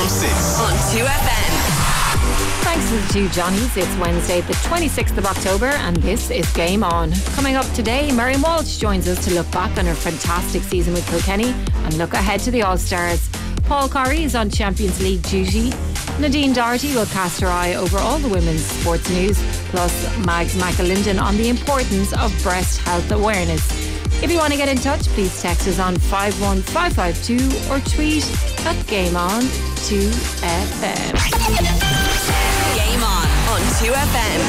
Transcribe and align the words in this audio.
from 0.00 0.08
6 0.08 0.60
on 0.60 0.72
2FM. 0.94 1.50
Thanks 2.64 2.88
to 2.88 2.96
the 2.96 3.12
two 3.12 3.28
Johnnies. 3.28 3.76
It's 3.76 3.96
Wednesday, 3.98 4.40
the 4.40 4.54
26th 4.54 5.18
of 5.18 5.26
October, 5.26 5.66
and 5.66 5.96
this 5.96 6.30
is 6.30 6.50
Game 6.54 6.82
On. 6.82 7.12
Coming 7.34 7.56
up 7.56 7.66
today, 7.74 8.10
Miriam 8.12 8.40
Walsh 8.40 8.78
joins 8.78 9.06
us 9.08 9.22
to 9.26 9.34
look 9.34 9.50
back 9.50 9.76
on 9.76 9.84
her 9.84 9.94
fantastic 9.94 10.62
season 10.62 10.94
with 10.94 11.06
Kilkenny 11.08 11.50
and 11.84 11.98
look 11.98 12.14
ahead 12.14 12.40
to 12.40 12.50
the 12.50 12.62
All 12.62 12.78
Stars. 12.78 13.28
Paul 13.64 13.90
Corry 13.90 14.20
is 14.20 14.34
on 14.34 14.48
Champions 14.48 15.02
League 15.02 15.22
duty. 15.24 15.70
Nadine 16.18 16.54
Doherty 16.54 16.94
will 16.94 17.06
cast 17.06 17.40
her 17.42 17.48
eye 17.48 17.74
over 17.74 17.98
all 17.98 18.18
the 18.18 18.28
women's 18.28 18.64
sports 18.64 19.10
news, 19.10 19.38
plus 19.66 19.92
Mags 20.24 20.54
McAlinden 20.54 21.20
on 21.20 21.36
the 21.36 21.50
importance 21.50 22.14
of 22.14 22.34
breast 22.42 22.80
health 22.80 23.10
awareness. 23.12 23.68
If 24.22 24.30
you 24.30 24.38
want 24.38 24.52
to 24.52 24.56
get 24.56 24.68
in 24.68 24.78
touch, 24.78 25.02
please 25.08 25.42
text 25.42 25.68
us 25.68 25.78
on 25.78 25.98
51552 25.98 27.70
or 27.70 27.80
tweet 27.80 28.24
at 28.64 28.86
Game 28.86 29.16
On 29.16 29.69
2FM. 29.80 31.12
Game 32.76 33.02
on 33.02 33.26
on 33.48 33.60
2FM. 33.80 34.40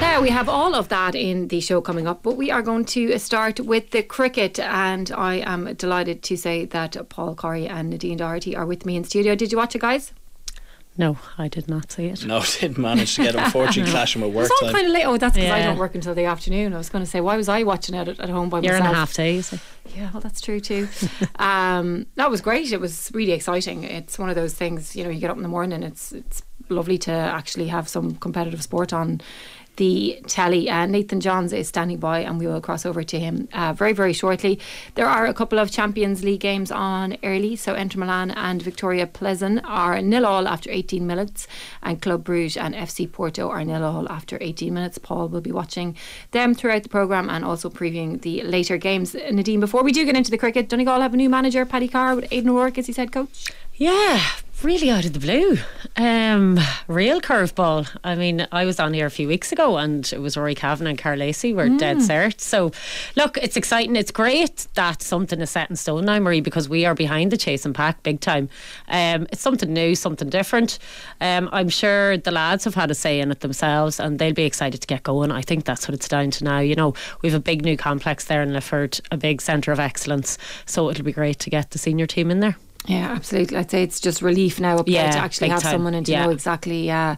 Now 0.00 0.20
we 0.20 0.28
have 0.30 0.48
all 0.48 0.74
of 0.74 0.88
that 0.88 1.14
in 1.14 1.48
the 1.48 1.60
show 1.60 1.80
coming 1.80 2.06
up, 2.08 2.22
but 2.24 2.36
we 2.36 2.50
are 2.50 2.62
going 2.62 2.84
to 2.86 3.16
start 3.18 3.60
with 3.60 3.90
the 3.92 4.02
cricket, 4.02 4.58
and 4.58 5.10
I 5.12 5.36
am 5.36 5.72
delighted 5.74 6.22
to 6.24 6.36
say 6.36 6.64
that 6.66 6.96
Paul 7.08 7.36
Corry 7.36 7.70
and 7.70 7.90
Nadine 7.90 8.18
Doherty 8.18 8.56
are 8.56 8.66
with 8.66 8.84
me 8.84 8.96
in 8.96 9.04
studio. 9.04 9.34
Did 9.36 9.52
you 9.52 9.58
watch 9.58 9.74
it, 9.76 9.80
guys? 9.80 10.12
No, 10.96 11.18
I 11.36 11.48
did 11.48 11.68
not 11.68 11.90
see 11.90 12.06
it. 12.06 12.24
No, 12.24 12.40
didn't 12.60 12.78
manage 12.78 13.16
to 13.16 13.24
get 13.24 13.34
it. 13.34 13.40
unfortunately 13.40 13.90
clashing 13.96 14.22
with 14.22 14.32
work 14.32 14.44
It's 14.50 14.62
all 14.62 14.68
time. 14.68 14.74
kind 14.74 14.86
of 14.86 14.92
late. 14.92 15.04
Oh, 15.04 15.16
that's 15.16 15.34
because 15.34 15.50
I 15.50 15.62
don't 15.62 15.78
work 15.78 15.94
until 15.96 16.14
the 16.14 16.24
afternoon. 16.24 16.72
I 16.72 16.78
was 16.78 16.88
going 16.88 17.04
to 17.04 17.10
say, 17.10 17.20
why 17.20 17.36
was 17.36 17.48
I 17.48 17.64
watching 17.64 17.94
it 17.96 18.06
at, 18.08 18.20
at 18.20 18.28
home 18.28 18.48
by 18.48 18.60
Year 18.60 18.72
myself? 18.74 18.86
and 18.86 18.94
a 18.96 18.98
half 18.98 19.12
days. 19.14 19.54
Yeah, 19.96 20.10
well, 20.12 20.20
that's 20.20 20.40
true 20.40 20.60
too. 20.60 20.88
um, 21.36 22.06
that 22.14 22.30
was 22.30 22.40
great. 22.40 22.72
It 22.72 22.80
was 22.80 23.10
really 23.12 23.32
exciting. 23.32 23.82
It's 23.84 24.18
one 24.18 24.28
of 24.28 24.36
those 24.36 24.54
things, 24.54 24.94
you 24.94 25.02
know, 25.04 25.10
you 25.10 25.18
get 25.20 25.30
up 25.30 25.36
in 25.36 25.42
the 25.42 25.48
morning, 25.48 25.82
it's 25.82 26.12
it's 26.12 26.42
lovely 26.70 26.96
to 26.96 27.12
actually 27.12 27.66
have 27.68 27.88
some 27.88 28.14
competitive 28.16 28.62
sport 28.62 28.92
on 28.92 29.20
the 29.76 30.20
telly. 30.26 30.70
Uh, 30.70 30.86
Nathan 30.86 31.20
Johns 31.20 31.52
is 31.52 31.68
standing 31.68 31.98
by, 31.98 32.20
and 32.20 32.38
we 32.38 32.46
will 32.46 32.60
cross 32.60 32.86
over 32.86 33.02
to 33.02 33.18
him 33.18 33.48
uh, 33.52 33.72
very, 33.72 33.92
very 33.92 34.12
shortly. 34.12 34.58
There 34.94 35.06
are 35.06 35.26
a 35.26 35.34
couple 35.34 35.58
of 35.58 35.70
Champions 35.70 36.22
League 36.24 36.40
games 36.40 36.70
on 36.70 37.16
early. 37.22 37.56
So 37.56 37.74
Inter 37.74 38.00
Milan 38.00 38.30
and 38.32 38.62
Viktoria 38.62 39.06
Plzeň 39.06 39.60
are 39.64 40.00
nil 40.00 40.26
all 40.26 40.48
after 40.48 40.70
18 40.70 41.06
minutes, 41.06 41.46
and 41.82 42.00
Club 42.00 42.24
Bruges 42.24 42.56
and 42.56 42.74
FC 42.74 43.10
Porto 43.10 43.48
are 43.48 43.64
nil 43.64 43.84
all 43.84 44.10
after 44.10 44.38
18 44.40 44.72
minutes. 44.72 44.98
Paul 44.98 45.28
will 45.28 45.40
be 45.40 45.52
watching 45.52 45.96
them 46.30 46.54
throughout 46.54 46.82
the 46.82 46.88
programme 46.88 47.28
and 47.30 47.44
also 47.44 47.70
previewing 47.70 48.20
the 48.22 48.42
later 48.42 48.76
games. 48.76 49.14
Nadine, 49.14 49.60
before 49.60 49.82
we 49.82 49.92
do 49.92 50.04
get 50.04 50.16
into 50.16 50.30
the 50.30 50.38
cricket, 50.38 50.68
Donegal 50.68 51.00
have 51.00 51.14
a 51.14 51.16
new 51.16 51.30
manager, 51.30 51.64
Paddy 51.64 51.88
Carr, 51.88 52.16
with 52.16 52.26
Aidan 52.30 52.50
O'Rourke 52.50 52.78
as 52.78 52.86
his 52.86 52.96
head 52.96 53.12
coach. 53.12 53.52
Yeah, 53.76 54.22
really 54.64 54.90
out 54.90 55.04
of 55.04 55.12
the 55.12 55.18
blue. 55.18 55.58
Um, 55.96 56.58
real 56.88 57.20
curveball. 57.20 57.88
I 58.02 58.14
mean, 58.14 58.46
I 58.50 58.64
was 58.64 58.80
on 58.80 58.94
here 58.94 59.04
a 59.04 59.10
few 59.10 59.28
weeks 59.28 59.52
ago 59.52 59.76
and 59.76 60.10
it 60.12 60.20
was 60.20 60.36
Rory 60.36 60.54
Cavan 60.54 60.86
and 60.86 60.98
Karl 60.98 61.18
Lacey 61.18 61.52
were 61.52 61.68
dead 61.68 61.98
cert. 61.98 62.40
So, 62.40 62.72
look, 63.14 63.36
it's 63.38 63.56
exciting. 63.56 63.94
It's 63.94 64.10
great 64.10 64.66
that 64.74 65.02
something 65.02 65.40
is 65.40 65.50
set 65.50 65.68
in 65.68 65.76
stone 65.76 66.06
now, 66.06 66.18
Marie, 66.18 66.40
because 66.40 66.68
we 66.68 66.86
are 66.86 66.94
behind 66.94 67.30
the 67.30 67.36
chase 67.36 67.66
and 67.66 67.74
pack 67.74 68.02
big 68.02 68.20
time. 68.20 68.48
Um, 68.88 69.26
it's 69.30 69.42
something 69.42 69.72
new, 69.72 69.94
something 69.94 70.30
different. 70.30 70.78
Um, 71.20 71.50
I'm 71.52 71.68
sure 71.68 72.16
the 72.16 72.30
lads 72.30 72.64
have 72.64 72.74
had 72.74 72.90
a 72.90 72.94
say 72.94 73.20
in 73.20 73.30
it 73.30 73.40
themselves 73.40 74.00
and 74.00 74.18
they'll 74.18 74.32
be 74.32 74.44
excited 74.44 74.80
to 74.80 74.86
get 74.86 75.02
going. 75.02 75.30
I 75.30 75.42
think 75.42 75.64
that's 75.64 75.86
what 75.86 75.94
it's 75.94 76.08
down 76.08 76.30
to 76.32 76.44
now. 76.44 76.60
You 76.60 76.74
know, 76.74 76.94
we 77.20 77.28
have 77.28 77.38
a 77.38 77.42
big 77.42 77.64
new 77.64 77.76
complex 77.76 78.24
there 78.24 78.42
in 78.42 78.52
Lifford, 78.54 79.00
a 79.10 79.18
big 79.18 79.42
centre 79.42 79.72
of 79.72 79.78
excellence. 79.78 80.38
So 80.64 80.88
it'll 80.88 81.04
be 81.04 81.12
great 81.12 81.38
to 81.40 81.50
get 81.50 81.70
the 81.72 81.78
senior 81.78 82.06
team 82.06 82.30
in 82.30 82.40
there. 82.40 82.56
Yeah, 82.86 83.12
absolutely. 83.12 83.56
I'd 83.56 83.70
say 83.70 83.82
it's 83.82 83.98
just 84.00 84.20
relief 84.22 84.60
now 84.60 84.78
up 84.78 84.86
there 84.86 85.10
to 85.10 85.18
actually 85.18 85.48
have 85.48 85.62
time. 85.62 85.72
someone 85.72 85.94
and 85.94 86.04
to 86.06 86.12
Yeah. 86.12 86.26
know 86.26 86.30
exactly 86.30 86.90
uh, 86.90 87.16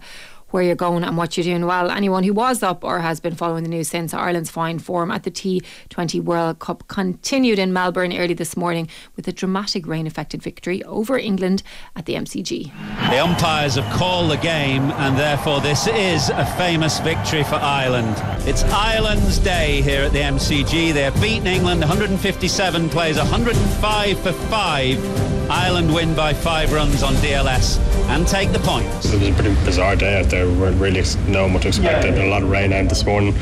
where 0.51 0.63
you're 0.63 0.75
going 0.75 1.05
and 1.05 1.17
what 1.17 1.37
you're 1.37 1.45
doing. 1.45 1.67
Well, 1.67 1.91
anyone 1.91 2.25
who 2.25 2.33
was 2.33 2.63
up 2.63 2.85
or 2.85 3.01
has 3.01 3.21
been 3.21 3.35
following 3.35 3.65
the 3.65 3.69
news 3.69 3.89
since 3.89 4.15
Ireland's 4.15 4.51
fine 4.51 4.79
form 4.79 5.11
at 5.11 5.25
the 5.25 5.31
T20 5.31 6.23
World 6.23 6.59
Cup 6.59 6.87
continued 6.89 7.59
in 7.59 7.73
Melbourne 7.73 8.17
early 8.17 8.35
this 8.35 8.57
morning 8.57 8.89
with 9.17 9.27
a 9.27 9.33
dramatic 9.33 9.87
rain 9.87 10.07
affected 10.07 10.43
victory 10.43 10.83
over 10.85 11.19
England 11.19 11.63
at 11.95 12.07
the 12.07 12.15
MCG. 12.15 12.71
The 13.11 13.19
umpires 13.19 13.75
have 13.75 13.93
called 13.97 14.31
the 14.31 14.37
game, 14.37 14.91
and 14.93 15.17
therefore 15.19 15.61
this 15.61 15.87
is 15.87 16.31
a 16.31 16.47
famous 16.57 17.01
victory 17.01 17.43
for 17.45 17.57
Ireland. 17.57 18.17
It's 18.47 18.63
Ireland's 18.65 19.39
day 19.39 19.83
here 19.83 20.03
at 20.03 20.13
the 20.13 20.21
MCG. 20.21 20.93
They 20.93 21.03
have 21.03 21.21
beaten 21.21 21.47
England 21.47 21.81
157 21.81 22.89
plays, 22.89 23.19
105 23.19 24.21
for 24.21 24.33
5. 24.33 25.27
Ireland 25.51 25.95
win 25.95 26.15
by 26.15 26.35
5 26.35 26.73
runs 26.73 27.03
on 27.03 27.15
DLS 27.15 27.79
and 28.09 28.27
take 28.27 28.53
the 28.53 28.59
points. 28.61 29.13
It 29.13 29.21
was 29.21 29.29
a 29.29 29.33
pretty 29.33 29.55
bizarre 29.65 29.95
day 29.95 30.21
out 30.21 30.27
there. 30.31 30.46
We 30.47 30.59
weren't 30.59 30.81
really 30.81 31.03
knowing 31.27 31.53
what 31.53 31.63
to 31.63 31.69
expect. 31.69 32.05
Had 32.05 32.15
been 32.15 32.27
a 32.27 32.31
lot 32.31 32.43
of 32.43 32.51
rain 32.51 32.73
out 32.73 32.89
this 32.89 33.05
morning. 33.05 33.35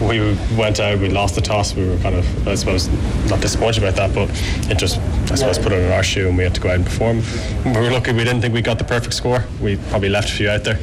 We 0.00 0.34
went 0.56 0.80
out, 0.80 0.98
we 0.98 1.10
lost 1.10 1.34
the 1.34 1.42
toss. 1.42 1.74
We 1.74 1.86
were 1.86 1.98
kind 1.98 2.14
of, 2.14 2.48
I 2.48 2.54
suppose, 2.54 2.88
not 3.28 3.40
disappointed 3.40 3.82
about 3.82 3.96
that, 3.96 4.14
but 4.14 4.30
it 4.70 4.78
just, 4.78 4.98
I 5.30 5.34
suppose, 5.34 5.58
put 5.58 5.72
it 5.72 5.80
in 5.80 5.92
our 5.92 6.02
shoe 6.02 6.28
and 6.28 6.38
we 6.38 6.44
had 6.44 6.54
to 6.54 6.60
go 6.60 6.70
out 6.70 6.76
and 6.76 6.84
perform. 6.84 7.22
We 7.66 7.72
were 7.72 7.90
lucky 7.90 8.12
we 8.12 8.24
didn't 8.24 8.40
think 8.40 8.54
we 8.54 8.62
got 8.62 8.78
the 8.78 8.84
perfect 8.84 9.12
score. 9.12 9.44
We 9.60 9.76
probably 9.90 10.08
left 10.08 10.30
a 10.30 10.32
few 10.32 10.48
out 10.48 10.64
there. 10.64 10.78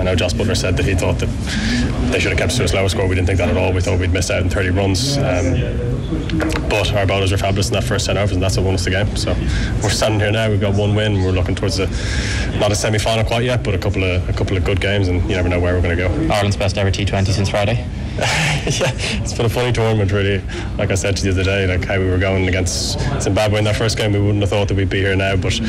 I 0.00 0.04
know 0.04 0.14
Jos 0.14 0.32
Buttler 0.32 0.56
said 0.56 0.76
that 0.78 0.86
he 0.86 0.94
thought 0.94 1.18
that 1.18 1.28
they 2.10 2.18
should 2.18 2.30
have 2.30 2.38
kept 2.38 2.54
it 2.54 2.56
to 2.56 2.64
a 2.64 2.68
slower 2.68 2.88
score. 2.88 3.06
We 3.06 3.14
didn't 3.14 3.26
think 3.26 3.38
that 3.38 3.50
at 3.50 3.56
all. 3.56 3.72
We 3.72 3.82
thought 3.82 3.98
we'd 3.98 4.12
missed 4.12 4.30
out 4.30 4.42
in 4.42 4.48
30 4.48 4.70
runs. 4.70 5.18
Um, 5.18 5.92
but 6.68 6.92
our 6.94 7.06
bowlers 7.06 7.30
were 7.30 7.38
fabulous 7.38 7.68
in 7.68 7.74
that 7.74 7.84
first 7.84 8.06
10 8.06 8.16
overs, 8.16 8.32
and 8.32 8.42
that's 8.42 8.56
what 8.56 8.64
won 8.64 8.74
us 8.74 8.84
the 8.84 8.90
game. 8.90 9.16
So 9.16 9.34
we're 9.82 9.90
standing 9.90 10.20
here 10.20 10.32
now. 10.32 10.48
We've 10.48 10.60
got 10.60 10.74
one 10.74 10.94
win. 10.94 11.22
We're 11.22 11.32
looking 11.32 11.54
towards 11.54 11.78
a 11.78 11.86
not 12.58 12.72
a 12.72 12.74
semi-final 12.74 13.24
quite 13.24 13.44
yet, 13.44 13.62
but 13.62 13.74
a 13.74 13.78
couple 13.78 14.02
of 14.04 14.28
a 14.28 14.32
couple 14.32 14.56
of 14.56 14.64
good 14.64 14.80
games, 14.80 14.91
and 14.96 15.22
you 15.22 15.36
never 15.36 15.48
know 15.48 15.60
where 15.60 15.74
we're 15.74 15.82
going 15.82 15.96
to 15.96 16.08
go. 16.08 16.32
Ireland's 16.32 16.56
best 16.56 16.78
ever 16.78 16.90
T20 16.90 17.28
since 17.28 17.48
Friday. 17.48 17.86
yeah, 18.16 18.92
it's 19.22 19.32
been 19.32 19.46
a 19.46 19.48
funny 19.48 19.72
tournament, 19.72 20.12
really. 20.12 20.42
Like 20.76 20.90
I 20.90 20.94
said 20.94 21.16
to 21.16 21.26
you 21.26 21.32
the 21.32 21.40
other 21.40 21.50
day, 21.50 21.66
like 21.66 21.86
how 21.86 21.98
we 21.98 22.08
were 22.10 22.18
going 22.18 22.46
against 22.46 23.00
Zimbabwe 23.22 23.58
in 23.58 23.64
that 23.64 23.76
first 23.76 23.96
game, 23.96 24.12
we 24.12 24.20
wouldn't 24.20 24.40
have 24.40 24.50
thought 24.50 24.68
that 24.68 24.76
we'd 24.76 24.90
be 24.90 24.98
here 25.00 25.16
now. 25.16 25.34
But 25.36 25.60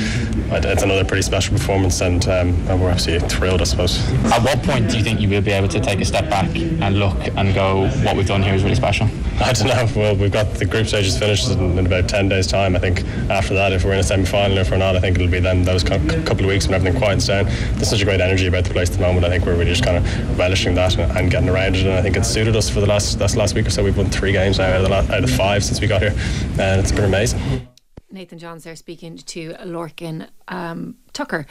it's 0.66 0.83
another 0.83 1.06
pretty 1.06 1.22
special 1.22 1.56
performance, 1.56 2.01
and, 2.01 2.28
um, 2.28 2.50
and 2.67 2.81
we're 2.81 2.89
absolutely 2.89 3.29
thrilled, 3.29 3.62
I 3.62 3.63
suppose. 3.63 3.97
At 4.25 4.44
what 4.44 4.62
point 4.63 4.89
do 4.89 4.97
you 4.97 5.03
think 5.03 5.22
you 5.22 5.29
will 5.29 5.41
be 5.41 5.51
able 5.51 5.69
to 5.69 5.79
take 5.79 6.01
a 6.01 6.06
step 6.06 6.29
back 6.29 6.53
and 6.56 7.00
look 7.00 7.17
and 7.38 7.53
go, 7.53 7.88
what 8.03 8.17
we've 8.17 8.28
done 8.28 8.44
here 8.44 8.53
is 8.53 8.63
really 8.63 8.75
special? 8.75 9.07
I 9.44 9.52
don't 9.52 9.68
know. 9.68 10.02
Well, 10.02 10.16
we've 10.16 10.31
got 10.31 10.54
the 10.54 10.66
group 10.66 10.88
stages 10.88 11.20
finished 11.20 11.50
in, 11.52 11.78
in 11.78 11.86
about 11.86 12.08
10 12.08 12.30
days' 12.30 12.48
time. 12.48 12.78
I 12.78 12.80
think 12.80 13.04
after 13.30 13.54
that, 13.54 13.74
if 13.74 13.84
we're 13.84 13.92
in 13.92 14.00
a 14.00 14.04
semi 14.04 14.24
final, 14.24 14.58
if 14.58 14.72
we're 14.72 14.78
not, 14.78 14.96
I 14.96 15.02
think 15.02 15.18
it'll 15.18 15.30
be 15.30 15.42
then 15.42 15.64
those 15.64 15.84
cou- 15.84 16.00
couple 16.24 16.46
of 16.46 16.46
weeks 16.46 16.66
when 16.66 16.76
everything 16.76 16.98
quiets 16.98 17.28
down. 17.28 17.46
There's 17.46 17.90
such 17.90 18.02
a 18.02 18.06
great 18.06 18.22
energy 18.22 18.48
about 18.48 18.64
the 18.64 18.70
place 18.70 18.90
at 18.90 18.96
the 18.96 19.02
moment. 19.02 19.26
I 19.26 19.30
think 19.30 19.46
we're 19.46 19.56
really 19.56 19.66
just 19.66 19.84
kind 19.84 19.98
of 19.98 20.40
relishing 20.40 20.76
that 20.76 20.98
and, 20.98 21.12
and 21.18 21.30
getting 21.30 21.50
around 21.50 21.76
it. 21.76 21.86
And 21.86 21.94
I 21.94 22.02
think 22.02 22.16
it's 22.16 22.30
suited 22.30 22.56
us 22.56 22.70
for 22.70 22.80
the 22.80 22.88
last 22.88 23.20
that's 23.20 23.36
last 23.36 23.54
week 23.54 23.68
or 23.68 23.70
so. 23.70 23.84
We've 23.84 23.98
won 23.98 24.09
three 24.09 24.31
games 24.31 24.59
now 24.59 24.70
out 24.70 24.81
of, 24.81 25.08
the 25.08 25.14
out 25.14 25.24
of 25.24 25.30
five 25.30 25.64
since 25.64 25.81
we 25.81 25.88
got 25.88 26.02
here, 26.02 26.16
and 26.58 26.80
it's 26.80 26.94
been 26.94 27.04
amazing. 27.04 27.68
Nathan 28.12 28.38
Johns 28.38 28.64
there 28.64 28.75
speaking 28.75 29.18
to 29.18 29.54
Lorcan 29.56 30.30
um, 30.48 30.96
Tucker 31.12 31.48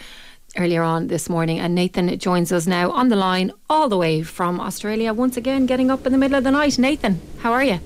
earlier 0.56 0.82
on 0.82 1.06
this 1.08 1.28
morning. 1.28 1.58
And 1.58 1.74
Nathan 1.74 2.18
joins 2.18 2.52
us 2.52 2.66
now 2.66 2.90
on 2.90 3.08
the 3.08 3.16
line, 3.16 3.52
all 3.70 3.88
the 3.88 3.96
way 3.96 4.22
from 4.22 4.60
Australia, 4.60 5.12
once 5.12 5.36
again 5.36 5.66
getting 5.66 5.90
up 5.90 6.06
in 6.06 6.12
the 6.12 6.18
middle 6.18 6.36
of 6.36 6.44
the 6.44 6.50
night. 6.50 6.78
Nathan, 6.78 7.20
how 7.38 7.52
are 7.52 7.64
you? 7.64 7.80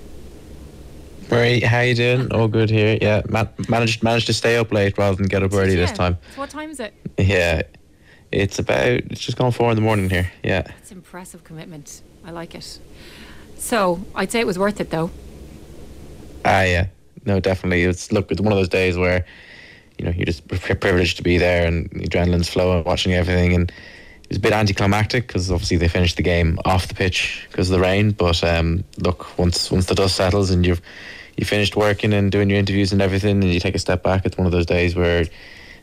Marie, 1.30 1.60
how 1.60 1.80
you 1.80 1.94
doing? 1.94 2.32
All 2.32 2.46
good 2.48 2.70
here. 2.70 2.98
Yeah, 3.00 3.22
ma- 3.28 3.46
managed 3.68 4.02
managed 4.02 4.26
to 4.28 4.32
stay 4.32 4.56
up 4.56 4.72
late 4.72 4.96
rather 4.96 5.16
than 5.16 5.26
get 5.26 5.42
up 5.42 5.52
early 5.52 5.74
this 5.74 5.90
time. 5.92 6.18
What 6.36 6.50
time 6.50 6.70
is 6.70 6.78
it? 6.78 6.94
Yeah, 7.18 7.62
it's 8.30 8.58
about 8.60 8.86
it's 8.86 9.20
just 9.20 9.36
gone 9.36 9.50
four 9.50 9.70
in 9.70 9.74
the 9.76 9.82
morning 9.82 10.08
here. 10.08 10.30
Yeah, 10.44 10.62
It's 10.78 10.92
impressive 10.92 11.42
commitment. 11.42 12.02
I 12.24 12.30
like 12.30 12.54
it. 12.54 12.78
So 13.58 14.04
I'd 14.14 14.30
say 14.30 14.38
it 14.38 14.46
was 14.46 14.56
worth 14.58 14.80
it 14.80 14.90
though. 14.90 15.10
ah, 16.44 16.62
yeah, 16.62 16.86
no, 17.24 17.40
definitely. 17.40 17.82
It's 17.82 18.12
look, 18.12 18.30
it's 18.30 18.40
one 18.40 18.52
of 18.52 18.58
those 18.58 18.68
days 18.68 18.96
where 18.96 19.26
you 19.98 20.04
know 20.04 20.10
you're 20.10 20.26
just 20.26 20.46
privileged 20.48 21.16
to 21.16 21.22
be 21.22 21.38
there 21.38 21.66
and 21.66 21.88
the 21.90 22.06
adrenaline's 22.06 22.48
flowing, 22.48 22.84
watching 22.84 23.14
everything, 23.14 23.54
and 23.54 23.70
it 23.70 24.28
was 24.28 24.38
a 24.38 24.40
bit 24.40 24.52
anticlimactic 24.52 25.26
because 25.26 25.50
obviously 25.50 25.76
they 25.76 25.88
finished 25.88 26.16
the 26.16 26.22
game 26.22 26.58
off 26.64 26.88
the 26.88 26.94
pitch 26.94 27.46
because 27.50 27.70
of 27.70 27.76
the 27.76 27.80
rain. 27.80 28.10
But 28.10 28.42
um, 28.42 28.84
look, 28.98 29.38
once 29.38 29.70
once 29.70 29.86
the 29.86 29.94
dust 29.94 30.16
settles 30.16 30.50
and 30.50 30.66
you've 30.66 30.82
you 31.36 31.44
finished 31.44 31.76
working 31.76 32.12
and 32.12 32.32
doing 32.32 32.48
your 32.50 32.58
interviews 32.58 32.92
and 32.92 33.00
everything, 33.00 33.42
and 33.42 33.52
you 33.52 33.60
take 33.60 33.74
a 33.74 33.78
step 33.78 34.02
back, 34.02 34.26
it's 34.26 34.36
one 34.36 34.46
of 34.46 34.52
those 34.52 34.66
days 34.66 34.94
where 34.96 35.26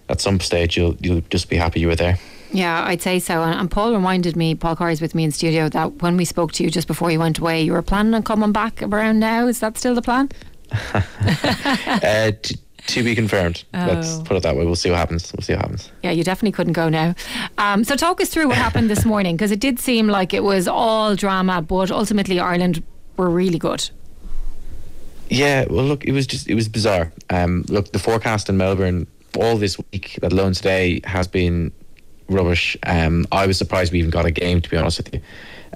at 0.10 0.22
some 0.22 0.40
stage 0.40 0.78
you'll 0.78 0.96
you'll 1.00 1.22
just 1.30 1.50
be 1.50 1.56
happy 1.56 1.80
you 1.80 1.88
were 1.88 1.96
there. 1.96 2.18
Yeah, 2.52 2.86
I'd 2.86 3.02
say 3.02 3.18
so. 3.20 3.42
And, 3.42 3.60
and 3.60 3.72
Paul 3.72 3.94
reminded 3.94 4.36
me, 4.36 4.54
Paul 4.54 4.76
Corry's 4.76 5.02
with 5.02 5.16
me 5.16 5.24
in 5.24 5.32
studio, 5.32 5.70
that 5.70 6.04
when 6.04 6.18
we 6.18 6.26
spoke 6.26 6.52
to 6.54 6.64
you 6.64 6.70
just 6.70 6.88
before 6.88 7.10
you 7.10 7.18
went 7.18 7.40
away, 7.40 7.64
you 7.64 7.72
were 7.74 7.82
planning 7.82 8.14
on 8.14 8.22
coming 8.22 8.52
back 8.52 8.84
around 8.84 9.20
now. 9.20 9.48
Is 9.48 9.60
that 9.62 9.76
still 9.76 9.96
the 9.96 10.04
plan? 10.04 10.30
uh, 10.94 12.32
to 12.88 13.04
be 13.04 13.16
confirmed. 13.16 13.64
Let's 13.74 14.18
Oh. 14.20 14.24
put 14.24 14.38
it 14.38 14.44
that 14.44 14.56
way. 14.56 14.66
We'll 14.66 14.76
see 14.76 14.90
what 14.90 14.98
happens. 15.00 15.32
We'll 15.36 15.44
see 15.44 15.54
what 15.54 15.62
happens. 15.62 15.90
Yeah, 16.04 16.12
you 16.12 16.24
definitely 16.24 16.52
couldn't 16.52 16.74
go 16.74 16.90
now. 16.90 17.16
Um, 17.58 17.84
so 17.84 17.96
talk 17.96 18.20
us 18.22 18.30
through 18.30 18.48
what 18.50 18.58
happened 18.58 18.90
this 18.90 19.06
morning 19.06 19.36
because 19.36 19.52
it 19.52 19.60
did 19.60 19.80
seem 19.80 20.08
like 20.08 20.34
it 20.34 20.44
was 20.44 20.68
all 20.68 21.16
drama, 21.16 21.62
but 21.62 21.92
ultimately 21.92 22.40
Ireland 22.40 22.84
were 23.18 23.30
really 23.30 23.60
good. 23.60 23.90
Yeah, 25.30 25.66
well, 25.70 25.86
look, 25.86 26.04
it 26.06 26.12
was 26.12 26.28
just 26.28 26.48
it 26.50 26.56
was 26.56 26.68
bizarre. 26.68 27.12
Um, 27.30 27.64
look, 27.70 27.92
the 27.92 28.00
forecast 28.00 28.50
in 28.50 28.58
Melbourne 28.58 29.08
all 29.40 29.58
this 29.58 29.78
week, 29.92 30.20
let 30.22 30.32
alone 30.32 30.54
today, 30.54 31.02
has 31.06 31.28
been 31.28 31.72
rubbish. 32.30 32.78
Um, 32.84 33.26
I 33.32 33.48
was 33.48 33.58
surprised 33.58 33.92
we 33.94 34.00
even 34.00 34.12
got 34.12 34.26
a 34.26 34.32
game, 34.32 34.62
to 34.62 34.70
be 34.70 34.78
honest 34.78 34.98
with 35.00 35.14
you. 35.14 35.22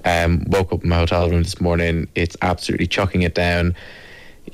Um, 0.05 0.43
woke 0.47 0.71
up 0.73 0.83
in 0.83 0.89
my 0.89 0.97
hotel 0.97 1.29
room 1.29 1.41
this 1.43 1.59
morning. 1.59 2.07
It's 2.13 2.37
absolutely 2.41 2.87
chucking 2.87 3.23
it 3.23 3.33
down. 3.33 3.75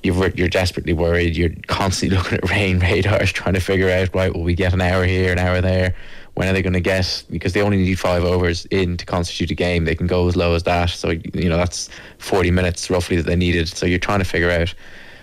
You're, 0.04 0.30
you're 0.30 0.50
desperately 0.50 0.94
worried. 0.94 1.36
You're 1.36 1.52
constantly 1.68 2.18
looking 2.20 2.38
at 2.38 2.50
rain 2.50 2.80
radars, 2.80 3.32
trying 3.32 3.54
to 3.54 3.62
figure 3.62 3.90
out, 3.90 4.14
right, 4.14 4.34
will 4.34 4.44
we 4.44 4.54
get 4.54 4.74
an 4.74 4.82
hour 4.82 5.06
here, 5.06 5.32
an 5.32 5.40
hour 5.40 5.62
there? 5.62 5.96
When 6.36 6.48
are 6.48 6.54
they 6.54 6.62
going 6.62 6.74
to 6.74 6.82
get? 6.82 7.24
Because 7.30 7.54
they 7.54 7.62
only 7.62 7.78
need 7.78 8.00
five 8.00 8.24
overs 8.24 8.66
in 8.66 8.98
to 8.98 9.06
constitute 9.06 9.52
a 9.52 9.56
game. 9.56 9.86
They 9.86 9.96
can 9.96 10.08
go 10.08 10.28
as 10.28 10.36
low 10.36 10.56
as 10.56 10.64
that. 10.64 10.90
So, 10.90 11.12
you 11.12 11.48
know, 11.48 11.58
that's 11.58 11.90
40 12.18 12.52
minutes 12.52 12.90
roughly 12.90 13.18
that 13.18 13.26
they 13.26 13.36
needed. 13.36 13.68
So 13.68 13.86
you're 13.86 14.00
trying 14.00 14.20
to 14.20 14.26
figure 14.26 14.50
out 14.50 14.74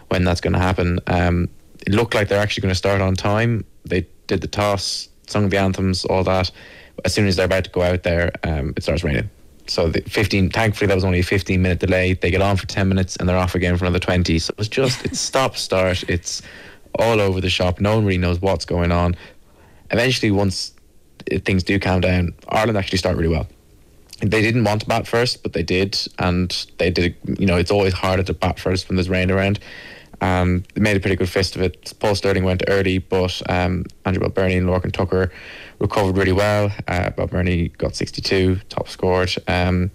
when 0.09 0.25
that's 0.25 0.41
going 0.41 0.53
to 0.53 0.61
happen. 0.61 1.01
Um, 1.09 1.49
it 1.87 1.93
looked 1.93 2.15
like 2.15 2.29
they're 2.29 2.41
actually 2.41 2.63
going 2.63 2.73
to 2.73 2.77
start 2.77 3.01
on 3.01 3.15
time. 3.15 3.65
They 3.85 4.07
did 4.29 4.41
the 4.41 4.47
toss, 4.47 5.09
sung 5.27 5.49
the 5.49 5.59
anthems, 5.59 6.05
all 6.05 6.23
that. 6.25 6.51
As 7.05 7.15
soon 7.15 7.27
as 7.27 7.37
they're 7.37 7.47
about 7.47 7.65
to 7.65 7.71
go 7.71 7.83
out 7.83 8.03
there, 8.03 8.33
um, 8.45 8.75
it 8.77 8.83
starts 8.83 9.03
raining. 9.03 9.31
So 9.71 9.89
the 9.89 10.01
15, 10.01 10.51
thankfully 10.51 10.89
that 10.89 10.97
was 10.97 11.05
only 11.05 11.21
a 11.21 11.23
15 11.23 11.63
minute 11.63 11.79
delay. 11.79 12.15
They 12.15 12.33
get 12.33 12.43
on 12.43 12.57
for 12.57 12.67
10 12.67 12.89
minutes 12.89 13.15
and 13.15 13.29
they're 13.29 13.37
off 13.37 13.55
again 13.55 13.77
for 13.77 13.85
another 13.85 14.01
20. 14.01 14.37
So 14.41 14.53
it's 14.59 14.67
just, 14.67 15.05
it's 15.05 15.21
stop 15.31 15.57
start. 15.57 16.03
It's 16.09 16.43
all 16.99 17.21
over 17.21 17.41
the 17.41 17.49
shop. 17.49 17.79
No 17.79 17.95
one 17.95 18.05
really 18.05 18.19
knows 18.19 18.41
what's 18.41 18.65
going 18.65 18.91
on. 18.91 19.15
Eventually, 19.93 20.33
once 20.33 20.73
things 21.45 21.63
do 21.63 21.79
calm 21.79 22.01
down, 22.01 22.35
Ireland 22.49 22.79
actually 22.79 22.99
start 22.99 23.17
really 23.17 23.29
well. 23.29 23.47
They 24.19 24.43
didn't 24.43 24.65
want 24.65 24.81
to 24.83 24.89
bat 24.89 25.07
first, 25.07 25.45
but 25.45 25.53
they 25.53 25.63
did, 25.63 25.97
and 26.19 26.51
they 26.79 26.91
did. 26.91 27.15
You 27.39 27.47
know, 27.47 27.57
it's 27.57 27.71
always 27.71 27.95
harder 27.95 28.25
to 28.25 28.35
bat 28.35 28.59
first 28.59 28.89
when 28.89 28.97
there's 28.97 29.09
rain 29.09 29.31
around. 29.31 29.61
Um, 30.21 30.65
they 30.75 30.81
made 30.81 30.97
a 30.97 31.01
pretty 31.01 31.17
good 31.17 31.29
fist 31.29 31.57
of 31.57 31.63
it. 31.63 31.93
Paul 31.99 32.15
Stirling 32.15 32.45
went 32.45 32.63
early, 32.69 32.99
but 32.99 33.41
um, 33.49 33.85
Andrew 34.05 34.27
Balbirnie 34.27 34.59
and 34.59 34.69
Lorcan 34.69 34.93
Tucker 34.93 35.33
recovered 35.79 36.17
really 36.17 36.33
well. 36.33 36.67
Uh, 36.87 37.11
Balbirnie 37.11 37.77
got 37.79 37.97
62, 37.97 38.61
top 38.69 38.89
scored. 38.89 39.35
Um, 39.49 39.91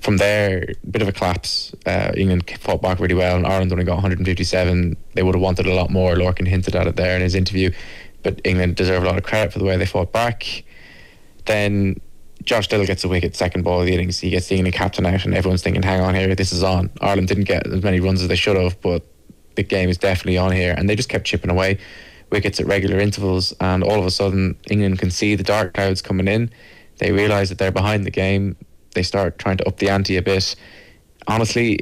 from 0.00 0.16
there, 0.16 0.64
a 0.82 0.86
bit 0.86 1.02
of 1.02 1.08
a 1.08 1.12
collapse. 1.12 1.74
Uh, 1.86 2.12
England 2.16 2.50
fought 2.58 2.82
back 2.82 2.98
really 3.00 3.14
well, 3.14 3.36
and 3.36 3.46
Ireland 3.46 3.70
only 3.72 3.84
got 3.84 3.94
157. 3.94 4.96
They 5.14 5.22
would 5.22 5.34
have 5.34 5.42
wanted 5.42 5.66
a 5.66 5.74
lot 5.74 5.90
more. 5.90 6.14
Lorcan 6.14 6.48
hinted 6.48 6.74
at 6.74 6.86
it 6.86 6.96
there 6.96 7.14
in 7.16 7.22
his 7.22 7.34
interview, 7.34 7.70
but 8.22 8.40
England 8.44 8.76
deserve 8.76 9.02
a 9.02 9.06
lot 9.06 9.18
of 9.18 9.24
credit 9.24 9.52
for 9.52 9.58
the 9.58 9.64
way 9.64 9.76
they 9.76 9.86
fought 9.86 10.10
back. 10.10 10.64
Then 11.44 12.00
Josh 12.44 12.70
Little 12.70 12.86
gets 12.86 13.04
a 13.04 13.08
wicket 13.08 13.36
second 13.36 13.62
ball 13.62 13.80
of 13.80 13.86
the 13.86 13.92
innings. 13.92 14.18
He 14.18 14.30
gets 14.30 14.48
the 14.48 14.56
England 14.56 14.74
captain 14.74 15.04
out, 15.04 15.24
and 15.24 15.34
everyone's 15.34 15.62
thinking, 15.62 15.82
"Hang 15.82 16.00
on 16.00 16.14
here, 16.14 16.34
this 16.34 16.52
is 16.52 16.62
on." 16.62 16.90
Ireland 17.00 17.28
didn't 17.28 17.44
get 17.44 17.66
as 17.66 17.82
many 17.82 18.00
runs 18.00 18.22
as 18.22 18.28
they 18.28 18.36
should 18.36 18.56
have, 18.56 18.80
but 18.80 19.04
the 19.60 19.68
game 19.68 19.88
is 19.88 19.98
definitely 19.98 20.38
on 20.38 20.52
here, 20.52 20.74
and 20.76 20.88
they 20.88 20.96
just 20.96 21.08
kept 21.08 21.26
chipping 21.26 21.50
away 21.50 21.78
wickets 22.30 22.60
at 22.60 22.66
regular 22.66 22.98
intervals, 22.98 23.52
and 23.60 23.82
all 23.82 23.98
of 23.98 24.06
a 24.06 24.10
sudden 24.10 24.56
England 24.70 24.98
can 24.98 25.10
see 25.10 25.34
the 25.34 25.42
dark 25.42 25.74
clouds 25.74 26.00
coming 26.00 26.28
in. 26.28 26.50
They 26.98 27.12
realise 27.12 27.48
that 27.48 27.58
they're 27.58 27.72
behind 27.72 28.04
the 28.04 28.10
game. 28.10 28.56
They 28.94 29.02
start 29.02 29.38
trying 29.38 29.58
to 29.58 29.66
up 29.68 29.76
the 29.78 29.88
ante 29.90 30.16
a 30.16 30.22
bit. 30.22 30.54
Honestly, 31.26 31.78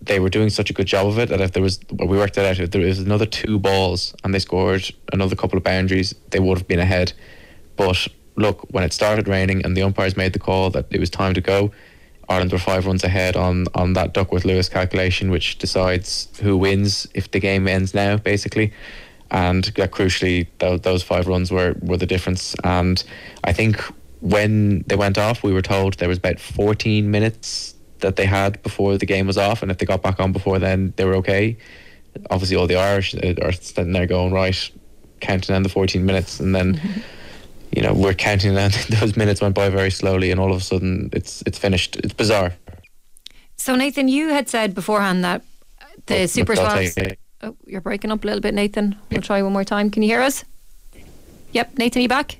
they 0.00 0.20
were 0.20 0.30
doing 0.30 0.50
such 0.50 0.70
a 0.70 0.72
good 0.72 0.86
job 0.86 1.06
of 1.06 1.18
it 1.18 1.28
that 1.28 1.40
if 1.40 1.52
there 1.52 1.62
was, 1.62 1.80
we 1.90 2.16
worked 2.16 2.38
it 2.38 2.44
out, 2.44 2.58
if 2.58 2.70
there 2.70 2.80
was 2.80 2.98
another 2.98 3.26
two 3.26 3.58
balls 3.58 4.14
and 4.24 4.32
they 4.32 4.38
scored 4.38 4.88
another 5.12 5.36
couple 5.36 5.56
of 5.56 5.64
boundaries, 5.64 6.14
they 6.30 6.38
would 6.38 6.58
have 6.58 6.68
been 6.68 6.78
ahead. 6.78 7.12
But 7.76 8.06
look, 8.36 8.66
when 8.70 8.84
it 8.84 8.92
started 8.92 9.28
raining 9.28 9.64
and 9.64 9.76
the 9.76 9.82
umpires 9.82 10.16
made 10.16 10.32
the 10.32 10.38
call 10.38 10.70
that 10.70 10.86
it 10.90 11.00
was 11.00 11.10
time 11.10 11.34
to 11.34 11.40
go, 11.40 11.72
Ireland 12.28 12.52
were 12.52 12.58
five 12.58 12.86
runs 12.86 13.04
ahead 13.04 13.36
on, 13.36 13.66
on 13.74 13.94
that 13.94 14.12
Duckworth 14.12 14.44
Lewis 14.44 14.68
calculation, 14.68 15.30
which 15.30 15.58
decides 15.58 16.28
who 16.40 16.56
wins 16.56 17.06
if 17.14 17.30
the 17.30 17.40
game 17.40 17.66
ends 17.66 17.94
now, 17.94 18.16
basically. 18.16 18.72
And 19.30 19.64
crucially, 19.74 20.46
th- 20.58 20.82
those 20.82 21.02
five 21.02 21.26
runs 21.26 21.50
were, 21.50 21.74
were 21.80 21.96
the 21.96 22.06
difference. 22.06 22.54
And 22.64 23.02
I 23.44 23.52
think 23.52 23.80
when 24.20 24.82
they 24.88 24.96
went 24.96 25.16
off, 25.16 25.42
we 25.42 25.52
were 25.52 25.62
told 25.62 25.94
there 25.94 26.08
was 26.08 26.18
about 26.18 26.38
14 26.38 27.10
minutes 27.10 27.74
that 28.00 28.16
they 28.16 28.26
had 28.26 28.62
before 28.62 28.96
the 28.98 29.06
game 29.06 29.26
was 29.26 29.38
off. 29.38 29.62
And 29.62 29.70
if 29.70 29.78
they 29.78 29.86
got 29.86 30.02
back 30.02 30.20
on 30.20 30.32
before 30.32 30.58
then, 30.58 30.92
they 30.96 31.04
were 31.04 31.16
okay. 31.16 31.56
Obviously, 32.30 32.56
all 32.56 32.66
the 32.66 32.76
Irish 32.76 33.14
uh, 33.14 33.34
are 33.42 33.52
standing 33.52 33.92
there 33.92 34.06
going, 34.06 34.32
right, 34.32 34.70
counting 35.20 35.54
down 35.54 35.62
the 35.62 35.68
14 35.68 36.04
minutes. 36.04 36.40
And 36.40 36.54
then. 36.54 36.80
you 37.72 37.82
know, 37.82 37.92
we're 37.92 38.14
counting 38.14 38.54
down. 38.54 38.70
Those 39.00 39.16
minutes 39.16 39.40
went 39.40 39.54
by 39.54 39.68
very 39.68 39.90
slowly, 39.90 40.30
and 40.30 40.40
all 40.40 40.50
of 40.52 40.58
a 40.58 40.64
sudden, 40.64 41.10
it's 41.12 41.42
it's 41.46 41.58
finished. 41.58 41.96
It's 41.96 42.14
bizarre. 42.14 42.52
So 43.56 43.74
Nathan, 43.76 44.08
you 44.08 44.28
had 44.28 44.48
said 44.48 44.74
beforehand 44.74 45.24
that 45.24 45.42
the 46.06 46.26
Super 46.28 46.58
I'll 46.58 46.76
12s. 46.78 47.16
Oh, 47.42 47.56
you're 47.66 47.80
breaking 47.80 48.10
up 48.10 48.24
a 48.24 48.26
little 48.26 48.40
bit, 48.40 48.54
Nathan. 48.54 48.96
We'll 49.10 49.22
try 49.22 49.42
one 49.42 49.52
more 49.52 49.64
time. 49.64 49.90
Can 49.90 50.02
you 50.02 50.08
hear 50.08 50.22
us? 50.22 50.44
Yep, 51.52 51.78
Nathan, 51.78 52.00
are 52.00 52.02
you 52.02 52.08
back? 52.08 52.38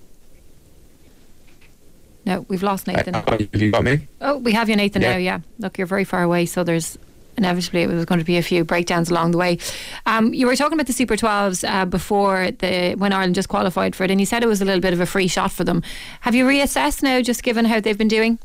No, 2.24 2.44
we've 2.48 2.62
lost 2.62 2.86
Nathan. 2.86 3.14
Have 3.14 3.48
you 3.54 3.70
got 3.70 3.84
me? 3.84 4.06
Oh, 4.20 4.36
we 4.38 4.52
have 4.52 4.68
you, 4.68 4.76
Nathan, 4.76 5.00
Yeah. 5.02 5.12
now, 5.12 5.16
yeah. 5.18 5.38
Look, 5.58 5.78
you're 5.78 5.86
very 5.86 6.04
far 6.04 6.22
away, 6.22 6.46
so 6.46 6.62
there's 6.62 6.98
inevitably 7.38 7.82
it 7.82 7.88
was 7.88 8.04
going 8.04 8.18
to 8.18 8.24
be 8.24 8.36
a 8.36 8.42
few 8.42 8.64
breakdowns 8.64 9.10
along 9.10 9.30
the 9.30 9.38
way. 9.38 9.58
Um, 10.04 10.34
you 10.34 10.46
were 10.46 10.56
talking 10.56 10.74
about 10.74 10.86
the 10.86 10.92
Super 10.92 11.16
12s 11.16 11.66
uh, 11.66 11.86
before 11.86 12.50
the 12.50 12.94
when 12.96 13.12
Ireland 13.14 13.34
just 13.34 13.48
qualified 13.48 13.96
for 13.96 14.04
it, 14.04 14.10
and 14.10 14.20
you 14.20 14.26
said 14.26 14.42
it 14.42 14.48
was 14.48 14.60
a 14.60 14.64
little 14.66 14.80
bit 14.82 14.92
of 14.92 15.00
a 15.00 15.06
free 15.06 15.28
shot 15.28 15.50
for 15.50 15.64
them. 15.64 15.82
Have 16.20 16.34
you 16.34 16.44
reassessed 16.44 17.02
now, 17.02 17.22
just 17.22 17.42
given 17.42 17.64
how 17.64 17.80
they've 17.80 17.96
been 17.96 18.08
doing? 18.08 18.38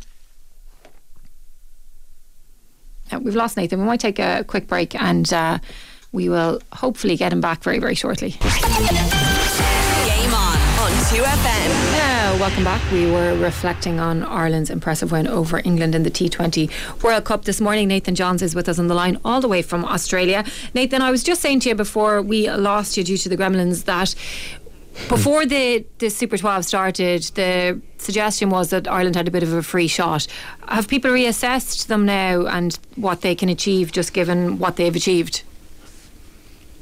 No, 3.11 3.19
we've 3.19 3.35
lost 3.35 3.57
Nathan. 3.57 3.79
We 3.79 3.85
might 3.85 3.99
take 3.99 4.17
a 4.19 4.45
quick 4.47 4.67
break 4.67 4.95
and 4.95 5.31
uh, 5.33 5.59
we 6.11 6.29
will 6.29 6.61
hopefully 6.71 7.17
get 7.17 7.33
him 7.33 7.41
back 7.41 7.61
very, 7.63 7.79
very 7.79 7.95
shortly. 7.95 8.29
Game 8.29 8.39
on 10.33 10.57
on 10.79 10.91
2FM. 11.09 11.62
Now, 11.62 11.62
welcome 12.43 12.65
back. 12.65 12.91
We 12.91 13.09
were 13.09 13.37
reflecting 13.37 14.01
on 14.01 14.21
Ireland's 14.21 14.69
impressive 14.69 15.13
win 15.13 15.27
over 15.27 15.61
England 15.63 15.95
in 15.95 16.03
the 16.03 16.11
T20 16.11 17.01
World 17.01 17.23
Cup 17.23 17.45
this 17.45 17.61
morning. 17.61 17.87
Nathan 17.87 18.15
Johns 18.15 18.41
is 18.41 18.53
with 18.53 18.67
us 18.67 18.77
on 18.77 18.87
the 18.87 18.93
line 18.93 19.17
all 19.23 19.39
the 19.39 19.47
way 19.47 19.61
from 19.61 19.85
Australia. 19.85 20.43
Nathan, 20.73 21.01
I 21.01 21.09
was 21.09 21.23
just 21.23 21.39
saying 21.39 21.61
to 21.61 21.69
you 21.69 21.75
before 21.75 22.21
we 22.21 22.51
lost 22.51 22.97
you 22.97 23.05
due 23.05 23.15
to 23.15 23.29
the 23.29 23.37
gremlins 23.37 23.85
that 23.85 24.13
before 25.07 25.45
the, 25.45 25.85
the 25.99 26.09
Super 26.09 26.37
12 26.37 26.65
started, 26.65 27.21
the 27.35 27.79
suggestion 27.97 28.49
was 28.49 28.71
that 28.71 28.89
Ireland 28.89 29.15
had 29.15 29.29
a 29.29 29.31
bit 29.31 29.43
of 29.43 29.53
a 29.53 29.63
free 29.63 29.87
shot. 29.87 30.27
Have 30.67 30.89
people 30.89 31.11
reassessed 31.11 31.87
them 31.87 32.05
now 32.05 32.45
and 32.45 32.77
what 32.97 33.21
they 33.21 33.35
can 33.35 33.47
achieve 33.47 33.93
just 33.93 34.11
given 34.11 34.59
what 34.59 34.75
they've 34.75 34.93
achieved? 34.93 35.43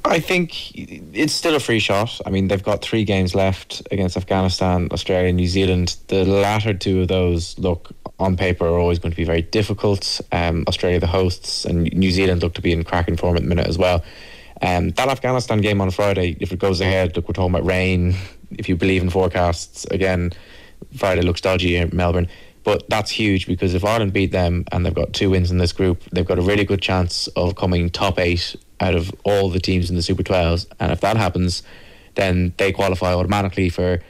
I 0.03 0.19
think 0.19 0.75
it's 0.75 1.33
still 1.33 1.55
a 1.55 1.59
free 1.59 1.79
shot. 1.79 2.19
I 2.25 2.31
mean, 2.31 2.47
they've 2.47 2.63
got 2.63 2.81
three 2.81 3.03
games 3.03 3.35
left 3.35 3.81
against 3.91 4.17
Afghanistan, 4.17 4.87
Australia, 4.91 5.29
and 5.29 5.37
New 5.37 5.47
Zealand. 5.47 5.95
The 6.07 6.25
latter 6.25 6.73
two 6.73 7.01
of 7.01 7.07
those 7.07 7.57
look 7.59 7.91
on 8.19 8.35
paper 8.35 8.65
are 8.65 8.79
always 8.79 8.99
going 8.99 9.11
to 9.11 9.17
be 9.17 9.23
very 9.23 9.41
difficult. 9.41 10.21
Um, 10.31 10.65
Australia, 10.67 10.99
the 10.99 11.07
hosts, 11.07 11.65
and 11.65 11.83
New 11.93 12.11
Zealand 12.11 12.41
look 12.41 12.53
to 12.55 12.61
be 12.61 12.71
in 12.71 12.83
cracking 12.83 13.15
form 13.15 13.35
at 13.35 13.43
the 13.43 13.47
minute 13.47 13.67
as 13.67 13.77
well. 13.77 14.03
Um, 14.61 14.91
that 14.91 15.07
Afghanistan 15.07 15.61
game 15.61 15.81
on 15.81 15.91
Friday, 15.91 16.37
if 16.39 16.51
it 16.51 16.59
goes 16.59 16.81
ahead, 16.81 17.15
look, 17.15 17.27
we're 17.27 17.33
talking 17.33 17.53
about 17.53 17.65
rain. 17.65 18.15
If 18.51 18.69
you 18.69 18.75
believe 18.75 19.01
in 19.01 19.09
forecasts, 19.09 19.85
again, 19.85 20.31
Friday 20.95 21.21
looks 21.21 21.41
dodgy 21.41 21.75
in 21.75 21.89
Melbourne. 21.93 22.27
But 22.63 22.87
that's 22.89 23.09
huge 23.09 23.47
because 23.47 23.73
if 23.73 23.83
Ireland 23.83 24.13
beat 24.13 24.31
them 24.31 24.65
and 24.71 24.85
they've 24.85 24.93
got 24.93 25.13
two 25.13 25.31
wins 25.31 25.49
in 25.49 25.57
this 25.57 25.73
group, 25.73 26.03
they've 26.11 26.25
got 26.25 26.37
a 26.37 26.43
really 26.43 26.63
good 26.63 26.81
chance 26.81 27.27
of 27.29 27.55
coming 27.55 27.89
top 27.89 28.19
eight 28.19 28.55
out 28.81 28.95
of 28.95 29.13
all 29.23 29.49
the 29.49 29.59
teams 29.59 29.89
in 29.89 29.95
the 29.95 30.01
Super 30.01 30.23
12s. 30.23 30.65
And 30.79 30.91
if 30.91 30.99
that 31.01 31.15
happens, 31.15 31.63
then 32.15 32.53
they 32.57 32.71
qualify 32.71 33.13
automatically 33.13 33.69
for 33.69 34.01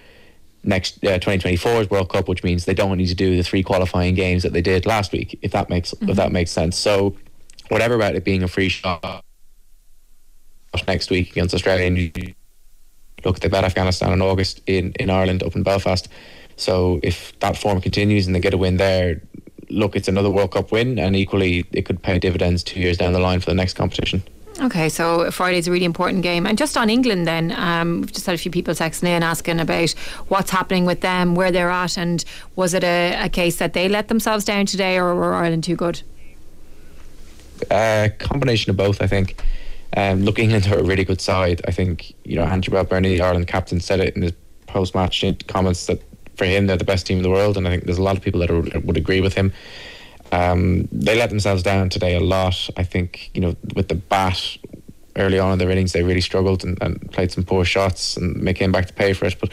next 0.63 1.03
uh, 1.03 1.19
2024's 1.19 1.89
World 1.89 2.09
Cup, 2.09 2.27
which 2.27 2.43
means 2.43 2.65
they 2.65 2.73
don't 2.73 2.97
need 2.97 3.07
to 3.07 3.15
do 3.15 3.37
the 3.37 3.43
three 3.43 3.63
qualifying 3.63 4.15
games 4.15 4.43
that 4.43 4.53
they 4.53 4.61
did 4.61 4.85
last 4.85 5.11
week. 5.11 5.37
If 5.41 5.51
that 5.51 5.69
makes 5.69 5.93
if 6.01 6.15
that 6.15 6.31
makes 6.31 6.51
sense. 6.51 6.77
So, 6.77 7.15
whatever 7.69 7.95
about 7.95 8.15
it 8.15 8.23
being 8.23 8.43
a 8.43 8.47
free 8.47 8.69
shot 8.69 9.23
next 10.87 11.09
week 11.09 11.31
against 11.31 11.53
Australia. 11.53 12.11
Look, 13.23 13.39
they 13.39 13.49
bet 13.49 13.63
Afghanistan 13.63 14.13
in 14.13 14.21
August 14.21 14.61
in, 14.65 14.93
in 14.93 15.09
Ireland 15.09 15.43
up 15.43 15.55
in 15.55 15.63
Belfast. 15.63 16.07
So 16.55 16.99
if 17.03 17.37
that 17.39 17.57
form 17.57 17.81
continues 17.81 18.25
and 18.25 18.35
they 18.35 18.39
get 18.39 18.53
a 18.53 18.57
win 18.57 18.77
there, 18.77 19.21
look, 19.69 19.95
it's 19.95 20.07
another 20.07 20.29
World 20.29 20.51
Cup 20.51 20.71
win, 20.71 20.99
and 20.99 21.15
equally 21.15 21.65
it 21.71 21.85
could 21.85 22.01
pay 22.01 22.19
dividends 22.19 22.63
two 22.63 22.79
years 22.79 22.97
down 22.97 23.13
the 23.13 23.19
line 23.19 23.39
for 23.39 23.47
the 23.47 23.55
next 23.55 23.73
competition. 23.73 24.23
Okay, 24.61 24.89
so 24.89 25.31
Friday's 25.31 25.67
a 25.67 25.71
really 25.71 25.85
important 25.85 26.21
game. 26.21 26.45
And 26.45 26.55
just 26.55 26.77
on 26.77 26.89
England, 26.89 27.25
then, 27.25 27.51
um, 27.57 28.01
we've 28.01 28.11
just 28.11 28.27
had 28.27 28.35
a 28.35 28.37
few 28.37 28.51
people 28.51 28.75
texting 28.75 29.07
in 29.07 29.23
asking 29.23 29.59
about 29.59 29.89
what's 30.27 30.51
happening 30.51 30.85
with 30.85 31.01
them, 31.01 31.33
where 31.33 31.51
they're 31.51 31.71
at, 31.71 31.97
and 31.97 32.23
was 32.55 32.75
it 32.75 32.83
a, 32.83 33.15
a 33.23 33.29
case 33.29 33.55
that 33.57 33.73
they 33.73 33.89
let 33.89 34.07
themselves 34.07 34.45
down 34.45 34.67
today, 34.67 34.97
or 34.97 35.15
were 35.15 35.33
Ireland 35.33 35.63
too 35.63 35.75
good? 35.75 36.03
Uh, 37.71 38.09
combination 38.19 38.69
of 38.69 38.77
both, 38.77 39.01
I 39.01 39.07
think. 39.07 39.41
Um, 39.97 40.21
look, 40.21 40.37
England 40.37 40.67
are 40.67 40.77
a 40.77 40.83
really 40.83 41.05
good 41.05 41.21
side. 41.21 41.61
I 41.67 41.71
think 41.71 42.13
you 42.23 42.35
know 42.35 42.43
Andrew 42.43 42.77
Balbirnie, 42.77 43.17
the 43.17 43.21
Ireland 43.21 43.47
captain, 43.47 43.79
said 43.79 43.99
it 43.99 44.15
in 44.15 44.21
his 44.21 44.33
post-match 44.67 45.25
comments 45.47 45.87
that 45.87 46.01
for 46.35 46.45
him 46.45 46.67
they're 46.67 46.77
the 46.77 46.85
best 46.85 47.07
team 47.07 47.17
in 47.17 47.23
the 47.23 47.29
world, 47.29 47.57
and 47.57 47.67
I 47.67 47.71
think 47.71 47.85
there's 47.85 47.97
a 47.97 48.03
lot 48.03 48.15
of 48.15 48.23
people 48.23 48.39
that 48.41 48.51
are, 48.51 48.61
would 48.61 48.97
agree 48.97 49.21
with 49.21 49.33
him. 49.33 49.51
Um, 50.31 50.87
they 50.91 51.17
let 51.17 51.29
themselves 51.29 51.63
down 51.63 51.89
today 51.89 52.15
a 52.15 52.19
lot. 52.19 52.69
I 52.77 52.83
think 52.83 53.31
you 53.33 53.41
know 53.41 53.55
with 53.75 53.87
the 53.87 53.95
bat, 53.95 54.57
early 55.15 55.39
on 55.39 55.53
in 55.53 55.59
their 55.59 55.69
innings 55.69 55.91
they 55.91 56.03
really 56.03 56.21
struggled 56.21 56.63
and, 56.63 56.81
and 56.81 57.11
played 57.11 57.31
some 57.31 57.43
poor 57.43 57.65
shots 57.65 58.15
and 58.15 58.47
they 58.47 58.53
came 58.53 58.71
back 58.71 58.85
to 58.87 58.93
pay 58.93 59.13
for 59.13 59.25
it. 59.25 59.35
But 59.39 59.51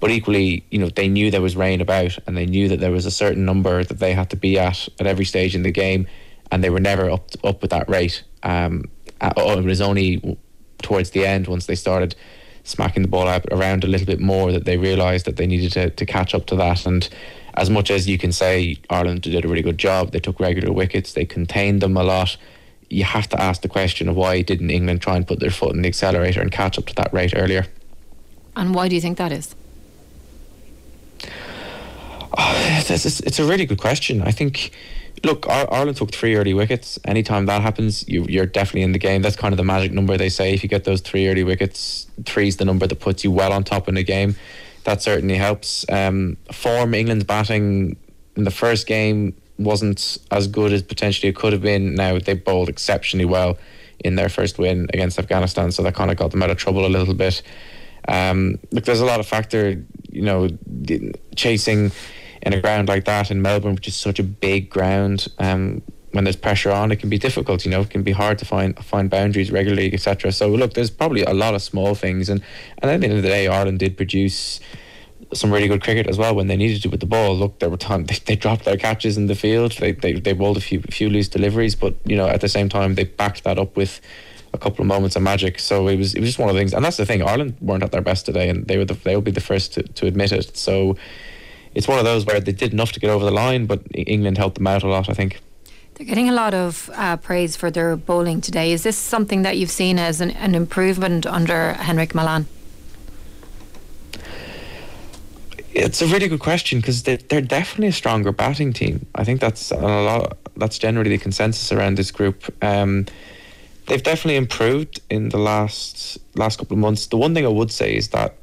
but 0.00 0.10
equally, 0.10 0.64
you 0.70 0.78
know, 0.78 0.88
they 0.88 1.08
knew 1.08 1.30
there 1.30 1.42
was 1.42 1.56
rain 1.56 1.82
about 1.82 2.18
and 2.26 2.34
they 2.34 2.46
knew 2.46 2.68
that 2.68 2.80
there 2.80 2.90
was 2.90 3.04
a 3.04 3.10
certain 3.10 3.44
number 3.44 3.84
that 3.84 3.98
they 3.98 4.14
had 4.14 4.30
to 4.30 4.36
be 4.36 4.58
at 4.58 4.88
at 4.98 5.06
every 5.06 5.26
stage 5.26 5.54
in 5.54 5.62
the 5.62 5.70
game, 5.70 6.06
and 6.50 6.64
they 6.64 6.70
were 6.70 6.80
never 6.80 7.10
up 7.10 7.30
up 7.44 7.62
with 7.62 7.70
that 7.70 7.88
rate. 7.88 8.22
Um, 8.42 8.84
uh, 9.20 9.32
oh, 9.36 9.58
it 9.58 9.64
was 9.64 9.80
only 9.80 10.38
towards 10.82 11.10
the 11.10 11.26
end 11.26 11.46
once 11.46 11.66
they 11.66 11.74
started 11.74 12.14
smacking 12.64 13.02
the 13.02 13.08
ball 13.08 13.28
out 13.28 13.44
around 13.50 13.84
a 13.84 13.86
little 13.86 14.06
bit 14.06 14.20
more 14.20 14.52
that 14.52 14.64
they 14.64 14.76
realised 14.76 15.26
that 15.26 15.36
they 15.36 15.46
needed 15.46 15.72
to, 15.72 15.90
to 15.90 16.06
catch 16.06 16.34
up 16.34 16.46
to 16.46 16.56
that. 16.56 16.86
And 16.86 17.08
as 17.60 17.68
much 17.68 17.90
as 17.90 18.08
you 18.08 18.16
can 18.16 18.32
say 18.32 18.78
Ireland 18.88 19.20
did 19.20 19.44
a 19.44 19.46
really 19.46 19.60
good 19.60 19.76
job, 19.76 20.12
they 20.12 20.18
took 20.18 20.40
regular 20.40 20.72
wickets, 20.72 21.12
they 21.12 21.26
contained 21.26 21.82
them 21.82 21.94
a 21.94 22.02
lot. 22.02 22.38
You 22.88 23.04
have 23.04 23.28
to 23.28 23.40
ask 23.40 23.60
the 23.60 23.68
question 23.68 24.08
of 24.08 24.16
why 24.16 24.40
didn't 24.40 24.70
England 24.70 25.02
try 25.02 25.16
and 25.16 25.28
put 25.28 25.40
their 25.40 25.50
foot 25.50 25.74
in 25.74 25.82
the 25.82 25.88
accelerator 25.88 26.40
and 26.40 26.50
catch 26.50 26.78
up 26.78 26.86
to 26.86 26.94
that 26.94 27.12
rate 27.12 27.34
earlier? 27.36 27.66
And 28.56 28.74
why 28.74 28.88
do 28.88 28.94
you 28.94 29.00
think 29.00 29.18
that 29.18 29.30
is? 29.30 29.54
Oh, 32.38 32.54
it's, 32.88 33.38
a 33.40 33.44
really 33.44 33.66
good 33.66 33.80
question. 33.80 34.22
I 34.22 34.30
think, 34.30 34.70
look, 35.24 35.48
Ireland 35.48 35.96
took 35.96 36.12
three 36.12 36.36
early 36.36 36.54
wickets. 36.54 36.96
Anytime 37.04 37.46
that 37.46 37.60
happens, 37.60 38.08
you, 38.08 38.24
you're 38.28 38.46
definitely 38.46 38.82
in 38.82 38.92
the 38.92 39.00
game. 39.00 39.20
That's 39.20 39.34
kind 39.34 39.52
of 39.52 39.56
the 39.56 39.64
magic 39.64 39.90
number 39.90 40.16
they 40.16 40.28
say. 40.28 40.54
If 40.54 40.62
you 40.62 40.68
get 40.68 40.84
those 40.84 41.00
three 41.00 41.28
early 41.28 41.42
wickets, 41.42 42.06
three's 42.24 42.56
the 42.58 42.64
number 42.64 42.86
that 42.86 43.00
puts 43.00 43.24
you 43.24 43.32
well 43.32 43.52
on 43.52 43.64
top 43.64 43.88
in 43.88 43.96
a 43.96 44.04
game. 44.04 44.36
That 44.84 45.02
certainly 45.02 45.36
helps. 45.36 45.84
Um, 45.90 46.36
form 46.52 46.94
England's 46.94 47.24
batting 47.24 47.96
in 48.36 48.44
the 48.44 48.50
first 48.50 48.86
game 48.86 49.34
wasn't 49.58 50.18
as 50.30 50.46
good 50.46 50.72
as 50.72 50.82
potentially 50.82 51.28
it 51.28 51.36
could 51.36 51.52
have 51.52 51.62
been. 51.62 51.94
Now 51.94 52.18
they 52.18 52.34
bowled 52.34 52.68
exceptionally 52.68 53.26
well 53.26 53.58
in 54.02 54.16
their 54.16 54.30
first 54.30 54.58
win 54.58 54.88
against 54.94 55.18
Afghanistan, 55.18 55.70
so 55.70 55.82
that 55.82 55.94
kind 55.94 56.10
of 56.10 56.16
got 56.16 56.30
them 56.30 56.42
out 56.42 56.50
of 56.50 56.56
trouble 56.56 56.86
a 56.86 56.88
little 56.88 57.14
bit. 57.14 57.42
Um, 58.08 58.58
look, 58.72 58.84
there's 58.84 59.00
a 59.00 59.04
lot 59.04 59.20
of 59.20 59.26
factor, 59.26 59.84
you 60.10 60.22
know, 60.22 60.48
chasing 61.36 61.92
in 62.42 62.52
a 62.54 62.60
ground 62.60 62.88
like 62.88 63.04
that 63.04 63.30
in 63.30 63.42
Melbourne, 63.42 63.74
which 63.74 63.88
is 63.88 63.94
such 63.94 64.18
a 64.18 64.22
big 64.22 64.70
ground. 64.70 65.28
Um, 65.38 65.82
when 66.12 66.24
there's 66.24 66.36
pressure 66.36 66.72
on, 66.72 66.90
it 66.90 66.96
can 66.96 67.08
be 67.08 67.18
difficult. 67.18 67.64
You 67.64 67.70
know, 67.70 67.82
it 67.82 67.90
can 67.90 68.02
be 68.02 68.12
hard 68.12 68.38
to 68.38 68.44
find 68.44 68.76
find 68.84 69.08
boundaries 69.08 69.50
regularly, 69.50 69.92
etc. 69.92 70.32
So 70.32 70.48
look, 70.48 70.74
there's 70.74 70.90
probably 70.90 71.22
a 71.22 71.34
lot 71.34 71.54
of 71.54 71.62
small 71.62 71.94
things, 71.94 72.28
and 72.28 72.42
and 72.78 72.90
at 72.90 73.00
the 73.00 73.06
end 73.06 73.16
of 73.16 73.22
the 73.22 73.28
day, 73.28 73.46
Ireland 73.46 73.78
did 73.78 73.96
produce 73.96 74.60
some 75.32 75.52
really 75.52 75.68
good 75.68 75.82
cricket 75.82 76.08
as 76.08 76.18
well 76.18 76.34
when 76.34 76.48
they 76.48 76.56
needed 76.56 76.82
to 76.82 76.88
with 76.88 77.00
the 77.00 77.06
ball. 77.06 77.36
Look, 77.36 77.60
there 77.60 77.70
were 77.70 77.76
times 77.76 78.08
they, 78.08 78.16
they 78.24 78.36
dropped 78.36 78.64
their 78.64 78.76
catches 78.76 79.16
in 79.16 79.26
the 79.26 79.34
field. 79.34 79.72
They 79.72 79.92
they 79.92 80.14
they 80.14 80.32
bowled 80.32 80.56
a 80.56 80.60
few 80.60 80.80
few 80.82 81.08
loose 81.08 81.28
deliveries, 81.28 81.74
but 81.74 81.94
you 82.04 82.16
know 82.16 82.28
at 82.28 82.40
the 82.40 82.48
same 82.48 82.68
time 82.68 82.94
they 82.94 83.04
backed 83.04 83.44
that 83.44 83.58
up 83.58 83.76
with 83.76 84.00
a 84.52 84.58
couple 84.58 84.82
of 84.82 84.88
moments 84.88 85.16
of 85.16 85.22
magic. 85.22 85.58
So 85.58 85.88
it 85.88 85.96
was 85.96 86.14
it 86.14 86.20
was 86.20 86.30
just 86.30 86.38
one 86.38 86.48
of 86.48 86.54
the 86.54 86.60
things, 86.60 86.74
and 86.74 86.84
that's 86.84 86.96
the 86.96 87.06
thing. 87.06 87.22
Ireland 87.22 87.56
weren't 87.60 87.82
at 87.82 87.92
their 87.92 88.02
best 88.02 88.26
today, 88.26 88.48
and 88.48 88.66
they 88.66 88.78
were 88.78 88.84
the, 88.84 88.94
they'll 88.94 89.20
be 89.20 89.30
the 89.30 89.40
first 89.40 89.74
to, 89.74 89.82
to 89.82 90.06
admit 90.06 90.32
it. 90.32 90.56
So 90.56 90.96
it's 91.74 91.86
one 91.86 91.98
of 91.98 92.04
those 92.04 92.26
where 92.26 92.40
they 92.40 92.52
did 92.52 92.72
enough 92.72 92.92
to 92.92 93.00
get 93.00 93.10
over 93.10 93.24
the 93.24 93.30
line, 93.30 93.66
but 93.66 93.82
England 93.94 94.38
helped 94.38 94.56
them 94.56 94.66
out 94.66 94.82
a 94.82 94.88
lot. 94.88 95.08
I 95.08 95.14
think. 95.14 95.40
They're 96.00 96.06
getting 96.06 96.30
a 96.30 96.32
lot 96.32 96.54
of 96.54 96.88
uh, 96.94 97.18
praise 97.18 97.56
for 97.56 97.70
their 97.70 97.94
bowling 97.94 98.40
today. 98.40 98.72
Is 98.72 98.84
this 98.84 98.96
something 98.96 99.42
that 99.42 99.58
you've 99.58 99.70
seen 99.70 99.98
as 99.98 100.22
an, 100.22 100.30
an 100.30 100.54
improvement 100.54 101.26
under 101.26 101.74
Heinrich 101.74 102.14
Malan? 102.14 102.46
It's 105.74 106.00
a 106.00 106.06
really 106.06 106.26
good 106.26 106.40
question 106.40 106.80
because 106.80 107.02
they're, 107.02 107.18
they're 107.18 107.42
definitely 107.42 107.88
a 107.88 107.92
stronger 107.92 108.32
batting 108.32 108.72
team. 108.72 109.04
I 109.14 109.24
think 109.24 109.42
that's 109.42 109.72
a 109.72 109.76
lot. 109.76 110.38
That's 110.56 110.78
generally 110.78 111.10
the 111.10 111.18
consensus 111.18 111.70
around 111.70 111.98
this 111.98 112.10
group. 112.10 112.50
Um, 112.64 113.04
they've 113.86 114.02
definitely 114.02 114.36
improved 114.36 115.02
in 115.10 115.28
the 115.28 115.36
last 115.36 116.16
last 116.34 116.60
couple 116.60 116.76
of 116.76 116.78
months. 116.78 117.08
The 117.08 117.18
one 117.18 117.34
thing 117.34 117.44
I 117.44 117.50
would 117.50 117.70
say 117.70 117.94
is 117.94 118.08
that 118.08 118.36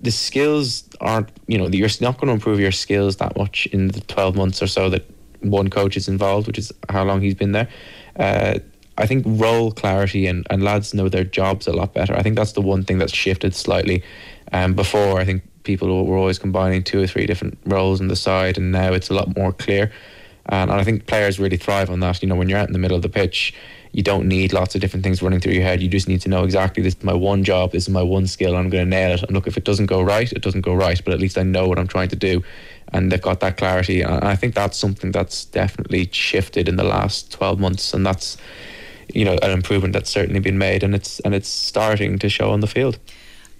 the 0.00 0.10
skills 0.10 0.88
aren't. 1.02 1.28
You 1.48 1.58
know, 1.58 1.66
you're 1.66 1.90
not 2.00 2.16
going 2.16 2.28
to 2.28 2.32
improve 2.32 2.60
your 2.60 2.72
skills 2.72 3.16
that 3.16 3.36
much 3.36 3.66
in 3.66 3.88
the 3.88 4.00
twelve 4.00 4.36
months 4.36 4.62
or 4.62 4.66
so 4.66 4.88
that 4.88 5.04
one 5.40 5.70
coach 5.70 5.96
is 5.96 6.08
involved, 6.08 6.46
which 6.46 6.58
is 6.58 6.72
how 6.88 7.04
long 7.04 7.20
he's 7.20 7.34
been 7.34 7.52
there. 7.52 7.68
Uh, 8.16 8.58
I 8.96 9.06
think 9.06 9.24
role 9.26 9.70
clarity 9.70 10.26
and, 10.26 10.46
and 10.50 10.62
lads 10.62 10.92
know 10.92 11.08
their 11.08 11.24
jobs 11.24 11.66
a 11.66 11.72
lot 11.72 11.94
better. 11.94 12.16
I 12.16 12.22
think 12.22 12.36
that's 12.36 12.52
the 12.52 12.60
one 12.60 12.84
thing 12.84 12.98
that's 12.98 13.14
shifted 13.14 13.54
slightly. 13.54 14.02
Um, 14.52 14.74
before, 14.74 15.20
I 15.20 15.24
think 15.24 15.42
people 15.62 16.04
were 16.04 16.16
always 16.16 16.38
combining 16.38 16.82
two 16.82 17.00
or 17.00 17.06
three 17.06 17.26
different 17.26 17.58
roles 17.64 18.00
on 18.00 18.08
the 18.08 18.16
side, 18.16 18.58
and 18.58 18.72
now 18.72 18.92
it's 18.92 19.10
a 19.10 19.14
lot 19.14 19.36
more 19.36 19.52
clear. 19.52 19.92
And, 20.46 20.70
and 20.70 20.80
I 20.80 20.84
think 20.84 21.06
players 21.06 21.38
really 21.38 21.56
thrive 21.56 21.90
on 21.90 22.00
that. 22.00 22.22
You 22.22 22.28
know, 22.28 22.34
when 22.34 22.48
you're 22.48 22.58
out 22.58 22.66
in 22.66 22.72
the 22.72 22.78
middle 22.78 22.96
of 22.96 23.02
the 23.02 23.08
pitch, 23.08 23.54
you 23.92 24.02
don't 24.02 24.26
need 24.26 24.52
lots 24.52 24.74
of 24.74 24.80
different 24.80 25.04
things 25.04 25.22
running 25.22 25.40
through 25.40 25.52
your 25.52 25.62
head. 25.62 25.80
You 25.80 25.88
just 25.88 26.08
need 26.08 26.20
to 26.22 26.28
know 26.28 26.44
exactly 26.44 26.82
this 26.82 26.94
is 26.94 27.04
my 27.04 27.12
one 27.12 27.44
job, 27.44 27.72
this 27.72 27.84
is 27.84 27.88
my 27.88 28.02
one 28.02 28.26
skill, 28.26 28.56
I'm 28.56 28.68
going 28.68 28.84
to 28.84 28.90
nail 28.90 29.12
it. 29.12 29.22
And 29.22 29.32
look, 29.32 29.46
if 29.46 29.56
it 29.56 29.64
doesn't 29.64 29.86
go 29.86 30.02
right, 30.02 30.30
it 30.32 30.42
doesn't 30.42 30.62
go 30.62 30.74
right, 30.74 31.00
but 31.04 31.14
at 31.14 31.20
least 31.20 31.38
I 31.38 31.42
know 31.42 31.68
what 31.68 31.78
I'm 31.78 31.86
trying 31.86 32.08
to 32.08 32.16
do. 32.16 32.42
And 32.92 33.12
they've 33.12 33.20
got 33.20 33.40
that 33.40 33.56
clarity. 33.56 34.02
And 34.02 34.24
I 34.24 34.36
think 34.36 34.54
that's 34.54 34.78
something 34.78 35.12
that's 35.12 35.44
definitely 35.44 36.08
shifted 36.12 36.68
in 36.68 36.76
the 36.76 36.84
last 36.84 37.30
12 37.32 37.60
months. 37.60 37.92
And 37.92 38.04
that's, 38.04 38.36
you 39.14 39.24
know, 39.24 39.38
an 39.42 39.50
improvement 39.50 39.92
that's 39.92 40.10
certainly 40.10 40.40
been 40.40 40.58
made. 40.58 40.82
And 40.82 40.94
it's, 40.94 41.20
and 41.20 41.34
it's 41.34 41.48
starting 41.48 42.18
to 42.18 42.28
show 42.28 42.50
on 42.50 42.60
the 42.60 42.66
field. 42.66 42.98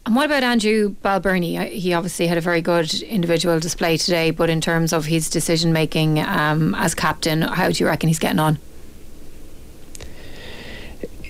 And 0.06 0.16
what 0.16 0.24
about 0.24 0.42
Andrew 0.42 0.94
Balbirnie? 1.04 1.68
He 1.68 1.92
obviously 1.92 2.28
had 2.28 2.38
a 2.38 2.40
very 2.40 2.62
good 2.62 2.94
individual 3.02 3.60
display 3.60 3.98
today, 3.98 4.30
but 4.30 4.48
in 4.48 4.60
terms 4.60 4.94
of 4.94 5.04
his 5.04 5.28
decision 5.28 5.72
making 5.72 6.18
um, 6.20 6.74
as 6.76 6.94
captain, 6.94 7.42
how 7.42 7.68
do 7.68 7.74
you 7.74 7.86
reckon 7.86 8.08
he's 8.08 8.18
getting 8.18 8.38
on? 8.38 8.58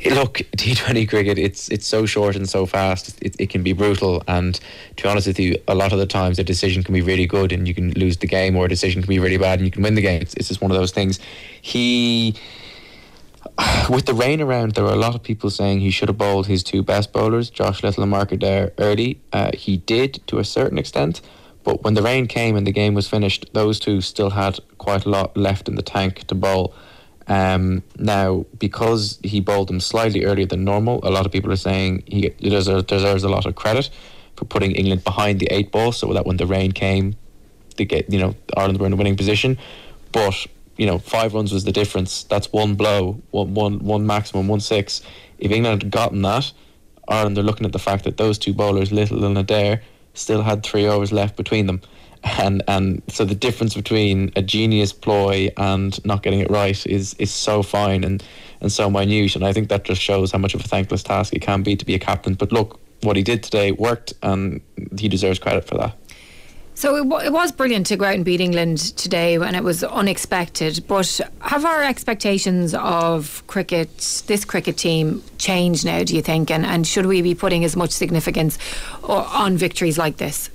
Look, 0.06 0.34
T20 0.56 1.08
cricket, 1.08 1.38
it's 1.38 1.68
it's 1.68 1.86
so 1.86 2.06
short 2.06 2.36
and 2.36 2.48
so 2.48 2.66
fast. 2.66 3.20
It, 3.22 3.36
it 3.38 3.50
can 3.50 3.62
be 3.62 3.72
brutal, 3.72 4.22
and 4.28 4.54
to 4.96 5.02
be 5.02 5.08
honest 5.08 5.26
with 5.26 5.40
you, 5.40 5.56
a 5.66 5.74
lot 5.74 5.92
of 5.92 5.98
the 5.98 6.06
times 6.06 6.38
a 6.38 6.44
decision 6.44 6.82
can 6.82 6.94
be 6.94 7.02
really 7.02 7.26
good 7.26 7.52
and 7.52 7.66
you 7.66 7.74
can 7.74 7.92
lose 7.92 8.16
the 8.18 8.26
game, 8.26 8.56
or 8.56 8.66
a 8.66 8.68
decision 8.68 9.02
can 9.02 9.08
be 9.08 9.18
really 9.18 9.38
bad 9.38 9.58
and 9.58 9.66
you 9.66 9.70
can 9.70 9.82
win 9.82 9.94
the 9.94 10.02
game. 10.02 10.22
It's, 10.22 10.34
it's 10.34 10.48
just 10.48 10.60
one 10.60 10.70
of 10.70 10.76
those 10.76 10.92
things. 10.92 11.18
He 11.60 12.36
with 13.90 14.06
the 14.06 14.14
rain 14.14 14.40
around, 14.40 14.72
there 14.72 14.84
were 14.84 14.92
a 14.92 14.96
lot 14.96 15.14
of 15.14 15.22
people 15.22 15.50
saying 15.50 15.80
he 15.80 15.90
should 15.90 16.08
have 16.08 16.18
bowled 16.18 16.46
his 16.46 16.62
two 16.62 16.82
best 16.82 17.12
bowlers, 17.12 17.50
Josh 17.50 17.82
Little 17.82 18.02
and 18.02 18.10
Mark 18.10 18.32
Adair, 18.32 18.72
early. 18.78 19.20
Uh, 19.32 19.50
he 19.54 19.78
did 19.78 20.26
to 20.28 20.38
a 20.38 20.44
certain 20.44 20.78
extent, 20.78 21.20
but 21.64 21.82
when 21.82 21.94
the 21.94 22.02
rain 22.02 22.26
came 22.26 22.56
and 22.56 22.66
the 22.66 22.72
game 22.72 22.94
was 22.94 23.08
finished, 23.08 23.46
those 23.52 23.80
two 23.80 24.00
still 24.00 24.30
had 24.30 24.58
quite 24.78 25.04
a 25.04 25.10
lot 25.10 25.36
left 25.36 25.68
in 25.68 25.74
the 25.74 25.82
tank 25.82 26.26
to 26.28 26.34
bowl. 26.34 26.74
Um, 27.28 27.82
now, 27.98 28.46
because 28.58 29.18
he 29.22 29.40
bowled 29.40 29.68
them 29.68 29.80
slightly 29.80 30.24
earlier 30.24 30.46
than 30.46 30.64
normal, 30.64 31.00
a 31.02 31.10
lot 31.10 31.26
of 31.26 31.32
people 31.32 31.52
are 31.52 31.56
saying 31.56 32.04
he 32.06 32.30
deserves, 32.30 32.84
deserves 32.84 33.22
a 33.22 33.28
lot 33.28 33.44
of 33.44 33.54
credit 33.54 33.90
for 34.36 34.46
putting 34.46 34.72
England 34.72 35.04
behind 35.04 35.38
the 35.38 35.48
eight 35.50 35.70
ball, 35.70 35.92
so 35.92 36.12
that 36.14 36.24
when 36.24 36.38
the 36.38 36.46
rain 36.46 36.72
came, 36.72 37.16
they 37.76 37.84
get 37.84 38.10
you 38.10 38.18
know 38.18 38.34
Ireland 38.56 38.80
were 38.80 38.86
in 38.86 38.92
a 38.94 38.96
winning 38.96 39.16
position. 39.16 39.58
But 40.10 40.46
you 40.78 40.86
know, 40.86 40.98
five 40.98 41.34
runs 41.34 41.52
was 41.52 41.64
the 41.64 41.72
difference. 41.72 42.22
That's 42.24 42.50
one 42.52 42.76
blow, 42.76 43.20
one, 43.30 43.52
one, 43.52 43.80
one 43.80 44.06
maximum, 44.06 44.48
one 44.48 44.60
six. 44.60 45.02
If 45.38 45.50
England 45.50 45.82
had 45.82 45.92
gotten 45.92 46.22
that, 46.22 46.50
Ireland 47.08 47.36
are 47.36 47.42
looking 47.42 47.66
at 47.66 47.72
the 47.72 47.78
fact 47.78 48.04
that 48.04 48.16
those 48.16 48.38
two 48.38 48.54
bowlers, 48.54 48.90
Little 48.90 49.24
and 49.24 49.36
Adair, 49.36 49.82
still 50.14 50.42
had 50.42 50.62
three 50.62 50.86
overs 50.86 51.12
left 51.12 51.36
between 51.36 51.66
them. 51.66 51.82
And 52.24 52.62
and 52.68 53.02
so 53.08 53.24
the 53.24 53.34
difference 53.34 53.74
between 53.74 54.32
a 54.36 54.42
genius 54.42 54.92
ploy 54.92 55.50
and 55.56 56.04
not 56.04 56.22
getting 56.22 56.40
it 56.40 56.50
right 56.50 56.86
is 56.86 57.14
is 57.14 57.30
so 57.30 57.62
fine 57.62 58.04
and, 58.04 58.22
and 58.60 58.72
so 58.72 58.90
minute. 58.90 59.36
And 59.36 59.44
I 59.44 59.52
think 59.52 59.68
that 59.68 59.84
just 59.84 60.00
shows 60.00 60.32
how 60.32 60.38
much 60.38 60.54
of 60.54 60.60
a 60.60 60.68
thankless 60.68 61.02
task 61.02 61.32
it 61.32 61.42
can 61.42 61.62
be 61.62 61.76
to 61.76 61.84
be 61.84 61.94
a 61.94 61.98
captain. 61.98 62.34
But 62.34 62.52
look, 62.52 62.80
what 63.02 63.16
he 63.16 63.22
did 63.22 63.42
today 63.42 63.72
worked, 63.72 64.14
and 64.22 64.60
he 64.98 65.08
deserves 65.08 65.38
credit 65.38 65.64
for 65.64 65.76
that. 65.76 65.96
So 66.74 66.94
it, 66.94 67.08
w- 67.08 67.26
it, 67.26 67.32
was 67.32 67.50
brilliant 67.50 67.86
to 67.88 67.96
go 67.96 68.04
out 68.04 68.14
and 68.14 68.24
beat 68.24 68.40
England 68.40 68.78
today, 68.96 69.34
and 69.34 69.56
it 69.56 69.64
was 69.64 69.82
unexpected. 69.82 70.84
But 70.86 71.20
have 71.40 71.64
our 71.64 71.82
expectations 71.82 72.72
of 72.72 73.42
cricket, 73.48 74.22
this 74.28 74.44
cricket 74.44 74.76
team, 74.76 75.24
changed 75.38 75.84
now? 75.84 76.04
Do 76.04 76.14
you 76.14 76.22
think? 76.22 76.52
And 76.52 76.64
and 76.64 76.86
should 76.86 77.06
we 77.06 77.20
be 77.20 77.34
putting 77.34 77.64
as 77.64 77.74
much 77.74 77.90
significance 77.90 78.58
on 79.02 79.56
victories 79.56 79.98
like 79.98 80.18
this? 80.18 80.50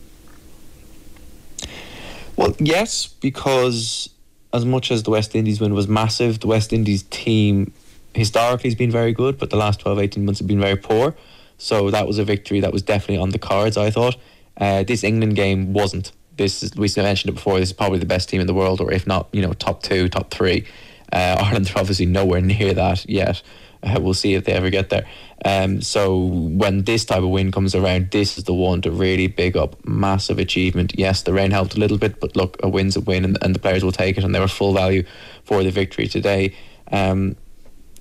Well, 2.35 2.55
yes, 2.59 3.07
because 3.07 4.09
as 4.53 4.65
much 4.65 4.91
as 4.91 5.03
the 5.03 5.11
West 5.11 5.35
Indies 5.35 5.59
win 5.59 5.73
was 5.73 5.87
massive, 5.87 6.39
the 6.39 6.47
West 6.47 6.73
Indies 6.73 7.03
team 7.03 7.73
historically 8.13 8.69
has 8.69 8.75
been 8.75 8.91
very 8.91 9.13
good, 9.13 9.37
but 9.37 9.49
the 9.49 9.57
last 9.57 9.79
12, 9.79 9.99
18 9.99 10.25
months 10.25 10.39
have 10.39 10.47
been 10.47 10.59
very 10.59 10.75
poor. 10.75 11.15
So 11.57 11.89
that 11.91 12.07
was 12.07 12.19
a 12.19 12.23
victory 12.23 12.59
that 12.59 12.71
was 12.71 12.81
definitely 12.81 13.17
on 13.17 13.29
the 13.29 13.39
cards, 13.39 13.77
I 13.77 13.89
thought. 13.89 14.17
Uh, 14.57 14.83
this 14.83 15.03
England 15.03 15.35
game 15.35 15.73
wasn't. 15.73 16.11
This 16.37 16.63
is, 16.63 16.75
we 16.75 16.89
mentioned 16.97 17.29
it 17.29 17.35
before. 17.35 17.59
This 17.59 17.69
is 17.69 17.73
probably 17.73 17.99
the 17.99 18.05
best 18.05 18.29
team 18.29 18.41
in 18.41 18.47
the 18.47 18.53
world, 18.53 18.81
or 18.81 18.91
if 18.91 19.07
not, 19.07 19.29
you 19.31 19.41
know, 19.41 19.53
top 19.53 19.83
two, 19.83 20.09
top 20.09 20.31
three. 20.31 20.65
Uh, 21.11 21.37
Ireland 21.41 21.71
are 21.75 21.79
obviously 21.79 22.05
nowhere 22.05 22.41
near 22.41 22.73
that 22.73 23.07
yet. 23.09 23.41
Uh, 23.83 23.99
we'll 23.99 24.13
see 24.13 24.33
if 24.33 24.45
they 24.45 24.53
ever 24.53 24.69
get 24.69 24.89
there. 24.89 25.05
Um, 25.45 25.81
so 25.81 26.17
when 26.17 26.83
this 26.83 27.03
type 27.03 27.21
of 27.21 27.29
win 27.29 27.51
comes 27.51 27.75
around, 27.75 28.11
this 28.11 28.37
is 28.37 28.45
the 28.45 28.53
one 28.53 28.81
to 28.83 28.91
really 28.91 29.27
big 29.27 29.57
up. 29.57 29.85
Massive 29.85 30.39
achievement. 30.39 30.93
Yes, 30.97 31.23
the 31.23 31.33
rain 31.33 31.51
helped 31.51 31.75
a 31.75 31.79
little 31.79 31.97
bit, 31.97 32.19
but 32.19 32.35
look, 32.35 32.57
a 32.63 32.69
win's 32.69 32.95
a 32.95 33.01
win, 33.01 33.25
and, 33.25 33.37
and 33.41 33.53
the 33.53 33.59
players 33.59 33.83
will 33.83 33.91
take 33.91 34.17
it, 34.17 34.23
and 34.23 34.33
they 34.33 34.39
were 34.39 34.47
full 34.47 34.73
value 34.73 35.03
for 35.43 35.63
the 35.63 35.71
victory 35.71 36.07
today. 36.07 36.55
Um, 36.91 37.35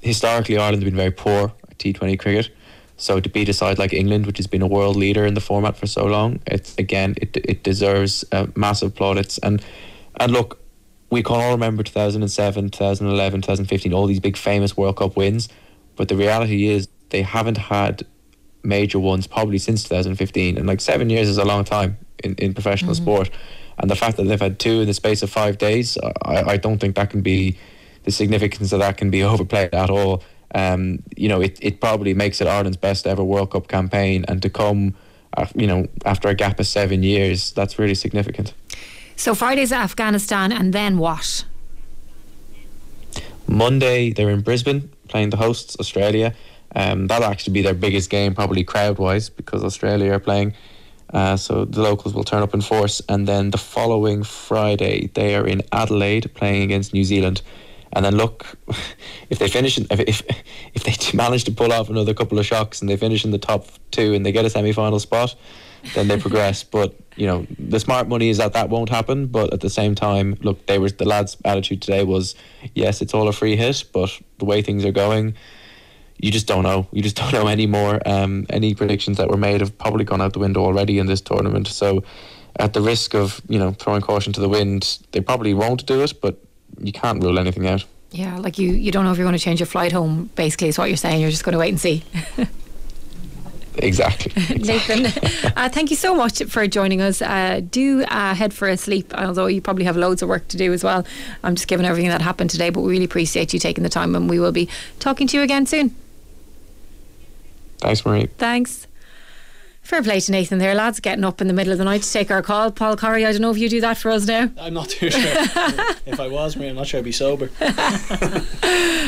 historically, 0.01 0.57
Ireland 0.57 0.83
have 0.83 0.91
been 0.91 0.97
very 0.97 1.11
poor 1.11 1.53
T20 1.79 2.19
cricket. 2.19 2.51
So 2.97 3.19
to 3.19 3.29
beat 3.29 3.49
a 3.49 3.53
side 3.53 3.79
like 3.79 3.93
England, 3.93 4.27
which 4.27 4.37
has 4.37 4.47
been 4.47 4.63
a 4.63 4.67
world 4.67 4.95
leader 4.95 5.27
in 5.27 5.35
the 5.35 5.41
format 5.41 5.77
for 5.77 5.89
so 5.89 6.05
long, 6.05 6.41
it's 6.47 6.77
again 6.79 7.15
it 7.17 7.37
it 7.37 7.65
deserves 7.65 8.25
uh, 8.31 8.47
massive 8.55 8.95
plaudits. 8.95 9.39
And 9.39 9.65
and 10.21 10.33
look, 10.33 10.61
we 11.11 11.23
can 11.23 11.37
all 11.37 11.51
remember 11.51 11.83
2007, 11.83 12.71
2011, 12.71 13.43
2015, 13.43 13.93
all 13.93 14.07
these 14.07 14.21
big 14.21 14.37
famous 14.37 14.77
World 14.77 14.97
Cup 14.97 15.17
wins, 15.17 15.49
but 15.97 16.09
the 16.09 16.17
reality 16.17 16.67
is 16.67 16.89
they 17.11 17.23
haven't 17.23 17.59
had 17.59 18.07
major 18.63 18.99
ones 18.99 19.27
probably 19.27 19.59
since 19.59 19.85
2015, 19.85 20.57
and 20.57 20.67
like 20.67 20.81
seven 20.81 21.11
years 21.11 21.29
is 21.29 21.39
a 21.39 21.45
long 21.45 21.65
time 21.65 21.99
in 22.23 22.35
in 22.37 22.55
professional 22.55 22.95
sport. 22.95 23.31
And 23.79 23.91
the 23.91 23.97
fact 23.97 24.17
that 24.17 24.25
they've 24.25 24.41
had 24.41 24.59
two 24.59 24.81
in 24.83 24.87
the 24.87 24.95
space 24.95 25.23
of 25.23 25.31
five 25.31 25.59
days, 25.59 25.99
I, 26.25 26.53
I 26.53 26.57
don't 26.57 26.79
think 26.79 26.95
that 26.97 27.11
can 27.11 27.23
be 27.23 27.59
the 28.05 28.13
significance 28.13 28.73
of 28.73 28.81
that 28.81 28.97
can 28.97 29.11
be 29.11 29.23
overplayed 29.33 29.75
at 29.75 29.91
all. 29.91 30.23
Um, 30.55 31.03
you 31.17 31.29
know, 31.29 31.41
it, 31.41 31.59
it 31.63 31.81
probably 31.81 32.13
makes 32.15 32.41
it 32.41 32.47
Ireland's 32.47 32.77
best 32.77 33.07
ever 33.07 33.25
World 33.25 33.51
Cup 33.51 33.69
campaign, 33.69 34.25
and 34.29 34.43
to 34.43 34.51
come, 34.51 34.95
uh, 35.37 35.47
you 35.55 35.67
know, 35.67 35.89
after 36.05 36.29
a 36.29 36.35
gap 36.35 36.61
of 36.61 36.67
seven 36.67 37.03
years, 37.03 37.53
that's 37.53 37.79
really 37.79 37.95
significant. 37.95 38.53
So 39.17 39.35
Friday's 39.35 39.73
Afghanistan, 39.73 40.53
and 40.53 40.73
then 40.73 40.99
what? 40.99 41.45
Monday 43.49 44.13
they're 44.13 44.31
in 44.31 44.41
Brisbane 44.41 44.91
playing 45.13 45.31
the 45.31 45.37
hosts 45.37 45.77
Australia. 45.79 46.35
Um, 46.75 47.07
that'll 47.07 47.29
actually 47.29 47.53
be 47.53 47.63
their 47.63 47.75
biggest 47.75 48.09
game, 48.11 48.35
probably 48.35 48.65
crowd 48.65 48.99
wise, 48.99 49.29
because 49.29 49.63
Australia 49.63 50.13
are 50.13 50.19
playing. 50.19 50.55
Uh, 51.13 51.37
so 51.37 51.67
the 51.67 51.83
locals 51.83 52.15
will 52.15 52.25
turn 52.25 52.43
up 52.43 52.55
in 52.55 52.63
force, 52.63 53.03
and 53.09 53.29
then 53.29 53.51
the 53.51 53.59
following 53.59 54.25
Friday 54.25 55.11
they 55.15 55.37
are 55.37 55.47
in 55.47 55.63
Adelaide 55.71 56.33
playing 56.35 56.63
against 56.63 56.95
New 56.95 57.05
Zealand. 57.05 57.43
And 57.93 58.05
then 58.07 58.17
look, 58.17 58.57
if 59.31 59.39
they 59.39 59.49
finish, 59.49 59.77
in, 59.77 59.87
if, 59.91 60.01
if 60.01 60.23
if 60.75 60.83
they 60.85 61.17
manage 61.25 61.45
to 61.45 61.53
pull 61.53 61.73
off 61.73 61.91
another 61.91 62.15
couple 62.15 62.39
of 62.39 62.47
shocks 62.47 62.81
and 62.81 62.89
they 62.89 62.97
finish 62.97 63.25
in 63.25 63.31
the 63.31 63.39
top 63.39 63.67
two 63.91 64.15
and 64.15 64.25
they 64.25 64.33
get 64.33 64.47
a 64.47 64.51
semi-final 64.51 64.99
spot, 64.99 65.37
then 65.95 66.09
they 66.09 66.19
progress. 66.19 66.63
But 66.63 66.95
you 67.17 67.27
know, 67.27 67.47
the 67.59 67.81
smart 67.81 68.09
money 68.09 68.29
is 68.29 68.39
that 68.39 68.53
that 68.55 68.69
won't 68.69 68.89
happen. 68.89 69.27
But 69.27 69.53
at 69.53 69.61
the 69.61 69.71
same 69.71 69.95
time, 69.95 70.37
look, 70.41 70.67
they 70.67 70.79
were 70.79 70.91
the 70.91 71.05
lads' 71.05 71.37
attitude 71.45 71.83
today 71.83 72.05
was, 72.05 72.35
yes, 72.75 73.03
it's 73.03 73.15
all 73.15 73.29
a 73.29 73.33
free 73.33 73.57
hit, 73.57 73.85
but 73.93 74.11
the 74.39 74.45
way 74.45 74.63
things 74.63 74.85
are 74.85 74.93
going, 74.93 75.35
you 76.19 76.31
just 76.31 76.47
don't 76.47 76.63
know. 76.63 76.87
You 76.93 77.03
just 77.03 77.17
don't 77.21 77.33
know 77.33 77.49
anymore. 77.49 78.01
Um, 78.07 78.47
any 78.51 78.75
predictions 78.75 79.19
that 79.19 79.29
were 79.29 79.37
made 79.37 79.61
have 79.61 79.77
probably 79.79 80.05
gone 80.05 80.21
out 80.21 80.33
the 80.33 80.39
window 80.39 80.63
already 80.63 80.99
in 80.99 81.07
this 81.07 81.21
tournament. 81.21 81.69
So, 81.69 82.05
at 82.57 82.75
the 82.75 82.83
risk 82.83 83.15
of 83.15 83.41
you 83.49 83.59
know 83.59 83.73
throwing 83.73 84.03
caution 84.03 84.33
to 84.35 84.41
the 84.41 84.49
wind, 84.49 84.99
they 85.13 85.21
probably 85.21 85.55
won't 85.55 85.87
do 85.87 86.03
it. 86.03 86.21
But 86.21 86.39
you 86.79 86.93
can't 86.93 87.23
rule 87.23 87.39
anything 87.39 87.67
out. 87.67 87.85
Yeah, 88.11 88.37
like 88.39 88.59
you, 88.59 88.73
you 88.73 88.93
don't 88.93 89.05
know 89.05 89.13
if 89.13 89.17
you're 89.17 89.25
going 89.25 89.39
to 89.39 89.43
change 89.43 89.59
your 89.59 89.67
flight 89.67 89.91
home. 89.91 90.31
Basically, 90.35 90.69
is 90.69 90.79
what 90.79 90.89
you're 90.89 90.99
saying. 90.99 91.21
You're 91.21 91.31
just 91.31 91.45
going 91.45 91.55
to 91.55 91.59
wait 91.59 91.71
and 91.71 91.81
see. 91.81 92.05
Exactly. 93.77 94.33
Nathan, 94.59 95.07
uh, 95.57 95.69
thank 95.69 95.91
you 95.91 95.97
so 95.97 96.15
much 96.15 96.43
for 96.45 96.67
joining 96.67 97.01
us. 97.01 97.23
Uh, 97.23 97.61
do 97.71 98.03
uh, 98.05 98.35
head 98.35 98.53
for 98.53 98.69
a 98.69 98.77
sleep, 98.77 99.13
although 99.15 99.47
you 99.47 99.61
probably 99.61 99.85
have 99.85 99.97
loads 99.97 100.23
of 100.23 100.29
work 100.29 100.47
to 100.49 100.57
do 100.57 100.73
as 100.73 100.85
well. 100.85 101.07
I'm 101.43 101.55
just 101.55 101.69
giving 101.69 101.87
everything 101.87 102.11
that 102.11 102.21
happened 102.21 102.51
today, 102.51 102.71
but 102.71 102.83
we 102.83 102.93
really 102.93 103.05
appreciate 103.05 103.53
you 103.53 103.59
taking 103.59 103.83
the 103.83 103.91
time, 103.91 104.15
and 104.15 104.29
we 104.29 104.39
will 104.39 104.53
be 104.53 104.69
talking 104.99 105.27
to 105.29 105.37
you 105.37 105.43
again 105.43 105.67
soon. 105.67 105.95
Thanks, 107.79 108.05
Marie. 108.05 108.27
Thanks. 108.39 108.87
Fair 109.83 110.01
play 110.01 110.21
to 110.21 110.31
Nathan 110.33 110.59
there, 110.59 110.75
lads, 110.77 111.01
getting 111.01 111.25
up 111.25 111.41
in 111.41 111.49
the 111.49 111.53
middle 111.53 111.73
of 111.73 111.79
the 111.79 111.85
night 111.85 112.03
to 112.03 112.13
take 112.13 112.31
our 112.31 112.41
call. 112.41 112.71
Paul 112.71 112.97
Corry, 112.97 113.27
I 113.27 113.33
don't 113.33 113.43
know 113.43 113.51
if 113.51 113.59
you 113.59 113.69
do 113.69 113.81
that 113.81 113.99
for 113.99 114.13
us 114.13 114.27
now. 114.27 114.49
I'm 114.59 114.75
not 114.75 114.89
too 114.89 115.11
sure. 115.11 115.21
if 116.07 116.21
I 116.21 116.29
was, 116.29 116.57
me, 116.57 116.69
I'm 116.69 116.77
not 116.77 116.87
sure 116.87 116.99
I'd 116.99 117.05
be 117.05 117.13
sober. 117.13 117.51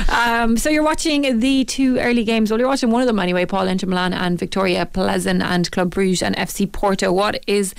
Um, 0.07 0.57
so 0.57 0.71
you're 0.71 0.85
watching 0.85 1.41
the 1.41 1.65
two 1.65 1.99
early 1.99 2.25
games. 2.25 2.51
Well, 2.51 2.61
you're 2.61 2.69
watching 2.69 2.91
one 2.91 3.01
of 3.01 3.07
them 3.07 3.19
anyway, 3.19 3.47
Paul, 3.47 3.67
Inter 3.67 3.87
Milan 3.87 4.13
and 4.13 4.39
Viktoria 4.39 4.87
Plzeň 4.87 5.43
and 5.43 5.71
Club 5.73 5.91
Bruges 5.91 6.23
and 6.23 6.37
FC 6.37 6.71
Porto. 6.71 7.11
What 7.13 7.43
is 7.47 7.75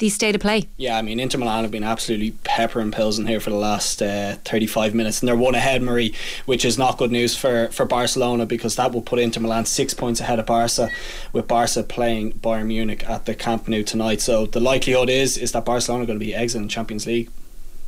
the 0.00 0.08
state 0.08 0.34
of 0.34 0.40
play? 0.40 0.66
Yeah, 0.76 0.98
I 0.98 1.02
mean, 1.02 1.20
Inter 1.20 1.38
Milan 1.38 1.62
have 1.62 1.70
been 1.70 1.84
absolutely 1.84 2.32
peppering 2.42 2.90
Pilsen 2.90 3.26
here 3.26 3.38
for 3.38 3.50
the 3.50 3.56
last 3.56 4.02
uh, 4.02 4.36
35 4.44 4.94
minutes, 4.94 5.20
and 5.20 5.28
they're 5.28 5.36
one 5.36 5.54
ahead, 5.54 5.82
Marie, 5.82 6.14
which 6.46 6.64
is 6.64 6.76
not 6.76 6.98
good 6.98 7.12
news 7.12 7.36
for, 7.36 7.68
for 7.68 7.84
Barcelona 7.84 8.46
because 8.46 8.76
that 8.76 8.92
will 8.92 9.02
put 9.02 9.18
Inter 9.18 9.40
Milan 9.40 9.66
six 9.66 9.94
points 9.94 10.18
ahead 10.20 10.38
of 10.38 10.46
Barca, 10.46 10.88
with 11.32 11.46
Barca 11.46 11.82
playing 11.82 12.32
Bayern 12.32 12.66
Munich 12.66 13.08
at 13.08 13.26
the 13.26 13.34
Camp 13.34 13.68
Nou 13.68 13.82
tonight. 13.82 14.20
So 14.20 14.46
the 14.46 14.60
likelihood 14.60 15.08
is 15.08 15.36
is 15.36 15.52
that 15.52 15.64
Barcelona 15.64 16.04
are 16.04 16.06
going 16.06 16.18
to 16.18 16.24
be 16.24 16.34
exiting 16.34 16.68
Champions 16.68 17.06
League. 17.06 17.30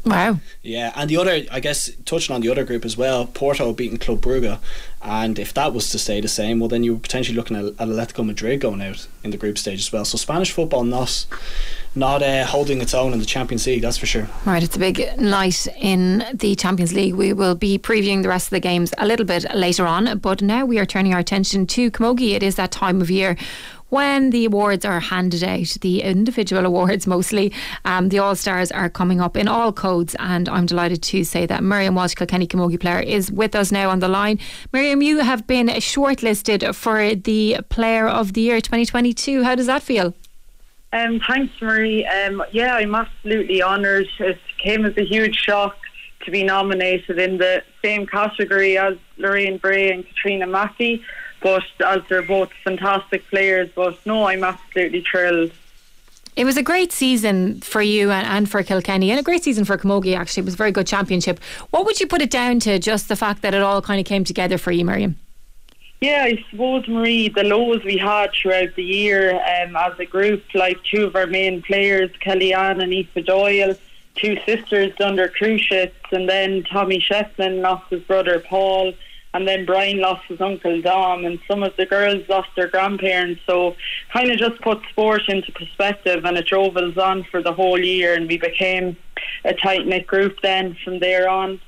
Wow. 0.04 0.40
Yeah, 0.62 0.92
and 0.96 1.08
the 1.08 1.16
other, 1.16 1.42
I 1.50 1.60
guess, 1.60 1.90
touching 2.04 2.34
on 2.34 2.40
the 2.40 2.48
other 2.48 2.64
group 2.64 2.84
as 2.84 2.96
well, 2.96 3.26
Porto 3.26 3.72
beating 3.72 3.98
Club 3.98 4.20
Brugge, 4.20 4.58
and 5.02 5.38
if 5.38 5.52
that 5.54 5.72
was 5.72 5.90
to 5.90 5.98
stay 5.98 6.20
the 6.20 6.28
same, 6.28 6.60
well, 6.60 6.68
then 6.68 6.84
you're 6.84 6.98
potentially 6.98 7.36
looking 7.36 7.56
at 7.56 7.64
Atletico 7.76 8.24
Madrid 8.24 8.60
going 8.60 8.80
out 8.80 9.06
in 9.24 9.30
the 9.30 9.36
group 9.36 9.58
stage 9.58 9.80
as 9.80 9.92
well. 9.92 10.04
So 10.04 10.16
Spanish 10.16 10.52
football 10.52 10.84
not 10.84 11.26
not 11.94 12.22
uh, 12.22 12.46
holding 12.46 12.80
its 12.80 12.94
own 12.94 13.12
in 13.12 13.18
the 13.18 13.26
Champions 13.26 13.66
League, 13.66 13.82
that's 13.82 13.98
for 13.98 14.06
sure. 14.06 14.26
Right, 14.46 14.62
it's 14.62 14.76
a 14.76 14.78
big 14.78 15.18
night 15.20 15.66
in 15.78 16.24
the 16.32 16.54
Champions 16.54 16.94
League. 16.94 17.14
We 17.14 17.34
will 17.34 17.54
be 17.54 17.78
previewing 17.78 18.22
the 18.22 18.30
rest 18.30 18.46
of 18.46 18.50
the 18.50 18.60
games 18.60 18.94
a 18.96 19.06
little 19.06 19.26
bit 19.26 19.44
later 19.54 19.86
on, 19.86 20.18
but 20.18 20.40
now 20.40 20.64
we 20.64 20.78
are 20.78 20.86
turning 20.86 21.12
our 21.12 21.20
attention 21.20 21.66
to 21.66 21.90
Camogie. 21.90 22.32
It 22.32 22.42
is 22.42 22.54
that 22.54 22.70
time 22.70 23.02
of 23.02 23.10
year 23.10 23.36
when 23.92 24.30
the 24.30 24.46
awards 24.46 24.86
are 24.86 25.00
handed 25.00 25.44
out, 25.44 25.76
the 25.82 26.00
individual 26.00 26.64
awards 26.64 27.06
mostly. 27.06 27.52
Um, 27.84 28.08
the 28.08 28.18
All 28.20 28.34
Stars 28.34 28.72
are 28.72 28.88
coming 28.88 29.20
up 29.20 29.36
in 29.36 29.46
all 29.46 29.70
codes, 29.70 30.16
and 30.18 30.48
I'm 30.48 30.64
delighted 30.64 31.02
to 31.02 31.24
say 31.24 31.44
that 31.44 31.62
Miriam 31.62 31.94
Walsh, 31.94 32.14
Kilkenny 32.14 32.46
Camogie 32.46 32.80
player, 32.80 33.00
is 33.00 33.30
with 33.30 33.54
us 33.54 33.70
now 33.70 33.90
on 33.90 33.98
the 33.98 34.08
line. 34.08 34.38
Miriam, 34.72 35.02
you 35.02 35.18
have 35.18 35.46
been 35.46 35.66
shortlisted 35.66 36.74
for 36.74 37.14
the 37.14 37.58
Player 37.68 38.08
of 38.08 38.32
the 38.32 38.40
Year 38.40 38.62
2022. 38.62 39.42
How 39.42 39.54
does 39.54 39.66
that 39.66 39.82
feel? 39.82 40.14
Um, 40.94 41.20
thanks, 41.28 41.52
Marie. 41.60 42.06
Um, 42.06 42.42
yeah, 42.50 42.76
I'm 42.76 42.94
absolutely 42.94 43.62
honoured. 43.62 44.08
It 44.20 44.38
came 44.56 44.86
as 44.86 44.96
a 44.96 45.04
huge 45.04 45.36
shock 45.36 45.76
to 46.24 46.30
be 46.30 46.44
nominated 46.44 47.18
in 47.18 47.36
the 47.36 47.62
same 47.84 48.06
category 48.06 48.78
as 48.78 48.96
Lorraine 49.18 49.58
Bray 49.58 49.90
and 49.90 50.06
Katrina 50.06 50.46
Mackey, 50.46 51.02
but 51.42 51.64
as 51.84 52.02
they're 52.08 52.22
both 52.22 52.50
fantastic 52.64 53.26
players. 53.28 53.70
But 53.74 54.04
no, 54.06 54.24
I'm 54.24 54.44
absolutely 54.44 55.02
thrilled. 55.02 55.52
It 56.34 56.46
was 56.46 56.56
a 56.56 56.62
great 56.62 56.92
season 56.92 57.60
for 57.60 57.82
you 57.82 58.10
and, 58.10 58.26
and 58.26 58.50
for 58.50 58.62
Kilkenny, 58.62 59.10
and 59.10 59.20
a 59.20 59.22
great 59.22 59.44
season 59.44 59.66
for 59.66 59.76
Camogie. 59.76 60.16
Actually, 60.16 60.42
it 60.42 60.44
was 60.46 60.54
a 60.54 60.56
very 60.56 60.72
good 60.72 60.86
championship. 60.86 61.38
What 61.70 61.84
would 61.84 62.00
you 62.00 62.06
put 62.06 62.22
it 62.22 62.30
down 62.30 62.58
to? 62.60 62.78
Just 62.78 63.08
the 63.08 63.16
fact 63.16 63.42
that 63.42 63.52
it 63.52 63.60
all 63.60 63.82
kind 63.82 64.00
of 64.00 64.06
came 64.06 64.24
together 64.24 64.56
for 64.56 64.72
you, 64.72 64.84
Miriam. 64.84 65.16
Yeah, 66.00 66.24
I 66.24 66.44
suppose, 66.50 66.88
Marie, 66.88 67.28
the 67.28 67.44
lows 67.44 67.84
we 67.84 67.96
had 67.96 68.32
throughout 68.32 68.74
the 68.74 68.82
year 68.82 69.34
um, 69.34 69.76
as 69.76 69.96
a 70.00 70.04
group, 70.04 70.42
like 70.52 70.82
two 70.82 71.04
of 71.04 71.14
our 71.14 71.28
main 71.28 71.62
players, 71.62 72.10
Kellyanne 72.20 72.82
and 72.82 72.92
Aoife 72.92 73.24
Doyle, 73.24 73.76
two 74.16 74.36
sisters 74.44 74.92
under 75.00 75.28
Cruciates, 75.28 75.94
and 76.10 76.28
then 76.28 76.64
Tommy 76.64 76.98
Shefflin 76.98 77.60
lost 77.60 77.88
his 77.90 78.02
brother 78.02 78.40
Paul, 78.40 78.94
and 79.34 79.48
then 79.48 79.64
Brian 79.64 79.98
lost 79.98 80.24
his 80.28 80.40
uncle 80.40 80.80
Dom, 80.82 81.24
and 81.24 81.38
some 81.48 81.62
of 81.62 81.74
the 81.76 81.86
girls 81.86 82.28
lost 82.28 82.50
their 82.56 82.68
grandparents. 82.68 83.40
So, 83.46 83.76
kind 84.12 84.30
of 84.30 84.38
just 84.38 84.60
put 84.60 84.80
sport 84.90 85.22
into 85.28 85.52
perspective, 85.52 86.24
and 86.24 86.36
it 86.36 86.46
drove 86.46 86.76
us 86.76 86.96
on 86.96 87.24
for 87.30 87.42
the 87.42 87.52
whole 87.52 87.78
year, 87.78 88.14
and 88.14 88.28
we 88.28 88.38
became 88.38 88.96
a 89.44 89.54
tight 89.54 89.86
knit 89.86 90.06
group 90.06 90.40
then 90.42 90.76
from 90.84 90.98
there 90.98 91.28
on 91.28 91.60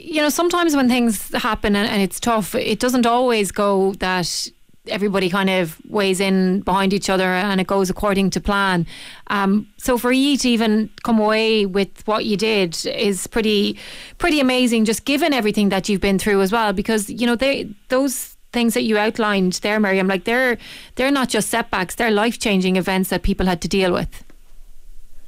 you 0.00 0.20
know, 0.20 0.28
sometimes 0.28 0.76
when 0.76 0.88
things 0.88 1.32
happen 1.34 1.74
and, 1.74 1.88
and, 1.88 2.02
it's 2.02 2.20
tough, 2.20 2.54
it 2.54 2.78
doesn't 2.78 3.06
always 3.06 3.50
go 3.50 3.94
that 3.94 4.48
everybody 4.88 5.28
kind 5.28 5.50
of 5.50 5.78
weighs 5.88 6.20
in 6.20 6.60
behind 6.60 6.92
each 6.92 7.10
other 7.10 7.24
and 7.24 7.60
it 7.60 7.66
goes 7.66 7.90
according 7.90 8.30
to 8.30 8.40
plan. 8.40 8.86
Um, 9.28 9.68
so 9.76 9.98
for 9.98 10.12
you 10.12 10.36
to 10.38 10.48
even 10.48 10.90
come 11.04 11.18
away 11.18 11.66
with 11.66 12.06
what 12.06 12.24
you 12.24 12.36
did 12.36 12.84
is 12.86 13.26
pretty, 13.26 13.78
pretty 14.18 14.40
amazing. 14.40 14.84
Just 14.84 15.04
given 15.04 15.32
everything 15.32 15.68
that 15.70 15.88
you've 15.88 16.00
been 16.00 16.18
through 16.18 16.40
as 16.40 16.52
well, 16.52 16.72
because 16.72 17.08
you 17.08 17.26
know 17.26 17.36
they 17.36 17.68
those 17.88 18.36
things 18.52 18.74
that 18.74 18.82
you 18.82 18.98
outlined 18.98 19.54
there, 19.54 19.78
Miriam, 19.78 20.08
like 20.08 20.24
they're 20.24 20.58
they're 20.96 21.10
not 21.10 21.28
just 21.28 21.48
setbacks; 21.48 21.94
they're 21.94 22.10
life 22.10 22.38
changing 22.38 22.76
events 22.76 23.10
that 23.10 23.22
people 23.22 23.46
had 23.46 23.60
to 23.62 23.68
deal 23.68 23.92
with. 23.92 24.24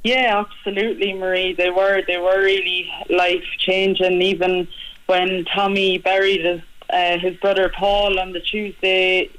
Yeah, 0.03 0.43
absolutely, 0.43 1.13
Marie. 1.13 1.53
They 1.53 1.69
were 1.69 2.01
they 2.07 2.17
were 2.17 2.39
really 2.39 2.91
life 3.09 3.45
changing. 3.59 4.21
Even 4.21 4.67
when 5.05 5.45
Tommy 5.45 5.97
buried 5.99 6.43
his 6.45 6.61
uh, 6.91 7.17
his 7.19 7.37
brother 7.37 7.69
Paul 7.69 8.19
on 8.19 8.33
the 8.33 8.39
Tuesday 8.39 9.29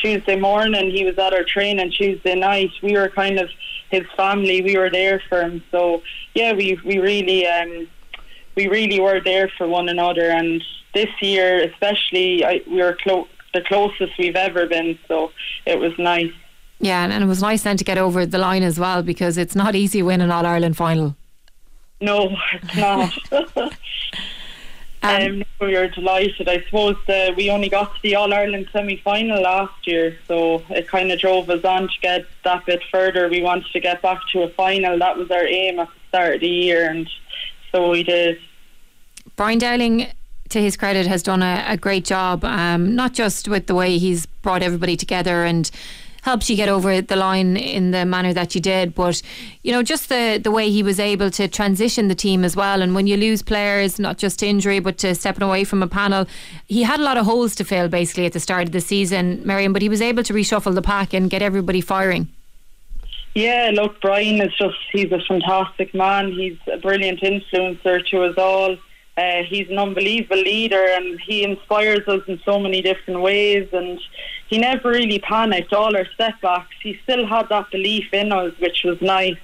Tuesday 0.00 0.36
morning, 0.36 0.90
he 0.90 1.04
was 1.04 1.18
at 1.18 1.32
our 1.32 1.44
training 1.44 1.90
Tuesday 1.90 2.34
night. 2.34 2.70
We 2.82 2.94
were 2.94 3.08
kind 3.08 3.38
of 3.38 3.50
his 3.90 4.04
family. 4.16 4.62
We 4.62 4.76
were 4.76 4.90
there 4.90 5.22
for 5.28 5.42
him. 5.42 5.62
So 5.70 6.02
yeah, 6.34 6.52
we 6.52 6.78
we 6.84 6.98
really 6.98 7.46
um, 7.46 7.88
we 8.56 8.68
really 8.68 9.00
were 9.00 9.20
there 9.20 9.50
for 9.56 9.66
one 9.68 9.88
another. 9.88 10.30
And 10.30 10.62
this 10.94 11.10
year, 11.20 11.62
especially, 11.70 12.44
I, 12.44 12.62
we 12.66 12.82
were 12.82 12.96
clo- 13.02 13.28
the 13.54 13.62
closest 13.62 14.12
we've 14.18 14.36
ever 14.36 14.66
been. 14.66 14.98
So 15.08 15.32
it 15.66 15.78
was 15.78 15.92
nice. 15.98 16.32
Yeah, 16.80 17.04
and, 17.04 17.22
it 17.22 17.26
was 17.26 17.40
nice 17.40 17.62
then 17.62 17.76
to 17.76 17.84
get 17.84 17.96
over 17.96 18.26
the 18.26 18.38
line 18.38 18.64
as 18.64 18.78
well 18.78 19.02
because 19.02 19.38
it's 19.38 19.54
not 19.54 19.76
easy 19.76 20.02
winning 20.02 20.24
an 20.24 20.30
All 20.32 20.44
Ireland 20.44 20.76
final. 20.76 21.16
No, 22.00 22.36
it's 22.52 22.76
not. 22.76 23.74
um, 25.02 25.22
um, 25.22 25.44
we 25.60 25.74
were 25.74 25.88
delighted. 25.88 26.48
I 26.48 26.62
suppose 26.62 26.96
uh, 27.08 27.32
we 27.36 27.50
only 27.50 27.68
got 27.68 27.94
to 27.94 28.02
the 28.02 28.14
All 28.14 28.32
Ireland 28.32 28.68
semi 28.72 28.96
final 28.98 29.42
last 29.42 29.86
year, 29.86 30.16
so 30.28 30.62
it 30.70 30.88
kind 30.88 31.10
of 31.10 31.18
drove 31.18 31.50
us 31.50 31.64
on 31.64 31.88
to 31.88 31.94
get 32.00 32.26
that 32.44 32.64
bit 32.66 32.82
further. 32.90 33.28
We 33.28 33.42
wanted 33.42 33.72
to 33.72 33.80
get 33.80 34.00
back 34.02 34.20
to 34.32 34.42
a 34.42 34.48
final. 34.50 34.98
That 34.98 35.16
was 35.16 35.30
our 35.30 35.46
aim 35.46 35.80
at 35.80 35.88
the 35.88 36.08
start 36.08 36.34
of 36.36 36.40
the 36.40 36.48
year, 36.48 36.88
and 36.88 37.08
so 37.72 37.90
we 37.90 38.04
did. 38.04 38.38
Brian 39.34 39.58
Dowling, 39.58 40.06
to 40.50 40.60
his 40.60 40.76
credit, 40.76 41.06
has 41.06 41.22
done 41.22 41.42
a, 41.42 41.64
a 41.66 41.76
great 41.76 42.04
job, 42.04 42.44
um, 42.44 42.94
not 42.94 43.12
just 43.12 43.48
with 43.48 43.66
the 43.66 43.74
way 43.74 43.98
he's 43.98 44.26
brought 44.26 44.62
everybody 44.62 44.96
together 44.96 45.44
and 45.44 45.70
helped 46.22 46.48
you 46.48 46.56
get 46.56 46.68
over 46.68 47.00
the 47.00 47.16
line 47.16 47.56
in 47.56 47.90
the 47.90 48.04
manner 48.04 48.32
that 48.32 48.54
you 48.54 48.60
did, 48.60 48.94
but 48.94 49.20
you 49.62 49.70
know, 49.72 49.82
just 49.82 50.08
the, 50.08 50.40
the 50.42 50.50
way 50.50 50.70
he 50.70 50.82
was 50.82 50.98
able 50.98 51.30
to 51.30 51.46
transition 51.46 52.08
the 52.08 52.14
team 52.14 52.44
as 52.44 52.56
well. 52.56 52.80
And 52.80 52.94
when 52.94 53.06
you 53.06 53.16
lose 53.16 53.42
players, 53.42 53.98
not 53.98 54.18
just 54.18 54.38
to 54.38 54.46
injury, 54.46 54.78
but 54.78 54.98
to 54.98 55.14
stepping 55.14 55.42
away 55.42 55.64
from 55.64 55.82
a 55.82 55.88
panel, 55.88 56.26
he 56.66 56.84
had 56.84 57.00
a 57.00 57.02
lot 57.02 57.18
of 57.18 57.26
holes 57.26 57.54
to 57.56 57.64
fill 57.64 57.88
basically 57.88 58.26
at 58.26 58.32
the 58.32 58.40
start 58.40 58.64
of 58.64 58.72
the 58.72 58.80
season, 58.80 59.42
Miriam, 59.44 59.72
but 59.72 59.82
he 59.82 59.88
was 59.88 60.00
able 60.00 60.22
to 60.22 60.32
reshuffle 60.32 60.74
the 60.74 60.82
pack 60.82 61.12
and 61.12 61.28
get 61.28 61.42
everybody 61.42 61.80
firing. 61.80 62.28
Yeah, 63.34 63.70
look, 63.72 64.00
Brian 64.00 64.40
is 64.42 64.54
just, 64.56 64.76
he's 64.92 65.10
a 65.10 65.20
fantastic 65.26 65.94
man. 65.94 66.32
He's 66.32 66.58
a 66.72 66.76
brilliant 66.76 67.20
influencer 67.20 68.06
to 68.08 68.24
us 68.24 68.34
all. 68.36 68.76
Uh, 69.16 69.42
he's 69.42 69.68
an 69.68 69.78
unbelievable 69.78 70.40
leader 70.40 70.84
and 70.96 71.20
he 71.20 71.44
inspires 71.44 72.06
us 72.08 72.22
in 72.26 72.40
so 72.44 72.58
many 72.58 72.80
different 72.80 73.20
ways. 73.20 73.68
And 73.72 74.00
he 74.48 74.58
never 74.58 74.90
really 74.90 75.18
panicked. 75.18 75.72
All 75.72 75.94
our 75.96 76.06
setbacks, 76.16 76.74
he 76.82 76.98
still 77.02 77.26
had 77.26 77.48
that 77.50 77.70
belief 77.70 78.12
in 78.12 78.32
us, 78.32 78.54
which 78.58 78.84
was 78.84 79.00
nice. 79.02 79.36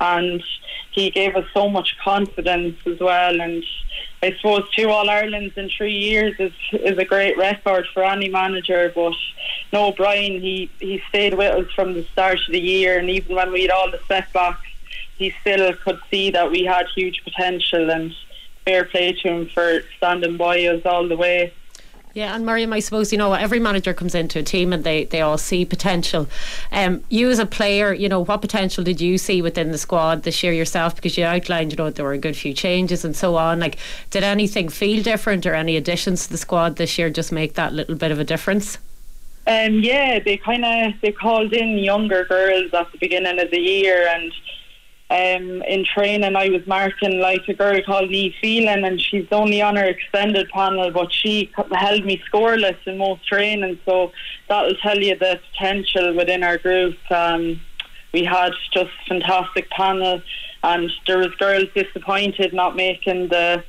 And 0.00 0.42
he 0.90 1.10
gave 1.10 1.36
us 1.36 1.46
so 1.54 1.68
much 1.68 1.96
confidence 2.02 2.76
as 2.86 2.98
well. 2.98 3.40
And 3.40 3.64
I 4.22 4.34
suppose 4.36 4.68
two 4.70 4.88
All 4.88 5.08
Irelands 5.08 5.56
in 5.56 5.68
three 5.68 5.94
years 5.94 6.34
is 6.38 6.52
is 6.72 6.98
a 6.98 7.04
great 7.04 7.36
record 7.36 7.86
for 7.92 8.02
any 8.02 8.28
manager. 8.28 8.90
But 8.94 9.14
no, 9.72 9.92
Brian, 9.92 10.40
he 10.40 10.70
he 10.80 11.02
stayed 11.08 11.34
with 11.34 11.52
us 11.54 11.70
from 11.72 11.94
the 11.94 12.04
start 12.12 12.38
of 12.46 12.52
the 12.52 12.60
year, 12.60 12.98
and 12.98 13.10
even 13.10 13.36
when 13.36 13.52
we 13.52 13.62
had 13.62 13.70
all 13.70 13.90
the 13.90 14.00
setbacks, 14.08 14.66
he 15.18 15.34
still 15.40 15.74
could 15.74 16.00
see 16.10 16.30
that 16.30 16.50
we 16.50 16.64
had 16.64 16.86
huge 16.94 17.22
potential. 17.24 17.90
And 17.90 18.14
fair 18.64 18.84
play 18.84 19.12
to 19.12 19.28
him 19.28 19.48
for 19.48 19.80
standing 19.96 20.36
by 20.36 20.64
us 20.66 20.82
all 20.84 21.08
the 21.08 21.16
way. 21.16 21.52
Yeah, 22.14 22.36
and 22.36 22.46
Miriam, 22.46 22.72
I 22.72 22.78
suppose 22.78 23.10
you 23.10 23.18
know 23.18 23.32
every 23.32 23.58
manager 23.58 23.92
comes 23.92 24.14
into 24.14 24.38
a 24.38 24.42
team 24.44 24.72
and 24.72 24.84
they, 24.84 25.04
they 25.04 25.20
all 25.20 25.36
see 25.36 25.64
potential. 25.64 26.28
Um, 26.70 27.02
you 27.08 27.28
as 27.28 27.40
a 27.40 27.46
player, 27.46 27.92
you 27.92 28.08
know 28.08 28.20
what 28.20 28.40
potential 28.40 28.84
did 28.84 29.00
you 29.00 29.18
see 29.18 29.42
within 29.42 29.72
the 29.72 29.78
squad 29.78 30.22
this 30.22 30.40
year 30.44 30.52
yourself? 30.52 30.94
Because 30.94 31.18
you 31.18 31.24
outlined, 31.24 31.72
you 31.72 31.76
know, 31.76 31.90
there 31.90 32.04
were 32.04 32.12
a 32.12 32.18
good 32.18 32.36
few 32.36 32.54
changes 32.54 33.04
and 33.04 33.16
so 33.16 33.34
on. 33.34 33.58
Like, 33.58 33.78
did 34.10 34.22
anything 34.22 34.68
feel 34.68 35.02
different 35.02 35.44
or 35.44 35.54
any 35.54 35.76
additions 35.76 36.26
to 36.26 36.30
the 36.30 36.38
squad 36.38 36.76
this 36.76 36.98
year 36.98 37.10
just 37.10 37.32
make 37.32 37.54
that 37.54 37.72
little 37.72 37.96
bit 37.96 38.12
of 38.12 38.20
a 38.20 38.24
difference? 38.24 38.78
Um, 39.48 39.80
yeah, 39.80 40.20
they 40.20 40.36
kind 40.36 40.64
of 40.64 41.00
they 41.02 41.10
called 41.10 41.52
in 41.52 41.78
younger 41.78 42.24
girls 42.26 42.72
at 42.72 42.92
the 42.92 42.98
beginning 42.98 43.40
of 43.40 43.50
the 43.50 43.60
year 43.60 44.06
and 44.06 44.32
um, 45.10 45.62
in 45.62 45.84
training, 45.84 46.34
I 46.34 46.48
was 46.48 46.66
marking 46.66 47.20
like 47.20 47.46
a 47.46 47.54
girl 47.54 47.80
called 47.82 48.08
Lee 48.08 48.34
Phelan, 48.40 48.84
and 48.84 49.00
she's 49.00 49.28
only 49.30 49.60
on 49.60 49.76
her 49.76 49.84
extended 49.84 50.48
panel, 50.48 50.90
but 50.90 51.12
she 51.12 51.52
held 51.72 52.04
me 52.06 52.22
scoreless 52.32 52.78
in 52.86 52.96
most 52.96 53.26
training. 53.26 53.78
So 53.84 54.12
that'll 54.48 54.76
tell 54.76 54.98
you 54.98 55.16
the 55.16 55.38
potential 55.52 56.16
within 56.16 56.42
our 56.42 56.56
group. 56.56 56.96
Um, 57.10 57.60
we 58.14 58.24
had 58.24 58.52
just 58.72 58.90
fantastic 59.06 59.68
panel, 59.70 60.22
and 60.62 60.90
there 61.06 61.18
was 61.18 61.34
girls 61.38 61.68
disappointed 61.74 62.54
not 62.54 62.74
making 62.74 63.28
the 63.28 63.62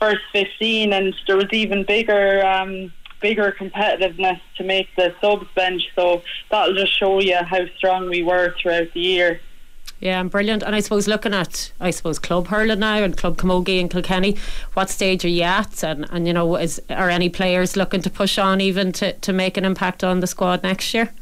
first 0.00 0.22
15, 0.32 0.92
and 0.92 1.14
there 1.26 1.36
was 1.36 1.52
even 1.52 1.84
bigger. 1.84 2.46
Um, 2.46 2.92
bigger 3.20 3.52
competitiveness 3.52 4.40
to 4.56 4.64
make 4.64 4.88
the 4.96 5.14
subs 5.20 5.46
bench 5.54 5.82
so 5.94 6.22
that'll 6.50 6.74
just 6.74 6.98
show 6.98 7.20
you 7.20 7.36
how 7.36 7.66
strong 7.76 8.08
we 8.08 8.22
were 8.22 8.54
throughout 8.58 8.90
the 8.94 9.00
year 9.00 9.38
yeah, 10.00 10.22
brilliant. 10.22 10.62
And 10.62 10.74
I 10.74 10.80
suppose 10.80 11.06
looking 11.06 11.34
at, 11.34 11.72
I 11.78 11.90
suppose, 11.90 12.18
club 12.18 12.48
hurling 12.48 12.80
now 12.80 13.02
and 13.02 13.16
club 13.16 13.36
camogie 13.36 13.80
and 13.80 13.90
Kilkenny, 13.90 14.36
what 14.72 14.88
stage 14.88 15.24
are 15.24 15.28
you 15.28 15.42
at? 15.42 15.84
And, 15.84 16.06
and 16.10 16.26
you 16.26 16.32
know, 16.32 16.56
is 16.56 16.80
are 16.88 17.10
any 17.10 17.28
players 17.28 17.76
looking 17.76 18.00
to 18.02 18.10
push 18.10 18.38
on 18.38 18.60
even 18.60 18.92
to, 18.92 19.12
to 19.12 19.32
make 19.32 19.56
an 19.56 19.64
impact 19.64 20.02
on 20.02 20.20
the 20.20 20.26
squad 20.26 20.62
next 20.62 20.94
year? 20.94 21.12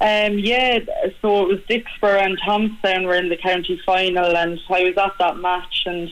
Um, 0.00 0.38
yeah, 0.38 0.78
so 1.20 1.42
it 1.42 1.48
was 1.48 1.60
Dicksboro 1.68 2.24
and 2.24 2.38
Thomastown 2.42 3.04
were 3.04 3.16
in 3.16 3.28
the 3.28 3.36
county 3.36 3.78
final, 3.84 4.34
and 4.34 4.58
I 4.70 4.84
was 4.84 4.96
at 4.96 5.12
that 5.18 5.36
match, 5.36 5.82
and 5.84 6.08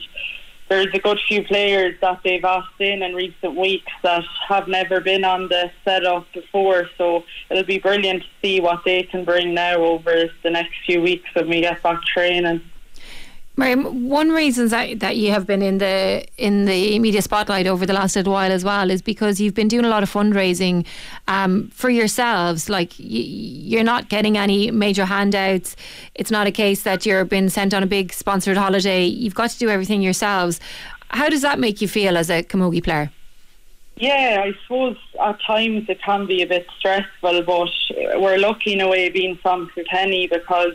there's 0.69 0.93
a 0.93 0.99
good 0.99 1.19
few 1.27 1.43
players 1.43 1.95
that 2.01 2.21
they've 2.23 2.45
asked 2.45 2.79
in 2.79 3.01
in 3.01 3.15
recent 3.15 3.55
weeks 3.55 3.91
that 4.03 4.23
have 4.47 4.67
never 4.67 5.01
been 5.01 5.25
on 5.25 5.49
the 5.49 5.71
setup 5.83 6.31
before. 6.31 6.89
So 6.97 7.23
it'll 7.49 7.63
be 7.63 7.79
brilliant 7.79 8.21
to 8.23 8.29
see 8.41 8.61
what 8.61 8.83
they 8.85 9.03
can 9.03 9.25
bring 9.25 9.53
now 9.53 9.77
over 9.77 10.29
the 10.43 10.49
next 10.49 10.75
few 10.85 11.01
weeks 11.01 11.27
when 11.33 11.49
we 11.49 11.61
get 11.61 11.81
back 11.81 12.03
training. 12.03 12.61
One 13.59 14.29
reason 14.29 14.69
that, 14.69 15.01
that 15.01 15.17
you 15.17 15.31
have 15.31 15.45
been 15.45 15.61
in 15.61 15.79
the 15.79 16.25
in 16.37 16.63
the 16.63 16.97
media 16.99 17.21
spotlight 17.21 17.67
over 17.67 17.85
the 17.85 17.91
last 17.91 18.15
little 18.15 18.31
while 18.31 18.53
as 18.53 18.63
well 18.63 18.89
is 18.89 19.01
because 19.01 19.41
you've 19.41 19.53
been 19.53 19.67
doing 19.67 19.83
a 19.83 19.89
lot 19.89 20.01
of 20.01 20.09
fundraising 20.09 20.85
um, 21.27 21.69
for 21.73 21.89
yourselves. 21.89 22.69
Like 22.69 22.93
you're 22.97 23.83
not 23.83 24.07
getting 24.07 24.37
any 24.37 24.71
major 24.71 25.03
handouts. 25.03 25.75
It's 26.15 26.31
not 26.31 26.47
a 26.47 26.51
case 26.51 26.83
that 26.83 27.05
you're 27.05 27.25
being 27.25 27.49
sent 27.49 27.73
on 27.73 27.83
a 27.83 27.87
big 27.87 28.13
sponsored 28.13 28.55
holiday. 28.55 29.05
You've 29.05 29.35
got 29.35 29.49
to 29.49 29.59
do 29.59 29.69
everything 29.69 30.01
yourselves. 30.01 30.61
How 31.09 31.27
does 31.27 31.41
that 31.41 31.59
make 31.59 31.81
you 31.81 31.89
feel 31.89 32.17
as 32.17 32.29
a 32.29 32.43
camogie 32.43 32.83
player? 32.83 33.11
Yeah, 33.99 34.43
I 34.45 34.53
suppose 34.63 34.95
at 35.21 35.41
times 35.41 35.89
it 35.89 36.01
can 36.01 36.25
be 36.25 36.41
a 36.41 36.47
bit 36.47 36.65
stressful, 36.77 37.43
but 37.43 37.69
we're 38.21 38.37
lucky 38.37 38.71
in 38.71 38.79
a 38.79 38.87
way 38.87 39.09
being 39.09 39.37
from 39.41 39.69
Kilkenny 39.75 40.25
because 40.25 40.73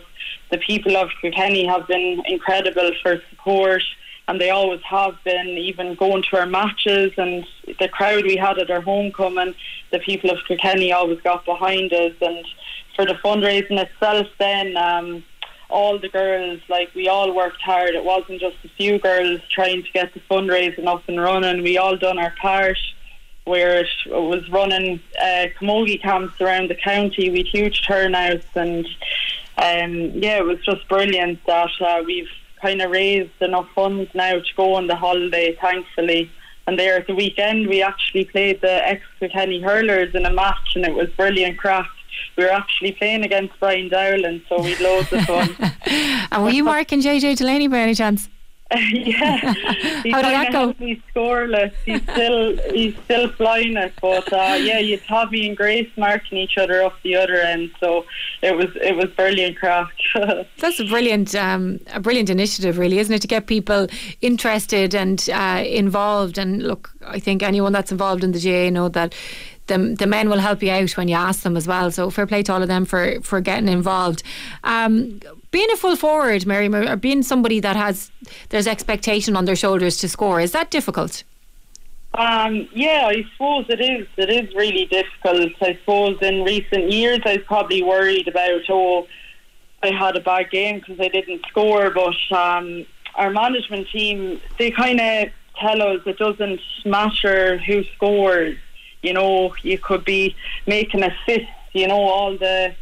the 0.51 0.59
people 0.59 0.95
of 0.99 1.09
Kilkenny 1.23 1.65
have 1.65 1.89
been 1.89 2.23
incredible 2.27 2.91
for 3.03 3.23
support 3.31 3.83
and 4.29 4.39
they 4.39 4.51
always 4.51 4.83
have 4.83 5.15
been, 5.25 5.49
even 5.49 5.95
going 5.95 6.23
to 6.31 6.39
our 6.39 6.45
matches 6.45 7.13
and 7.17 7.47
the 7.79 7.89
crowd 7.89 8.25
we 8.25 8.37
had 8.37 8.59
at 8.59 8.71
our 8.71 8.83
homecoming, 8.83 9.55
the 9.91 10.01
people 10.01 10.31
of 10.31 10.39
Kilkenny 10.47 10.93
always 10.93 11.21
got 11.23 11.47
behind 11.47 11.95
us. 11.95 12.13
And 12.21 12.45
for 12.95 13.07
the 13.07 13.15
fundraising 13.15 13.83
itself, 13.83 14.27
then 14.39 14.77
um, 14.77 15.25
all 15.71 15.99
the 15.99 16.11
girls, 16.11 16.61
like 16.69 16.95
we 16.95 17.09
all 17.09 17.35
worked 17.35 17.63
hard. 17.63 17.95
It 17.95 18.05
wasn't 18.05 18.41
just 18.41 18.57
a 18.65 18.69
few 18.77 18.99
girls 18.99 19.41
trying 19.51 19.83
to 19.83 19.93
get 19.93 20.13
the 20.13 20.21
fundraising 20.31 20.87
up 20.87 21.03
and 21.09 21.19
running. 21.19 21.63
We 21.63 21.79
all 21.79 21.97
done 21.97 22.19
our 22.19 22.35
part. 22.39 22.79
Where 23.45 23.81
it 23.81 23.89
was 24.07 24.49
running 24.51 25.01
uh, 25.21 25.47
camogie 25.61 26.01
camps 26.01 26.41
around 26.41 26.71
the 26.71 26.75
county, 26.75 27.31
with 27.31 27.47
huge 27.47 27.87
turnouts 27.87 28.47
and 28.55 28.87
um, 29.57 30.11
yeah, 30.15 30.39
it 30.39 30.45
was 30.45 30.59
just 30.65 30.87
brilliant 30.89 31.39
that 31.47 31.71
uh, 31.81 32.03
we've 32.05 32.29
kind 32.61 32.81
of 32.83 32.91
raised 32.91 33.41
enough 33.41 33.69
funds 33.75 34.11
now 34.15 34.33
to 34.33 34.55
go 34.57 34.75
on 34.75 34.87
the 34.87 34.97
holiday, 34.97 35.57
thankfully. 35.61 36.31
And 36.67 36.79
there 36.79 36.97
at 36.97 37.07
the 37.07 37.15
weekend, 37.15 37.69
we 37.69 37.83
actually 37.83 38.25
played 38.25 38.61
the 38.63 38.89
ex 38.89 39.03
Kilkenny 39.21 39.61
hurlers 39.61 40.15
in 40.15 40.25
a 40.25 40.33
match, 40.33 40.75
and 40.75 40.85
it 40.85 40.95
was 40.95 41.09
brilliant 41.11 41.59
craft. 41.59 41.91
We 42.37 42.45
were 42.45 42.51
actually 42.51 42.93
playing 42.93 43.23
against 43.23 43.59
Brian 43.61 43.89
Dowling, 43.89 44.43
so 44.49 44.61
we 44.61 44.77
loads 44.77 45.13
of 45.13 45.23
fun. 45.23 45.57
and 46.33 46.43
were 46.43 46.51
you 46.51 46.65
marking 46.75 47.01
JJ 47.01 47.37
Delaney 47.37 47.69
by 47.69 47.79
any 47.79 47.95
chance? 47.95 48.29
yeah, 48.75 49.53
he 50.03 50.11
How 50.11 50.23
did 50.23 50.33
that 50.33 50.49
go? 50.51 50.73
He's 50.79 50.99
scoreless. 51.15 51.73
He's 51.85 52.03
still 52.03 52.57
he's 52.73 52.97
still 53.05 53.29
flying 53.33 53.77
it, 53.77 53.93
but 54.01 54.33
uh, 54.33 54.57
yeah, 54.59 54.79
you 54.79 54.97
Tommy 54.97 55.47
and 55.47 55.57
Grace 55.57 55.91
marking 55.97 56.39
each 56.39 56.57
other 56.57 56.83
up 56.83 56.95
the 57.03 57.15
other 57.15 57.35
end. 57.35 57.71
So 57.79 58.07
it 58.43 58.57
was 58.57 58.71
it 58.77 58.97
was 58.97 59.11
brilliant 59.11 59.59
craft. 59.59 59.93
That's 60.59 60.81
a 60.81 60.87
brilliant 60.87 61.35
um, 61.35 61.79
a 61.93 62.01
brilliant 62.01 62.31
initiative, 62.31 62.79
really, 62.79 62.99
isn't 62.99 63.15
it, 63.15 63.23
to 63.23 63.29
get 63.29 63.47
people 63.47 63.87
interested 64.23 64.95
and 64.95 65.29
uh, 65.31 65.63
involved? 65.67 66.39
And 66.39 66.63
look, 66.63 66.91
I 67.07 67.19
think 67.21 67.43
anyone 67.43 67.73
that's 67.73 67.93
involved 67.93 68.25
in 68.25 68.33
the 68.33 68.41
GAA 68.41 68.71
know 68.71 68.89
that 68.89 69.15
the, 69.67 69.97
the 69.99 70.07
men 70.07 70.29
will 70.29 70.39
help 70.39 70.63
you 70.63 70.71
out 70.71 70.91
when 70.97 71.09
you 71.09 71.17
ask 71.17 71.43
them 71.43 71.57
as 71.57 71.67
well. 71.67 71.91
So 71.91 72.11
fair 72.11 72.27
play 72.27 72.43
to 72.45 72.53
all 72.53 72.63
of 72.63 72.69
them 72.69 72.85
for, 72.85 73.21
for 73.23 73.41
getting 73.41 73.69
involved. 73.69 74.23
Um, 74.63 75.21
being 75.51 75.71
a 75.73 75.77
full 75.77 75.97
forward, 75.97 76.47
Mary, 76.47 76.67
or 76.67 76.97
being 76.97 77.23
somebody 77.23 77.61
that 77.61 77.77
has 77.77 78.11
there's 78.51 78.67
expectation 78.67 79.37
on 79.37 79.45
their 79.45 79.57
shoulders 79.57 79.97
to 79.99 80.09
score, 80.09 80.41
is 80.41 80.53
that 80.53 80.71
difficult? 80.71 81.25
Um, 82.15 82.69
yeah, 82.73 83.07
I 83.09 83.25
suppose 83.33 83.67
it 83.69 83.81
is. 83.81 84.07
It 84.17 84.31
is 84.31 84.55
really 84.55 84.87
difficult. 84.87 85.53
I 85.61 85.75
suppose 85.81 86.19
in 86.23 86.45
recent 86.45 86.93
years, 86.93 87.21
I 87.25 87.37
was 87.37 87.45
probably 87.47 87.83
worried 87.83 88.29
about 88.29 88.61
oh, 88.69 89.07
I 89.83 89.93
had 89.93 90.17
a 90.17 90.21
bad 90.21 90.51
game 90.51 90.79
because 90.79 91.01
I 91.01 91.09
didn't 91.09 91.45
score. 91.49 91.91
But 91.91 92.17
um, 92.37 92.87
our 93.17 93.31
management 93.31 93.89
team, 93.89 94.41
they 94.59 94.71
kind 94.71 95.01
of 95.01 95.29
tell 95.59 95.83
us 95.83 96.01
it 96.07 96.19
doesn't 96.19 96.61
matter 96.85 97.59
who 97.59 97.83
scores. 97.97 98.59
You 99.05 99.13
know, 99.13 99.55
you 99.63 99.79
could 99.79 100.05
be 100.05 100.35
making 100.67 101.03
assists. 101.03 101.51
You 101.73 101.89
know, 101.89 102.01
all 102.01 102.39
the 102.39 102.75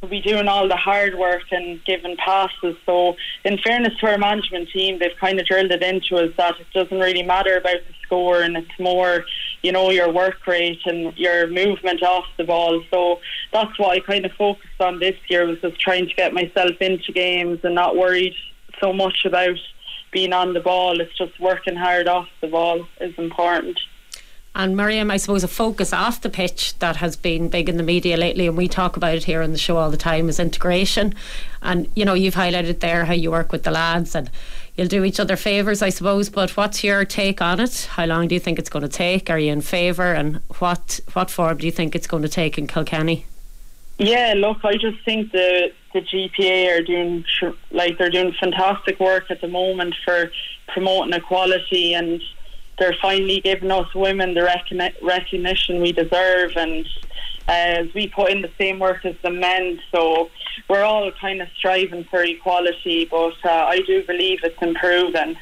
will 0.00 0.08
be 0.08 0.20
doing 0.20 0.46
all 0.46 0.68
the 0.68 0.76
hard 0.76 1.18
work 1.18 1.42
and 1.50 1.84
giving 1.84 2.16
passes. 2.16 2.76
So, 2.86 3.16
in 3.44 3.58
fairness 3.58 3.98
to 3.98 4.06
our 4.06 4.18
management 4.18 4.68
team, 4.70 4.98
they've 4.98 5.16
kind 5.20 5.40
of 5.40 5.46
drilled 5.46 5.72
it 5.72 5.82
into 5.82 6.16
us 6.16 6.32
that 6.36 6.54
it 6.60 6.66
doesn't 6.72 6.98
really 6.98 7.22
matter 7.22 7.56
about 7.56 7.78
the 7.86 7.94
score 8.04 8.42
and 8.42 8.56
it's 8.56 8.78
more, 8.78 9.24
you 9.62 9.72
know, 9.72 9.90
your 9.90 10.12
work 10.12 10.46
rate 10.46 10.80
and 10.86 11.16
your 11.16 11.48
movement 11.48 12.02
off 12.02 12.24
the 12.36 12.44
ball. 12.44 12.82
So 12.90 13.18
that's 13.52 13.76
what 13.78 13.96
I 13.96 14.00
kind 14.00 14.24
of 14.24 14.32
focused 14.32 14.80
on 14.80 15.00
this 15.00 15.16
year 15.28 15.46
was 15.46 15.60
just 15.60 15.80
trying 15.80 16.08
to 16.08 16.14
get 16.14 16.32
myself 16.32 16.76
into 16.80 17.12
games 17.12 17.60
and 17.64 17.74
not 17.74 17.96
worried 17.96 18.34
so 18.80 18.92
much 18.92 19.24
about 19.24 19.58
being 20.12 20.32
on 20.32 20.54
the 20.54 20.60
ball. 20.60 21.00
It's 21.00 21.16
just 21.18 21.38
working 21.40 21.76
hard 21.76 22.06
off 22.06 22.28
the 22.40 22.46
ball 22.46 22.86
is 23.00 23.14
important. 23.18 23.78
And 24.54 24.76
Miriam, 24.76 25.10
I 25.10 25.18
suppose 25.18 25.44
a 25.44 25.48
focus 25.48 25.92
off 25.92 26.20
the 26.20 26.30
pitch 26.30 26.76
that 26.80 26.96
has 26.96 27.16
been 27.16 27.48
big 27.48 27.68
in 27.68 27.76
the 27.76 27.82
media 27.82 28.16
lately, 28.16 28.46
and 28.46 28.56
we 28.56 28.66
talk 28.66 28.96
about 28.96 29.14
it 29.14 29.24
here 29.24 29.42
on 29.42 29.52
the 29.52 29.58
show 29.58 29.76
all 29.76 29.90
the 29.90 29.96
time, 29.96 30.28
is 30.28 30.40
integration. 30.40 31.14
And 31.62 31.88
you 31.94 32.04
know, 32.04 32.14
you've 32.14 32.34
highlighted 32.34 32.80
there 32.80 33.04
how 33.04 33.12
you 33.12 33.30
work 33.30 33.52
with 33.52 33.62
the 33.62 33.70
lads 33.70 34.14
and 34.14 34.30
you'll 34.74 34.88
do 34.88 35.04
each 35.04 35.20
other 35.20 35.36
favours, 35.36 35.82
I 35.82 35.90
suppose. 35.90 36.30
But 36.30 36.56
what's 36.56 36.82
your 36.82 37.04
take 37.04 37.42
on 37.42 37.60
it? 37.60 37.88
How 37.92 38.06
long 38.06 38.28
do 38.28 38.34
you 38.34 38.40
think 38.40 38.58
it's 38.58 38.70
going 38.70 38.82
to 38.82 38.88
take? 38.88 39.28
Are 39.28 39.38
you 39.38 39.52
in 39.52 39.60
favour? 39.60 40.12
And 40.14 40.40
what 40.58 41.00
what 41.12 41.30
form 41.30 41.58
do 41.58 41.66
you 41.66 41.72
think 41.72 41.94
it's 41.94 42.06
going 42.06 42.22
to 42.22 42.28
take 42.28 42.58
in 42.58 42.66
Kilkenny? 42.66 43.26
Yeah, 43.98 44.34
look, 44.36 44.64
I 44.64 44.76
just 44.76 45.04
think 45.04 45.32
the 45.32 45.72
the 45.92 46.00
GPA 46.00 46.78
are 46.78 46.82
doing 46.82 47.24
like 47.70 47.98
they're 47.98 48.10
doing 48.10 48.32
fantastic 48.38 49.00
work 49.00 49.30
at 49.30 49.40
the 49.40 49.48
moment 49.48 49.94
for 50.04 50.30
promoting 50.68 51.12
equality, 51.12 51.94
and 51.94 52.22
they're 52.78 52.96
finally 53.00 53.40
giving 53.40 53.70
us 53.70 53.92
women 53.94 54.34
the 54.34 54.40
recogni- 54.40 54.94
recognition 55.02 55.80
we 55.80 55.92
deserve, 55.92 56.56
and 56.56 56.86
uh, 57.48 57.52
as 57.82 57.94
we 57.94 58.08
put 58.08 58.30
in 58.30 58.42
the 58.42 58.50
same 58.58 58.78
work 58.78 59.04
as 59.04 59.16
the 59.22 59.30
men, 59.30 59.80
so 59.90 60.30
we're 60.68 60.82
all 60.84 61.10
kind 61.12 61.40
of 61.40 61.48
striving 61.56 62.04
for 62.04 62.22
equality. 62.22 63.06
But 63.06 63.34
uh, 63.44 63.50
I 63.50 63.80
do 63.86 64.02
believe 64.04 64.40
it's 64.42 64.60
improving. 64.60 65.36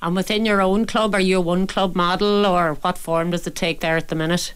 And 0.00 0.14
within 0.14 0.46
your 0.46 0.60
own 0.62 0.86
club, 0.86 1.14
are 1.14 1.20
you 1.20 1.38
a 1.38 1.40
one 1.40 1.66
club 1.66 1.96
model, 1.96 2.46
or 2.46 2.74
what 2.74 2.96
form 2.96 3.30
does 3.30 3.46
it 3.46 3.56
take 3.56 3.80
there 3.80 3.96
at 3.96 4.08
the 4.08 4.14
minute? 4.14 4.54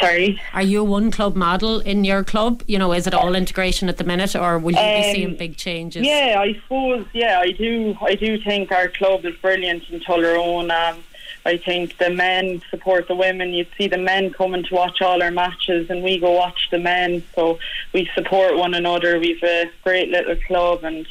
Sorry. 0.00 0.40
Are 0.52 0.62
you 0.62 0.80
a 0.80 0.84
one 0.84 1.12
club 1.12 1.36
model 1.36 1.78
in 1.78 2.04
your 2.04 2.24
club? 2.24 2.62
You 2.66 2.76
know, 2.76 2.92
is 2.92 3.06
it 3.06 3.14
all 3.14 3.36
integration 3.36 3.88
at 3.88 3.98
the 3.98 4.04
minute, 4.04 4.34
or 4.34 4.58
will 4.58 4.72
you 4.72 4.78
be 4.78 5.08
Um, 5.08 5.14
seeing 5.14 5.36
big 5.36 5.56
changes? 5.56 6.04
Yeah, 6.04 6.36
I 6.40 6.54
suppose. 6.54 7.06
Yeah, 7.12 7.38
I 7.40 7.52
do. 7.52 7.96
I 8.02 8.16
do 8.16 8.38
think 8.42 8.72
our 8.72 8.88
club 8.88 9.24
is 9.24 9.36
brilliant 9.36 9.84
in 9.88 10.00
Tullaroan. 10.00 10.70
Um, 10.72 11.04
I 11.46 11.58
think 11.58 11.96
the 11.98 12.10
men 12.10 12.60
support 12.70 13.06
the 13.06 13.14
women. 13.14 13.52
You'd 13.52 13.68
see 13.78 13.86
the 13.86 13.98
men 13.98 14.32
coming 14.32 14.64
to 14.64 14.74
watch 14.74 15.00
all 15.00 15.22
our 15.22 15.30
matches, 15.30 15.88
and 15.88 16.02
we 16.02 16.18
go 16.18 16.32
watch 16.32 16.68
the 16.72 16.78
men. 16.78 17.22
So 17.36 17.60
we 17.92 18.10
support 18.16 18.56
one 18.56 18.74
another. 18.74 19.20
We've 19.20 19.42
a 19.44 19.70
great 19.84 20.08
little 20.08 20.34
club, 20.48 20.82
and 20.82 21.06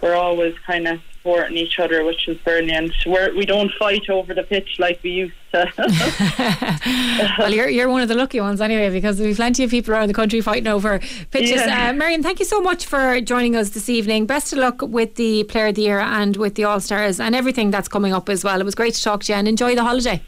we're 0.00 0.14
always 0.14 0.54
kind 0.64 0.86
of 0.86 1.00
supporting 1.20 1.56
each 1.56 1.78
other, 1.78 2.04
which 2.04 2.28
is 2.28 2.36
brilliant. 2.38 2.92
We're, 3.06 3.34
we 3.36 3.44
don't 3.46 3.70
fight 3.78 4.08
over 4.08 4.34
the 4.34 4.42
pitch 4.42 4.78
like 4.78 5.00
we 5.02 5.10
used 5.10 5.34
to. 5.52 5.70
well, 7.38 7.52
you're, 7.52 7.68
you're 7.68 7.88
one 7.88 8.02
of 8.02 8.08
the 8.08 8.14
lucky 8.14 8.40
ones 8.40 8.60
anyway, 8.60 8.90
because 8.90 9.20
we've 9.20 9.36
plenty 9.36 9.64
of 9.64 9.70
people 9.70 9.94
around 9.94 10.08
the 10.08 10.14
country 10.14 10.40
fighting 10.40 10.66
over 10.66 10.98
pitches. 11.30 11.52
Yeah. 11.52 11.90
Uh, 11.90 11.92
Marion, 11.92 12.22
thank 12.22 12.38
you 12.38 12.44
so 12.44 12.60
much 12.60 12.86
for 12.86 13.20
joining 13.20 13.56
us 13.56 13.70
this 13.70 13.88
evening. 13.88 14.26
Best 14.26 14.52
of 14.52 14.58
luck 14.58 14.82
with 14.82 15.16
the 15.16 15.44
Player 15.44 15.68
of 15.68 15.74
the 15.74 15.82
Year 15.82 16.00
and 16.00 16.36
with 16.36 16.54
the 16.54 16.64
All 16.64 16.80
Stars 16.80 17.20
and 17.20 17.34
everything 17.34 17.70
that's 17.70 17.88
coming 17.88 18.12
up 18.12 18.28
as 18.28 18.44
well. 18.44 18.60
It 18.60 18.64
was 18.64 18.74
great 18.74 18.94
to 18.94 19.02
talk 19.02 19.24
to 19.24 19.32
you 19.32 19.38
and 19.38 19.48
enjoy 19.48 19.74
the 19.74 19.84
holiday. 19.84 20.22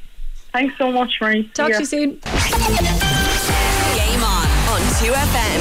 Thanks 0.53 0.77
so 0.77 0.93
much, 0.93 1.19
Marie. 1.21 1.49
Talk 1.55 1.69
See 1.69 1.73
to 1.75 1.81
you 1.81 1.87
soon. 1.87 2.11
Game 3.97 4.23
on 4.23 4.47
on 4.69 4.81
2FM. 5.01 5.52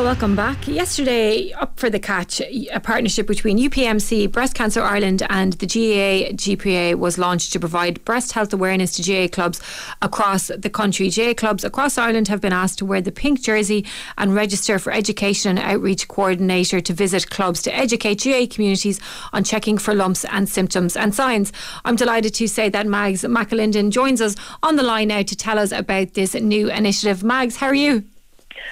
Welcome 0.00 0.34
back. 0.34 0.66
Yesterday, 0.66 1.52
up 1.52 1.78
for 1.78 1.90
the 1.90 2.00
catch, 2.00 2.40
a 2.40 2.80
partnership 2.80 3.26
between 3.26 3.58
UPMC, 3.58 4.32
Breast 4.32 4.54
Cancer 4.54 4.80
Ireland, 4.80 5.22
and 5.28 5.52
the 5.54 5.66
GAA 5.66 6.32
GPA 6.32 6.94
was 6.94 7.18
launched 7.18 7.52
to 7.52 7.60
provide 7.60 8.02
breast 8.04 8.32
health 8.32 8.52
awareness 8.52 8.92
to 8.96 9.02
GAA 9.02 9.28
clubs 9.28 9.60
across 10.00 10.48
the 10.48 10.70
country. 10.70 11.10
GAA 11.10 11.34
clubs 11.34 11.64
across 11.64 11.98
Ireland 11.98 12.28
have 12.28 12.40
been 12.40 12.52
asked 12.52 12.78
to 12.78 12.86
wear 12.86 13.02
the 13.02 13.12
pink 13.12 13.42
jersey 13.42 13.84
and 14.16 14.34
register 14.34 14.78
for 14.78 14.90
education 14.90 15.58
and 15.58 15.68
outreach 15.68 16.08
coordinator 16.08 16.80
to 16.80 16.92
visit 16.94 17.28
clubs 17.30 17.60
to 17.62 17.76
educate 17.76 18.24
GAA 18.24 18.46
communities 18.50 19.00
on 19.34 19.44
checking 19.44 19.76
for 19.76 19.94
lumps 19.94 20.24
and 20.24 20.48
symptoms 20.48 20.96
and 20.96 21.14
signs. 21.14 21.52
I'm 21.84 21.96
delighted 21.96 22.34
to 22.34 22.48
say 22.48 22.70
that 22.70 22.86
Mags 22.86 23.22
McAlinden 23.22 23.90
joins 23.90 24.20
us 24.22 24.34
on 24.62 24.76
the 24.76 24.82
line 24.82 25.08
now 25.08 25.22
to 25.22 25.36
tell 25.36 25.58
us 25.58 25.72
about 25.72 26.14
this 26.14 26.34
new 26.34 26.70
initiative. 26.70 27.22
Mags, 27.22 27.56
how 27.56 27.66
are 27.66 27.74
you? 27.74 28.09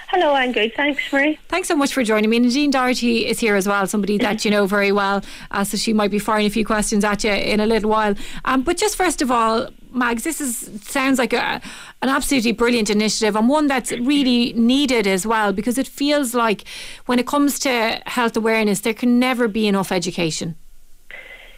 Hello, 0.08 0.32
I'm 0.32 0.52
good. 0.52 0.74
Thanks, 0.74 1.02
Marie. 1.12 1.38
Thanks 1.48 1.68
so 1.68 1.76
much 1.76 1.92
for 1.92 2.02
joining 2.02 2.30
me. 2.30 2.38
Nadine 2.38 2.70
Doherty 2.70 3.26
is 3.26 3.38
here 3.40 3.56
as 3.56 3.68
well, 3.68 3.86
somebody 3.86 4.16
that 4.18 4.44
you 4.44 4.50
know 4.50 4.66
very 4.66 4.90
well, 4.90 5.22
uh, 5.50 5.64
so 5.64 5.76
she 5.76 5.92
might 5.92 6.10
be 6.10 6.18
firing 6.18 6.46
a 6.46 6.50
few 6.50 6.64
questions 6.64 7.04
at 7.04 7.24
you 7.24 7.32
in 7.32 7.60
a 7.60 7.66
little 7.66 7.90
while. 7.90 8.14
Um, 8.44 8.62
but 8.62 8.78
just 8.78 8.96
first 8.96 9.20
of 9.20 9.30
all, 9.30 9.68
Mags, 9.92 10.24
this 10.24 10.40
is 10.40 10.82
sounds 10.82 11.18
like 11.18 11.32
a, 11.32 11.60
an 12.02 12.08
absolutely 12.08 12.52
brilliant 12.52 12.90
initiative 12.90 13.36
and 13.36 13.48
one 13.48 13.66
that's 13.66 13.92
really 13.92 14.52
needed 14.52 15.06
as 15.06 15.26
well 15.26 15.52
because 15.52 15.78
it 15.78 15.88
feels 15.88 16.34
like 16.34 16.64
when 17.06 17.18
it 17.18 17.26
comes 17.26 17.58
to 17.60 18.00
health 18.06 18.36
awareness, 18.36 18.80
there 18.80 18.94
can 18.94 19.18
never 19.18 19.48
be 19.48 19.66
enough 19.66 19.90
education. 19.90 20.56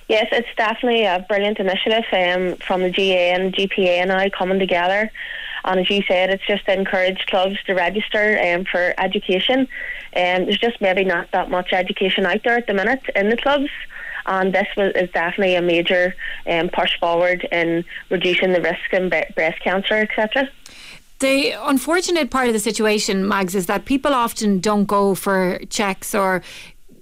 Yes, 0.08 0.26
it's 0.32 0.48
definitely 0.56 1.04
a 1.04 1.24
brilliant 1.28 1.60
initiative 1.60 2.04
um, 2.12 2.56
from 2.56 2.82
the 2.82 2.90
GA 2.90 3.30
and 3.30 3.54
GPA 3.54 4.08
now 4.08 4.28
coming 4.36 4.58
together. 4.58 5.10
And 5.64 5.80
as 5.80 5.90
you 5.90 6.02
said, 6.08 6.30
it's 6.30 6.46
just 6.46 6.64
to 6.66 6.72
encourage 6.72 7.26
clubs 7.26 7.56
to 7.64 7.74
register 7.74 8.38
um, 8.42 8.64
for 8.64 8.94
education. 8.98 9.60
Um, 10.16 10.46
there's 10.46 10.58
just 10.58 10.80
maybe 10.80 11.04
not 11.04 11.30
that 11.32 11.50
much 11.50 11.72
education 11.72 12.26
out 12.26 12.42
there 12.44 12.56
at 12.56 12.66
the 12.66 12.74
minute 12.74 13.02
in 13.14 13.30
the 13.30 13.36
clubs. 13.36 13.70
And 14.26 14.54
this 14.54 14.66
was, 14.76 14.92
is 14.94 15.10
definitely 15.10 15.54
a 15.54 15.62
major 15.62 16.14
um, 16.46 16.68
push 16.68 16.98
forward 16.98 17.46
in 17.50 17.84
reducing 18.10 18.52
the 18.52 18.60
risk 18.60 18.92
in 18.92 19.08
breast 19.08 19.60
cancer, 19.62 19.94
etc. 19.94 20.48
The 21.20 21.50
unfortunate 21.50 22.30
part 22.30 22.46
of 22.46 22.54
the 22.54 22.58
situation, 22.60 23.28
Mags, 23.28 23.54
is 23.54 23.66
that 23.66 23.84
people 23.84 24.14
often 24.14 24.58
don't 24.58 24.86
go 24.86 25.14
for 25.14 25.60
checks 25.68 26.14
or 26.14 26.42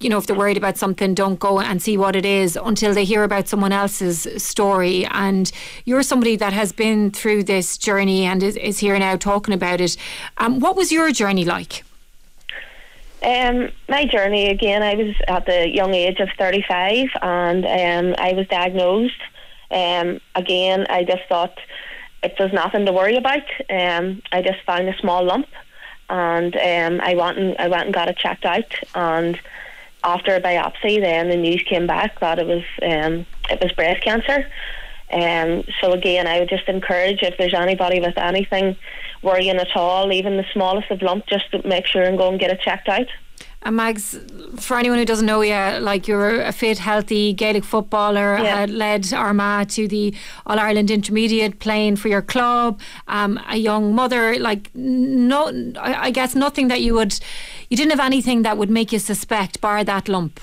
you 0.01 0.09
know, 0.09 0.19
if 0.19 0.27
they're 0.27 0.37
worried 0.37 0.57
about 0.57 0.77
something, 0.77 1.15
don't 1.15 1.39
go 1.39 1.61
and 1.61 1.83
see 1.83 1.97
what 1.97 2.15
it 2.15 2.25
is 2.25 2.57
until 2.57 2.95
they 2.95 3.05
hear 3.05 3.25
about 3.25 3.49
someone 3.49 3.73
else's 3.73 4.27
story. 4.43 5.07
And 5.07 5.51
you're 5.85 6.03
somebody 6.03 6.37
that 6.37 6.53
has 6.53 6.73
been 6.73 7.11
through 7.11 7.45
this 7.45 7.77
journey 7.77 8.25
and 8.25 8.43
is, 8.43 8.57
is 8.57 8.79
here 8.79 8.99
now 8.99 9.17
talking 9.17 9.55
about 9.55 9.81
it. 9.81 9.97
Um, 10.39 10.61
what 10.61 10.77
was 10.77 10.93
your 10.93 11.11
journey 11.13 11.45
like? 11.45 11.85
Um, 13.23 13.71
my 13.89 14.05
journey 14.05 14.49
again, 14.49 14.83
I 14.83 14.95
was 14.95 15.15
at 15.27 15.47
the 15.47 15.69
young 15.69 15.93
age 15.93 16.21
of 16.21 16.29
35 16.39 17.09
and 17.21 17.65
um, 17.65 18.15
I 18.19 18.33
was 18.33 18.47
diagnosed. 18.47 19.21
Um, 19.71 20.21
again, 20.35 20.87
I 20.89 21.03
just 21.05 21.23
thought 21.29 21.59
it 22.23 22.35
was 22.39 22.53
nothing 22.53 22.87
to 22.87 22.93
worry 22.93 23.17
about. 23.17 23.43
Um, 23.69 24.23
I 24.31 24.43
just 24.43 24.61
found 24.65 24.89
a 24.89 24.97
small 24.99 25.25
lump 25.25 25.49
and 26.09 26.57
um, 26.57 27.01
I 27.05 27.15
went 27.15 27.39
and 27.39 27.57
I 27.59 27.69
went 27.69 27.87
and 27.87 27.95
got 27.95 28.09
it 28.09 28.17
checked 28.17 28.45
out 28.45 28.73
and 28.95 29.39
after 30.05 30.35
a 30.35 30.41
biopsy 30.41 31.01
then 31.01 31.29
the 31.29 31.37
news 31.37 31.63
came 31.69 31.87
back 31.87 32.21
that 32.21 32.39
it 32.39 32.47
was 32.47 32.65
um, 32.83 33.27
it 33.51 33.61
was 33.63 33.73
breast 33.73 34.03
cancer. 34.03 34.47
Um, 35.11 35.65
so 35.81 35.93
again, 35.93 36.27
I 36.27 36.39
would 36.39 36.51
just 36.51 36.69
encourage 36.69 37.23
if 37.23 37.39
there's 37.39 37.55
anybody 37.55 37.99
with 37.99 38.19
anything 38.19 38.77
worrying 39.23 39.57
at 39.57 39.75
all, 39.75 40.13
even 40.13 40.37
the 40.37 40.45
smallest 40.53 40.91
of 40.91 41.01
lump, 41.01 41.27
just 41.27 41.51
to 41.53 41.67
make 41.67 41.87
sure 41.87 42.03
and 42.03 42.19
go 42.19 42.29
and 42.29 42.39
get 42.39 42.51
it 42.51 42.61
checked 42.61 42.89
out. 42.89 43.07
And 43.63 43.77
Mags, 43.77 44.17
for 44.57 44.79
anyone 44.79 44.99
who 44.99 45.05
doesn't 45.05 45.27
know 45.27 45.41
you, 45.43 45.55
like 45.81 46.07
you're 46.07 46.41
a 46.43 46.53
fit, 46.53 46.79
healthy 46.79 47.33
Gaelic 47.33 47.65
footballer, 47.65 48.39
Yeah. 48.39 48.61
had 48.61 48.71
led 48.71 49.13
Armagh 49.13 49.69
to 49.71 49.89
the 49.89 50.15
All 50.47 50.59
Ireland 50.59 50.91
Intermediate, 50.91 51.59
playing 51.59 51.97
for 51.97 52.09
your 52.09 52.23
club. 52.23 52.81
Um, 53.09 53.41
a 53.49 53.57
young 53.57 53.95
mother, 53.95 54.39
like 54.39 54.71
no, 54.75 55.73
I, 55.81 56.11
guess 56.13 56.35
nothing 56.37 56.69
that 56.69 56.81
you 56.83 56.95
would, 56.95 57.19
you 57.69 57.77
didn't 57.77 57.91
have 57.91 58.01
anything 58.01 58.43
that 58.43 58.57
would 58.57 58.71
make 58.71 58.93
you 58.93 59.01
suspect, 59.01 59.61
bar 59.61 59.83
that 59.83 60.09
lump. 60.09 60.41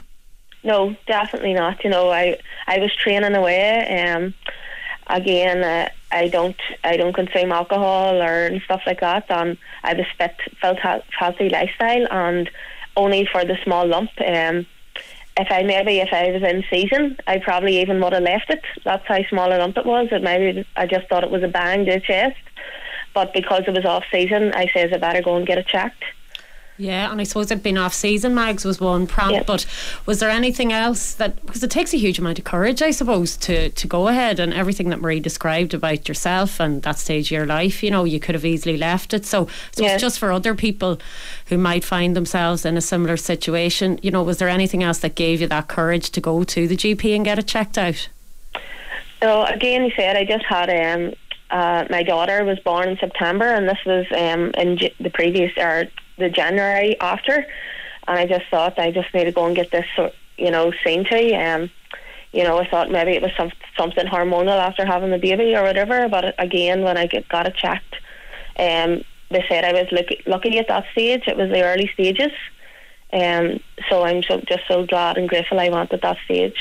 No, 0.63 0.95
definitely 1.08 1.54
not. 1.54 1.84
You 1.84 1.91
know, 1.91 2.10
I 2.10 2.38
I 2.67 2.80
was 2.80 2.93
training 2.95 3.36
away. 3.36 4.04
Um, 4.12 4.34
again, 5.08 5.63
uh, 5.63 5.89
I 6.12 6.28
don't 6.28 6.60
I 6.84 6.97
don't 6.97 7.13
consume 7.13 7.51
alcohol 7.51 8.21
or 8.21 8.47
and 8.47 8.62
stuff 8.63 8.82
like 8.86 8.99
that. 8.99 9.25
And 9.30 9.58
I 9.84 9.93
was 9.93 10.06
fit, 10.17 10.36
felt 10.60 10.80
healthy 11.19 11.49
lifestyle, 11.49 12.08
and 12.12 12.49
only 12.96 13.28
for 13.32 13.46
the 13.46 13.58
small 13.64 13.88
lump. 13.88 14.10
Um, 14.20 14.66
if 15.38 15.52
I 15.52 15.64
maybe 15.64 16.00
if 16.00 16.14
I 16.14 16.32
was 16.32 16.44
in 16.44 16.64
season, 16.70 17.18
I 17.28 17.40
probably 17.40 17.82
even 17.82 18.00
would 18.02 18.14
have 18.14 18.24
left 18.24 18.50
it. 18.50 18.64
That's 18.84 19.06
how 19.08 19.22
small 19.28 19.52
a 19.52 19.58
lump 19.58 19.78
it 19.78 19.86
was. 19.86 20.08
It 20.12 20.24
maybe 20.24 20.66
I 20.76 20.86
just 20.86 21.08
thought 21.10 21.24
it 21.24 21.32
was 21.32 21.44
a 21.44 21.50
bang 21.50 21.86
to 21.86 21.94
the 21.94 22.00
chest, 22.00 22.38
but 23.14 23.34
because 23.34 23.64
it 23.68 23.74
was 23.74 23.86
off 23.86 24.06
season, 24.12 24.54
I 24.54 24.68
says 24.74 24.92
I 24.94 24.98
better 24.98 25.22
go 25.22 25.36
and 25.36 25.46
get 25.46 25.58
it 25.58 25.68
checked. 25.68 26.04
Yeah, 26.78 27.10
and 27.10 27.22
I 27.22 27.24
suppose 27.24 27.52
it 27.52 27.64
being 27.64 27.78
off 27.78 27.94
season, 27.94 28.36
Mags 28.36 28.66
was 28.66 28.82
one 28.82 29.08
prompt, 29.08 29.48
but 29.48 29.66
was 30.06 30.20
there 30.20 30.30
anything 30.30 30.74
else 30.74 31.14
that 31.14 31.44
because 31.46 31.64
it 31.64 31.72
takes 31.72 31.94
a 31.94 31.98
huge 31.98 32.20
amount 32.20 32.38
of 32.38 32.44
courage, 32.44 32.82
I 32.82 32.92
suppose, 32.92 33.38
to 33.38 33.70
to 33.70 33.88
go 33.88 34.10
ahead 34.10 34.42
and 34.42 34.54
everything 34.54 34.90
that 34.90 35.00
Marie 35.00 35.22
described 35.22 35.74
about 35.74 36.10
yourself 36.10 36.60
and 36.60 36.82
that 36.82 37.00
stage 37.00 37.28
of 37.28 37.32
your 37.32 37.46
life, 37.46 37.82
you 37.82 37.90
know, 37.92 38.04
you 38.04 38.20
could 38.20 38.36
have 38.36 38.44
easily 38.44 38.76
left 38.76 39.14
it. 39.14 39.26
So, 39.26 39.48
so 39.72 39.86
it's 39.86 40.02
just 40.02 40.20
for 40.20 40.34
other 40.34 40.54
people 40.54 41.00
who 41.46 41.58
might 41.58 41.86
find 41.86 42.14
themselves 42.14 42.66
in 42.66 42.76
a 42.76 42.82
similar 42.82 43.16
situation, 43.16 43.98
you 44.02 44.12
know, 44.12 44.24
was 44.24 44.40
there 44.40 44.50
anything 44.50 44.84
else 44.84 45.00
that 45.00 45.16
gave 45.16 45.40
you 45.40 45.48
that 45.48 45.70
courage 45.70 46.10
to 46.10 46.20
go 46.20 46.44
to 46.44 46.68
the 46.68 46.76
GP 46.76 47.16
and 47.16 47.24
get 47.24 47.40
it 47.40 47.48
checked 47.48 47.78
out? 47.78 48.10
So 49.24 49.46
again, 49.46 49.86
you 49.86 49.92
said 49.96 50.18
I 50.18 50.26
just 50.26 50.44
had 50.44 50.70
um, 50.70 51.14
uh, 51.52 51.86
my 51.90 52.04
daughter 52.04 52.44
was 52.44 52.60
born 52.60 52.90
in 52.90 52.98
September, 52.98 53.46
and 53.46 53.70
this 53.70 53.80
was 53.86 54.06
um, 54.12 54.52
in 54.58 54.78
J- 54.78 54.94
the 55.00 55.10
previous 55.10 55.58
or 55.58 55.86
the 56.17 56.30
January 56.30 56.99
after, 56.99 57.45
and 58.08 58.19
I 58.19 58.25
just 58.25 58.45
thought 58.49 58.80
I 58.80 58.91
just 58.91 59.13
need 59.13 59.25
to 59.25 59.32
go 59.32 59.45
and 59.45 59.56
get 59.56 59.71
this, 59.71 59.86
you 60.38 60.51
know, 60.51 60.71
seen 60.84 61.06
to. 61.06 61.34
Um, 61.34 61.69
you 62.32 62.43
know, 62.43 62.58
I 62.58 62.67
thought 62.67 62.91
maybe 62.91 63.12
it 63.12 63.21
was 63.21 63.32
some, 63.38 63.51
something 63.78 64.06
hormonal 64.06 64.60
after 64.60 64.86
having 64.86 65.12
the 65.12 65.17
baby 65.17 65.56
or 65.56 65.63
whatever. 65.63 66.10
But 66.10 66.36
again, 66.38 66.82
when 66.82 66.97
I 66.97 67.08
get, 67.08 67.30
got 67.30 67.47
it 67.47 67.56
checked, 67.56 67.95
um, 68.60 69.04
they 69.32 69.43
said 69.47 69.63
I 69.63 69.71
was 69.71 69.88
lucky, 69.91 70.21
lucky 70.25 70.60
at 70.60 70.67
that 70.67 70.86
stage. 70.91 71.23
It 71.28 71.38
was 71.38 71.49
the 71.49 71.63
early 71.63 71.89
stages. 71.93 72.32
Um, 73.13 73.62
so 73.89 74.04
I'm 74.04 74.21
so 74.23 74.41
just 74.41 74.63
so 74.67 74.86
glad 74.86 75.17
and 75.17 75.30
grateful 75.30 75.60
I 75.60 75.69
went 75.69 75.93
at 75.93 76.01
that 76.01 76.17
stage. 76.25 76.58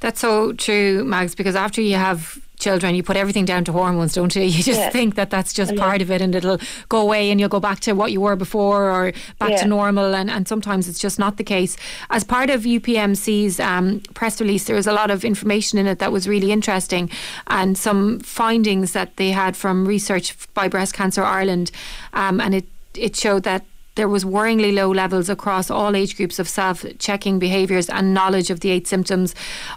That's 0.00 0.20
so 0.20 0.52
true, 0.52 1.04
Mags, 1.04 1.34
because 1.34 1.56
after 1.56 1.80
you 1.80 1.96
have 1.96 2.38
children, 2.58 2.94
you 2.94 3.02
put 3.02 3.16
everything 3.16 3.44
down 3.44 3.64
to 3.64 3.72
hormones, 3.72 4.14
don't 4.14 4.34
you? 4.34 4.42
You 4.56 4.62
just 4.62 4.80
Yeah. 4.80 4.90
think 4.90 5.14
that 5.16 5.30
that's 5.30 5.52
just 5.52 5.72
Yeah. 5.74 5.80
part 5.80 6.00
of 6.02 6.10
it 6.10 6.20
and 6.22 6.34
it'll 6.34 6.58
go 6.88 7.00
away 7.00 7.30
and 7.30 7.38
you'll 7.38 7.50
go 7.50 7.60
back 7.60 7.80
to 7.80 7.92
what 7.92 8.12
you 8.12 8.20
were 8.20 8.36
before 8.36 8.90
or 8.90 9.12
back 9.38 9.50
Yeah. 9.50 9.62
to 9.62 9.68
normal. 9.68 10.14
And, 10.14 10.30
and 10.30 10.48
sometimes 10.48 10.88
it's 10.88 10.98
just 10.98 11.18
not 11.18 11.36
the 11.36 11.44
case. 11.44 11.76
As 12.10 12.24
part 12.24 12.48
of 12.50 12.62
UPMC's 12.62 13.60
um, 13.60 14.00
press 14.14 14.40
release, 14.40 14.64
there 14.64 14.76
was 14.76 14.86
a 14.86 14.92
lot 14.92 15.10
of 15.10 15.24
information 15.24 15.78
in 15.78 15.86
it 15.86 15.98
that 15.98 16.12
was 16.12 16.26
really 16.26 16.50
interesting 16.52 17.10
and 17.48 17.76
some 17.76 18.20
findings 18.20 18.92
that 18.92 19.16
they 19.16 19.30
had 19.32 19.56
from 19.56 19.86
research 19.86 20.34
by 20.54 20.68
Breast 20.68 20.94
Cancer 20.94 21.22
Ireland. 21.22 21.70
Um, 22.14 22.40
and 22.40 22.54
it, 22.54 22.66
it 22.94 23.16
showed 23.16 23.42
that 23.42 23.64
there 23.96 24.08
was 24.08 24.24
worryingly 24.24 24.72
low 24.72 24.90
levels 24.90 25.28
across 25.28 25.70
all 25.70 25.96
age 25.96 26.16
groups 26.16 26.38
of 26.38 26.48
self-checking 26.48 27.38
behaviours 27.38 27.88
and 27.88 28.14
knowledge 28.14 28.50
of 28.50 28.60
the 28.60 28.70
eight 28.70 28.86
symptoms 28.86 29.34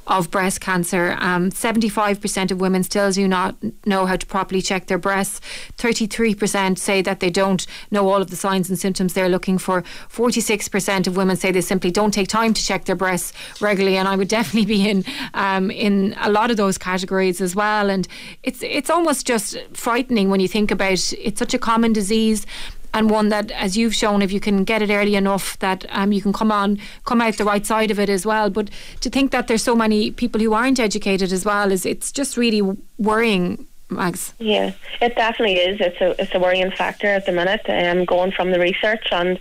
of 0.07 0.29
breast 0.29 0.61
cancer. 0.61 1.17
Um, 1.19 1.49
75% 1.49 2.51
of 2.51 2.61
women 2.61 2.83
still 2.83 3.11
do 3.11 3.27
not 3.27 3.55
know 3.85 4.05
how 4.05 4.17
to 4.17 4.25
properly 4.25 4.61
check 4.61 4.87
their 4.87 4.97
breasts. 4.97 5.41
33% 5.77 6.77
say 6.77 7.01
that 7.01 7.21
they 7.21 7.29
don't 7.29 7.65
know 7.91 8.09
all 8.09 8.21
of 8.21 8.29
the 8.29 8.35
signs 8.35 8.69
and 8.69 8.77
symptoms 8.77 9.13
they're 9.13 9.29
looking 9.29 9.57
for. 9.57 9.81
46% 10.09 11.07
of 11.07 11.15
women 11.17 11.35
say 11.35 11.51
they 11.51 11.61
simply 11.61 11.89
don't 11.89 12.13
take 12.13 12.27
time 12.27 12.53
to 12.53 12.63
check 12.63 12.85
their 12.85 12.95
breasts 12.95 13.33
regularly, 13.61 13.97
and 13.97 14.07
I 14.07 14.15
would 14.15 14.27
definitely 14.39 14.65
be 14.65 14.89
in 14.89 15.03
um, 15.33 15.71
in 15.71 16.15
a 16.19 16.29
lot 16.29 16.51
of 16.51 16.57
those 16.57 16.77
categories 16.77 17.41
as 17.41 17.55
well. 17.55 17.89
And 17.89 18.07
it's 18.43 18.61
it's 18.61 18.89
almost 18.89 19.25
just 19.25 19.57
frightening 19.73 20.29
when 20.29 20.39
you 20.39 20.47
think 20.47 20.71
about 20.71 21.13
it's 21.13 21.39
such 21.39 21.53
a 21.53 21.59
common 21.59 21.93
disease 21.93 22.45
and 22.93 23.09
one 23.09 23.29
that, 23.29 23.51
as 23.51 23.77
you've 23.77 23.95
shown, 23.95 24.21
if 24.21 24.31
you 24.31 24.39
can 24.39 24.63
get 24.63 24.81
it 24.81 24.89
early 24.89 25.15
enough, 25.15 25.57
that 25.59 25.85
um, 25.89 26.11
you 26.11 26.21
can 26.21 26.33
come 26.33 26.51
on, 26.51 26.79
come 27.05 27.21
out 27.21 27.37
the 27.37 27.45
right 27.45 27.65
side 27.65 27.91
of 27.91 27.99
it 27.99 28.09
as 28.09 28.25
well. 28.25 28.49
But 28.49 28.69
to 29.01 29.09
think 29.09 29.31
that 29.31 29.47
there's 29.47 29.63
so 29.63 29.75
many 29.75 30.11
people 30.11 30.41
who 30.41 30.53
aren't 30.53 30.79
educated 30.79 31.31
as 31.31 31.45
well 31.45 31.71
is 31.71 31.85
it's 31.85 32.11
just 32.11 32.37
really 32.37 32.61
worrying, 32.97 33.67
Mags. 33.89 34.33
Yeah, 34.39 34.71
it 35.01 35.15
definitely 35.15 35.55
is. 35.55 35.79
It's 35.79 36.01
a 36.01 36.21
it's 36.21 36.33
a 36.33 36.39
worrying 36.39 36.71
factor 36.71 37.07
at 37.07 37.25
the 37.25 37.31
minute. 37.31 37.61
Um, 37.69 38.05
going 38.05 38.31
from 38.31 38.51
the 38.51 38.59
research 38.59 39.07
and 39.11 39.39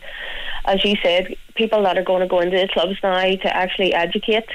as 0.68 0.84
you 0.84 0.96
said, 1.02 1.34
people 1.54 1.82
that 1.82 1.96
are 1.96 2.04
going 2.04 2.20
to 2.20 2.28
go 2.28 2.40
into 2.40 2.58
the 2.58 2.68
clubs 2.68 2.98
now 3.02 3.22
to 3.22 3.56
actually 3.56 3.94
educate 3.94 4.48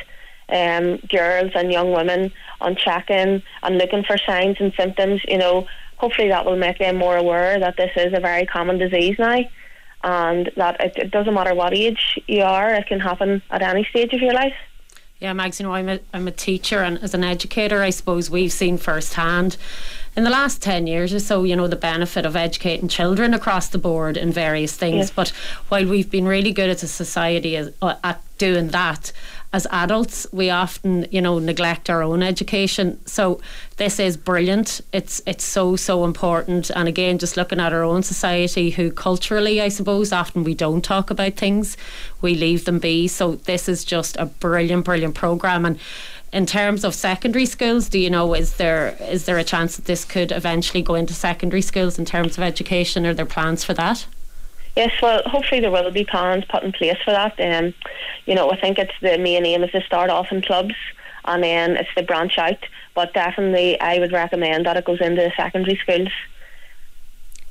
um, 0.49 0.97
girls 1.10 1.51
and 1.56 1.71
young 1.71 1.91
women 1.91 2.32
on 2.62 2.75
checking 2.75 3.41
and 3.63 3.77
looking 3.77 4.03
for 4.03 4.17
signs 4.19 4.58
and 4.60 4.73
symptoms. 4.77 5.21
You 5.27 5.39
know, 5.39 5.67
hopefully 6.04 6.28
that 6.28 6.46
will 6.46 6.58
make 6.58 6.80
them 6.80 6.98
more 6.98 7.16
aware 7.16 7.58
that 7.58 7.78
this 7.78 7.92
is 7.96 8.12
a 8.13 8.20
very 8.20 8.46
common 8.46 8.78
disease 8.78 9.16
now. 9.18 9.39
And 10.04 10.52
that 10.58 10.82
it, 10.82 10.98
it 10.98 11.12
doesn't 11.12 11.34
matter 11.34 11.56
what 11.56 11.74
age 11.74 12.20
you 12.28 12.42
are, 12.42 12.74
it 12.74 12.88
can 12.88 13.00
happen 13.00 13.42
at 13.50 13.62
any 13.62 13.86
stage 13.86 14.12
of 14.12 14.20
your 14.20 14.34
life. 14.34 14.54
Yeah, 15.20 15.32
Mags, 15.32 15.62
you 15.62 15.66
know, 15.66 15.74
I'm 15.74 15.88
a, 15.88 16.00
I'm 16.13 16.28
a 16.28 16.32
teacher 16.32 16.80
and 16.80 16.98
as 17.02 17.13
an 17.13 17.24
educator, 17.24 17.82
I 17.82 17.89
suppose 17.92 18.30
we've 18.30 18.52
seen 18.52 18.78
firsthand 18.78 19.56
in 20.18 20.26
the 20.26 20.30
last 20.30 20.62
10 20.62 20.88
years 20.88 21.13
or 21.13 21.22
so, 21.22 21.46
you 21.46 21.56
know, 21.56 21.68
the 21.68 21.78
benefit 21.78 22.26
of 22.26 22.36
educating 22.36 22.89
children 22.89 23.34
across 23.34 23.70
the 23.70 23.78
board 23.78 24.18
in 24.18 24.30
various 24.34 24.76
things. 24.76 25.10
But 25.10 25.30
while 25.70 25.86
we've 25.86 26.12
been 26.12 26.28
really 26.28 26.52
good 26.52 26.70
as 26.70 26.84
a 26.84 26.88
society 26.89 27.56
as, 27.56 27.72
uh, 27.82 27.96
at 28.04 28.22
doing 28.38 28.68
that, 28.72 29.13
as 29.54 29.68
adults, 29.70 30.26
we 30.32 30.50
often, 30.50 31.06
you 31.12 31.22
know, 31.22 31.38
neglect 31.38 31.88
our 31.88 32.02
own 32.02 32.24
education. 32.24 33.00
So 33.06 33.39
this 33.78 34.00
is 34.00 34.18
brilliant. 34.18 34.82
It's 34.92 35.22
it's 35.28 35.44
so 35.44 35.76
so 35.76 36.04
important. 36.06 36.72
And 36.72 36.88
again, 36.88 37.20
just 37.20 37.38
looking 37.38 37.60
at 37.60 37.72
our 37.72 37.84
own 37.84 38.02
society, 38.02 38.72
who 38.72 38.92
culturally, 38.92 39.62
I 39.62 39.70
suppose, 39.70 40.12
often 40.12 40.44
we 40.44 40.56
don't 40.56 40.84
talk 40.84 41.12
about 41.12 41.36
things, 41.36 41.78
we 42.20 42.34
leave 42.34 42.66
them 42.66 42.80
be. 42.80 43.08
So 43.08 43.36
this 43.36 43.70
is 43.70 43.86
just 43.86 44.18
a 44.18 44.26
brilliant, 44.26 44.86
brilliant 44.86 45.13
program. 45.13 45.66
And 45.66 45.80
in 46.34 46.48
terms 46.48 46.84
of 46.84 46.96
secondary 46.96 47.46
schools, 47.46 47.89
do 47.89 48.00
you 48.00 48.10
know 48.10 48.34
is 48.34 48.56
there 48.56 48.98
is 49.02 49.26
there 49.26 49.38
a 49.38 49.44
chance 49.44 49.76
that 49.76 49.86
this 49.86 50.04
could 50.04 50.32
eventually 50.32 50.82
go 50.82 50.96
into 50.96 51.13
secondary 51.13 51.62
schools 51.62 52.00
in 52.00 52.06
terms 52.06 52.39
of 52.39 52.44
education? 52.44 53.06
Are 53.06 53.13
there 53.13 53.28
plans 53.28 53.63
for 53.63 53.76
that? 53.76 54.08
Yes, 54.75 54.91
well, 55.01 55.21
hopefully 55.25 55.62
there 55.62 55.71
will 55.71 55.91
be 55.91 56.03
plans 56.03 56.45
put 56.45 56.63
in 56.63 56.71
place 56.71 56.97
for 57.05 57.12
that. 57.12 57.39
Um, 57.39 57.73
you 58.25 58.33
know, 58.33 58.49
I 58.51 58.59
think 58.59 58.79
it's 58.79 58.93
the 59.01 59.17
main 59.19 59.45
aim 59.45 59.63
is 59.63 59.71
to 59.71 59.81
start 59.81 60.09
off 60.09 60.31
in 60.31 60.41
clubs 60.41 60.73
and 61.25 61.43
then 61.43 61.77
it's 61.77 61.93
to 61.95 62.03
branch 62.03 62.38
out. 62.38 62.57
But 62.95 63.13
definitely, 63.13 63.79
I 63.79 63.99
would 63.99 64.12
recommend 64.12 64.65
that 64.65 64.77
it 64.77 64.86
goes 64.86 64.99
into 64.99 65.21
the 65.21 65.31
secondary 65.38 65.77
schools. 65.77 66.09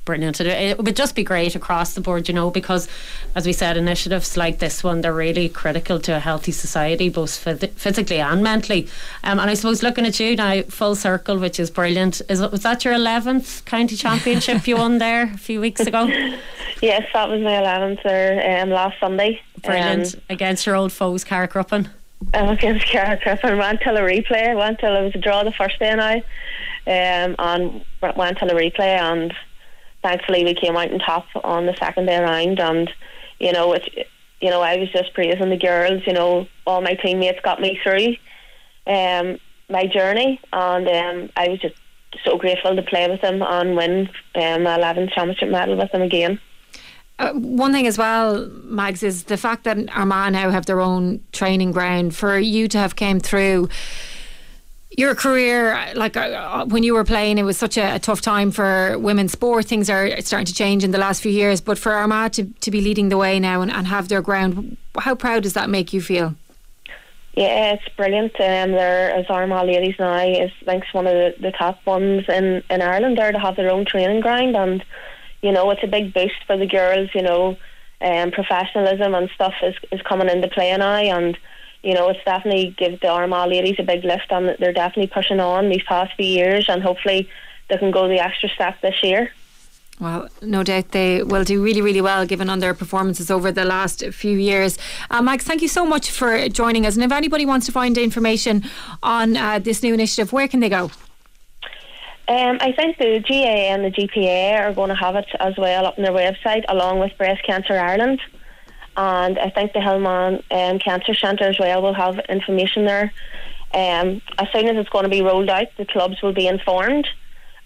Brilliant. 0.05 0.41
It- 0.41 0.47
It 0.73 0.79
would 0.79 0.97
just 0.97 1.15
be 1.15 1.23
great 1.23 1.55
across 1.55 1.95
the 1.95 2.01
board, 2.01 2.27
you 2.29 2.35
know, 2.35 2.51
because 2.51 2.89
as 3.37 3.47
we 3.47 3.53
said, 3.53 3.77
initiatives 3.77 4.37
like 4.37 4.59
this 4.59 4.83
one, 4.83 5.01
they're 5.01 5.13
really 5.13 5.49
critical 5.49 6.01
to 6.01 6.17
a 6.17 6.19
healthy 6.19 6.51
society, 6.53 7.09
both 7.09 7.31
phys- 7.45 7.71
physically 7.75 8.19
and 8.21 8.43
mentally. 8.43 8.89
Um, 9.23 9.39
and 9.39 9.49
I 9.49 9.55
suppose 9.55 9.83
looking 9.83 10.05
at 10.05 10.19
you 10.19 10.35
now, 10.35 10.63
full 10.63 10.97
circle, 10.97 11.39
which 11.39 11.61
is 11.61 11.71
brilliant. 11.71 12.21
Is 12.29 12.41
was 12.41 12.63
that 12.63 12.85
your 12.85 12.95
11th 12.95 13.65
county 13.65 13.95
championship 13.97 14.67
you 14.67 14.77
won 14.77 14.99
there 14.99 15.31
a 15.35 15.39
few 15.39 15.61
weeks 15.61 15.81
ago? 15.81 16.09
Yes, 16.83 17.03
that 17.15 17.29
was 17.29 17.41
my 17.41 17.53
11th 17.63 18.03
there 18.03 18.61
um, 18.61 18.71
last 18.71 18.99
Sunday. 18.99 19.41
Brilliant. 19.63 20.17
Against 20.29 20.67
your 20.67 20.75
old 20.75 20.91
foes, 20.93 21.25
Carrickcruppen. 21.25 21.89
Um, 22.35 22.49
against 22.49 22.87
Carrickcruppen. 22.87 23.57
Went 23.57 23.81
till 23.83 23.97
a 23.97 24.01
replay. 24.01 24.57
Went 24.59 24.81
till 24.81 24.97
it 24.97 25.03
was 25.05 25.15
a 25.15 25.19
draw 25.19 25.45
the 25.45 25.53
first 25.53 25.79
day 25.79 25.95
now. 25.95 26.15
Um, 26.89 27.37
and 27.39 27.85
went 28.17 28.39
till 28.39 28.51
a 28.51 28.55
replay 28.55 28.99
and 28.99 29.33
thankfully 30.03 30.45
we 30.45 30.55
came 30.55 30.77
out 30.77 30.93
on 30.93 30.99
top 30.99 31.27
on 31.45 31.67
the 31.67 31.77
second 31.77 32.07
day 32.07 32.21
round 32.21 32.61
and 32.61 32.91
you 33.39 33.53
know 33.53 33.73
it 33.73 34.09
you 34.41 34.51
know 34.51 34.61
I 34.61 34.77
was 34.77 34.91
just 34.91 35.15
praising 35.15 35.51
the 35.51 35.57
girls 35.57 36.03
you 36.07 36.13
know 36.13 36.47
all 36.67 36.81
my 36.81 36.95
teammates 36.95 37.41
got 37.43 37.61
me 37.61 37.79
through 37.83 38.17
um 38.87 39.39
my 39.71 39.87
journey 39.87 40.41
and 40.53 40.89
um 40.89 41.31
I 41.37 41.49
was 41.49 41.61
just 41.61 41.77
so 42.25 42.37
grateful 42.37 42.77
to 42.77 42.83
play 42.83 43.09
with 43.09 43.21
them 43.23 43.43
and 43.43 43.77
win 43.77 44.09
um 44.35 44.65
my 44.65 44.79
11th 44.79 45.13
championship 45.15 45.49
medal 45.51 45.77
with 45.77 45.93
them 45.93 46.03
again 46.03 46.39
Uh, 47.19 47.33
one 47.35 47.73
thing 47.73 47.87
as 47.87 47.99
well, 47.99 48.49
Mags, 48.65 49.03
is 49.03 49.25
the 49.25 49.37
fact 49.37 49.65
that 49.65 49.77
Armagh 49.95 50.33
now 50.33 50.51
have 50.51 50.65
their 50.67 50.81
own 50.81 51.21
training 51.31 51.71
ground. 51.71 52.17
For 52.17 52.39
you 52.39 52.69
to 52.69 52.79
have 52.79 52.97
came 52.97 53.21
through 53.21 53.69
your 54.97 55.15
career, 55.15 55.93
like 55.95 56.17
uh, 56.17 56.67
when 56.67 56.83
you 56.83 56.95
were 56.95 57.05
playing, 57.05 57.39
it 57.39 57.45
was 57.45 57.57
such 57.57 57.77
a, 57.77 57.95
a 57.95 57.99
tough 57.99 58.21
time 58.21 58.51
for 58.51 58.99
women's 58.99 59.33
sport. 59.33 59.67
Things 59.67 59.89
are 59.89 60.21
starting 60.21 60.47
to 60.47 60.55
change 60.55 60.85
in 60.85 60.91
the 60.91 60.99
last 60.99 61.23
few 61.23 61.33
years. 61.33 61.61
But 61.61 61.79
for 61.79 61.93
Armagh 61.93 62.33
to, 62.33 62.45
to 62.45 62.71
be 62.71 62.81
leading 62.81 63.09
the 63.09 63.17
way 63.17 63.41
now 63.41 63.63
and, 63.63 63.71
and 63.71 63.87
have 63.87 64.09
their 64.09 64.23
ground, 64.23 64.77
how 64.99 65.15
proud 65.15 65.45
does 65.45 65.55
that 65.55 65.71
make 65.71 65.93
you 65.93 66.01
feel? 66.01 66.35
Yeah, 67.35 67.73
it's 67.73 67.89
brilliant. 67.97 68.33
Um, 68.35 68.73
they're 68.73 69.15
as 69.15 69.27
Armagh 69.31 69.67
ladies 69.67 69.95
now 69.99 70.17
is 70.19 70.51
it's 70.61 70.95
one 70.95 71.07
of 71.07 71.15
the, 71.15 71.35
the 71.41 71.53
top 71.53 71.85
ones 71.87 72.25
in, 72.29 72.63
in 72.69 72.83
Ireland 72.83 73.17
there 73.17 73.33
to 73.33 73.39
have 73.39 73.57
their 73.57 73.71
own 73.71 73.87
training 73.87 74.21
ground 74.21 74.55
and 74.55 74.85
you 75.41 75.51
know 75.51 75.71
it's 75.71 75.83
a 75.83 75.89
big 75.89 76.13
boost 76.13 76.45
for 76.47 76.59
the 76.59 76.67
girls. 76.67 77.09
You 77.15 77.23
know, 77.23 77.57
um, 78.03 78.31
professionalism 78.33 79.15
and 79.15 79.31
stuff 79.35 79.55
is 79.63 79.75
is 79.91 80.03
coming 80.03 80.29
into 80.29 80.49
play 80.49 80.77
now 80.77 80.97
and. 80.97 81.39
You 81.83 81.95
know, 81.95 82.09
it's 82.09 82.25
definitely 82.25 82.75
give 82.79 83.01
the 83.01 83.09
Armagh 83.09 83.49
ladies 83.49 83.77
a 83.79 83.83
big 83.83 84.05
lift, 84.05 84.31
and 84.31 84.57
they're 84.59 84.73
definitely 84.73 85.09
pushing 85.09 85.41
on 85.41 85.69
these 85.69 85.83
past 85.83 86.15
few 86.17 86.27
years, 86.27 86.69
and 86.69 86.83
hopefully 86.83 87.29
they 87.69 87.79
can 87.79 87.91
go 87.91 88.09
the 88.09 88.21
extra 88.21 88.49
step 88.49 88.81
this 88.81 89.03
year. 89.03 89.33
Well, 90.01 90.29
no 90.41 90.65
doubt 90.65 90.91
they 90.91 91.23
will 91.23 91.45
do 91.45 91.63
really, 91.63 91.81
really 91.81 92.01
well 92.01 92.27
given 92.27 92.51
on 92.51 92.59
their 92.59 92.75
performances 92.75 93.31
over 93.31 93.53
the 93.53 93.65
last 93.65 94.05
few 94.07 94.37
years. 94.37 94.79
Uh, 95.11 95.23
Mags, 95.23 95.45
thank 95.45 95.63
you 95.63 95.69
so 95.69 95.87
much 95.87 96.11
for 96.11 96.49
joining 96.49 96.87
us. 96.87 96.97
And 96.97 97.05
if 97.05 97.13
anybody 97.13 97.47
wants 97.47 97.67
to 97.67 97.73
find 97.73 97.97
information 97.97 98.65
on 99.03 99.37
uh, 99.37 99.59
this 99.61 99.83
new 99.83 99.95
initiative, 99.95 100.33
where 100.33 100.49
can 100.49 100.61
they 100.61 100.69
go? 100.69 100.91
Um, 102.29 102.59
I 102.61 102.73
think 102.73 102.99
the 102.99 103.21
GA 103.21 103.69
and 103.69 103.85
the 103.85 103.91
GPA 103.91 104.61
are 104.61 104.73
going 104.73 104.89
to 104.89 104.95
have 104.95 105.17
it 105.17 105.27
as 105.39 105.55
well 105.57 105.87
up 105.87 105.99
on 105.99 106.05
their 106.05 106.13
website, 106.13 106.65
along 106.69 106.99
with 106.99 107.17
Breast 107.19 107.45
Cancer 107.45 107.75
Ireland. 107.75 108.21
And 108.97 109.39
I 109.39 109.51
think 109.51 109.73
the 109.73 109.81
Hillman 109.81 110.43
um, 110.51 110.79
Cancer 110.79 111.15
Centre 111.15 111.45
as 111.45 111.59
well 111.59 111.83
will 111.83 111.95
have 111.95 112.19
information 112.29 112.85
there. 112.85 113.13
Um, 113.75 114.21
as 114.39 114.49
soon 114.53 114.69
as 114.69 114.77
it's 114.77 114.91
going 114.91 115.05
to 115.05 115.09
be 115.09 115.23
rolled 115.23 115.49
out, 115.49 115.69
the 115.79 115.87
clubs 115.87 116.21
will 116.23 116.35
be 116.35 116.47
informed, 116.47 117.09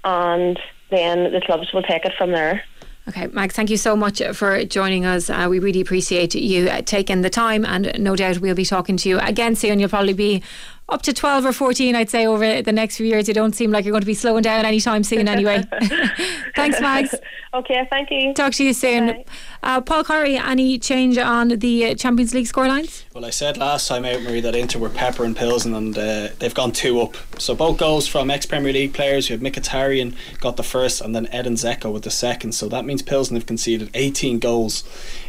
and 0.04 0.58
then 0.90 1.32
the 1.32 1.40
clubs 1.44 1.72
will 1.72 1.82
take 1.82 2.04
it 2.04 2.12
from 2.16 2.30
there. 2.30 2.62
Okay, 3.08 3.28
Mags, 3.28 3.54
thank 3.54 3.70
you 3.70 3.76
so 3.76 3.94
much 3.94 4.20
for 4.32 4.64
joining 4.64 5.06
us. 5.06 5.30
Uh, 5.30 5.46
we 5.48 5.60
really 5.60 5.80
appreciate 5.80 6.34
you 6.34 6.68
uh, 6.68 6.82
taking 6.82 7.22
the 7.22 7.30
time, 7.30 7.64
and 7.64 7.92
no 8.00 8.16
doubt 8.16 8.38
we'll 8.38 8.56
be 8.56 8.64
talking 8.64 8.96
to 8.96 9.08
you 9.08 9.20
again 9.20 9.54
soon. 9.54 9.78
You'll 9.78 9.88
probably 9.88 10.12
be 10.12 10.42
up 10.88 11.02
to 11.02 11.12
12 11.12 11.46
or 11.46 11.52
14, 11.52 11.96
I'd 11.96 12.10
say, 12.10 12.26
over 12.26 12.62
the 12.62 12.72
next 12.72 12.96
few 12.96 13.06
years. 13.06 13.26
You 13.26 13.34
don't 13.34 13.54
seem 13.54 13.72
like 13.72 13.84
you're 13.84 13.92
going 13.92 14.02
to 14.02 14.06
be 14.06 14.14
slowing 14.14 14.42
down 14.42 14.64
anytime 14.64 15.02
soon, 15.02 15.28
anyway. 15.36 15.64
Thanks, 16.54 16.80
Mags. 16.80 17.14
Okay, 17.52 17.86
thank 17.90 18.10
you. 18.10 18.34
Talk 18.34 18.52
to 18.54 18.64
you 18.64 18.72
soon. 18.72 19.24
Uh, 19.62 19.80
Paul 19.80 20.04
Corry, 20.04 20.38
any 20.38 20.78
change 20.78 21.16
on 21.16 21.48
the 21.48 21.86
uh, 21.86 21.94
Champions 21.94 22.34
League 22.34 22.46
scorelines? 22.46 23.04
Well, 23.14 23.24
I 23.24 23.30
said 23.30 23.56
last 23.56 23.88
time 23.88 24.04
out, 24.04 24.22
Marie, 24.22 24.40
that 24.42 24.54
Inter 24.54 24.78
were 24.78 24.90
pepper 24.90 25.24
and 25.24 25.34
Pilsen, 25.34 25.74
and 25.74 25.96
uh, 25.96 26.28
they've 26.38 26.54
gone 26.54 26.72
two 26.72 27.00
up. 27.00 27.16
So 27.40 27.54
both 27.54 27.78
goals 27.78 28.06
from 28.06 28.30
ex 28.30 28.44
Premier 28.44 28.72
League 28.72 28.92
players. 28.92 29.30
You 29.30 29.38
have 29.38 29.42
Mkhitaryan 29.42 30.14
got 30.40 30.56
the 30.56 30.62
first, 30.62 31.00
and 31.00 31.14
then 31.14 31.26
Edin 31.28 31.54
Dzeko 31.54 31.92
with 31.92 32.02
the 32.02 32.10
second. 32.10 32.52
So 32.52 32.68
that 32.68 32.84
means 32.84 33.00
Pilsen 33.00 33.36
have 33.36 33.46
conceded 33.46 33.90
18 33.94 34.38
goals 34.38 34.84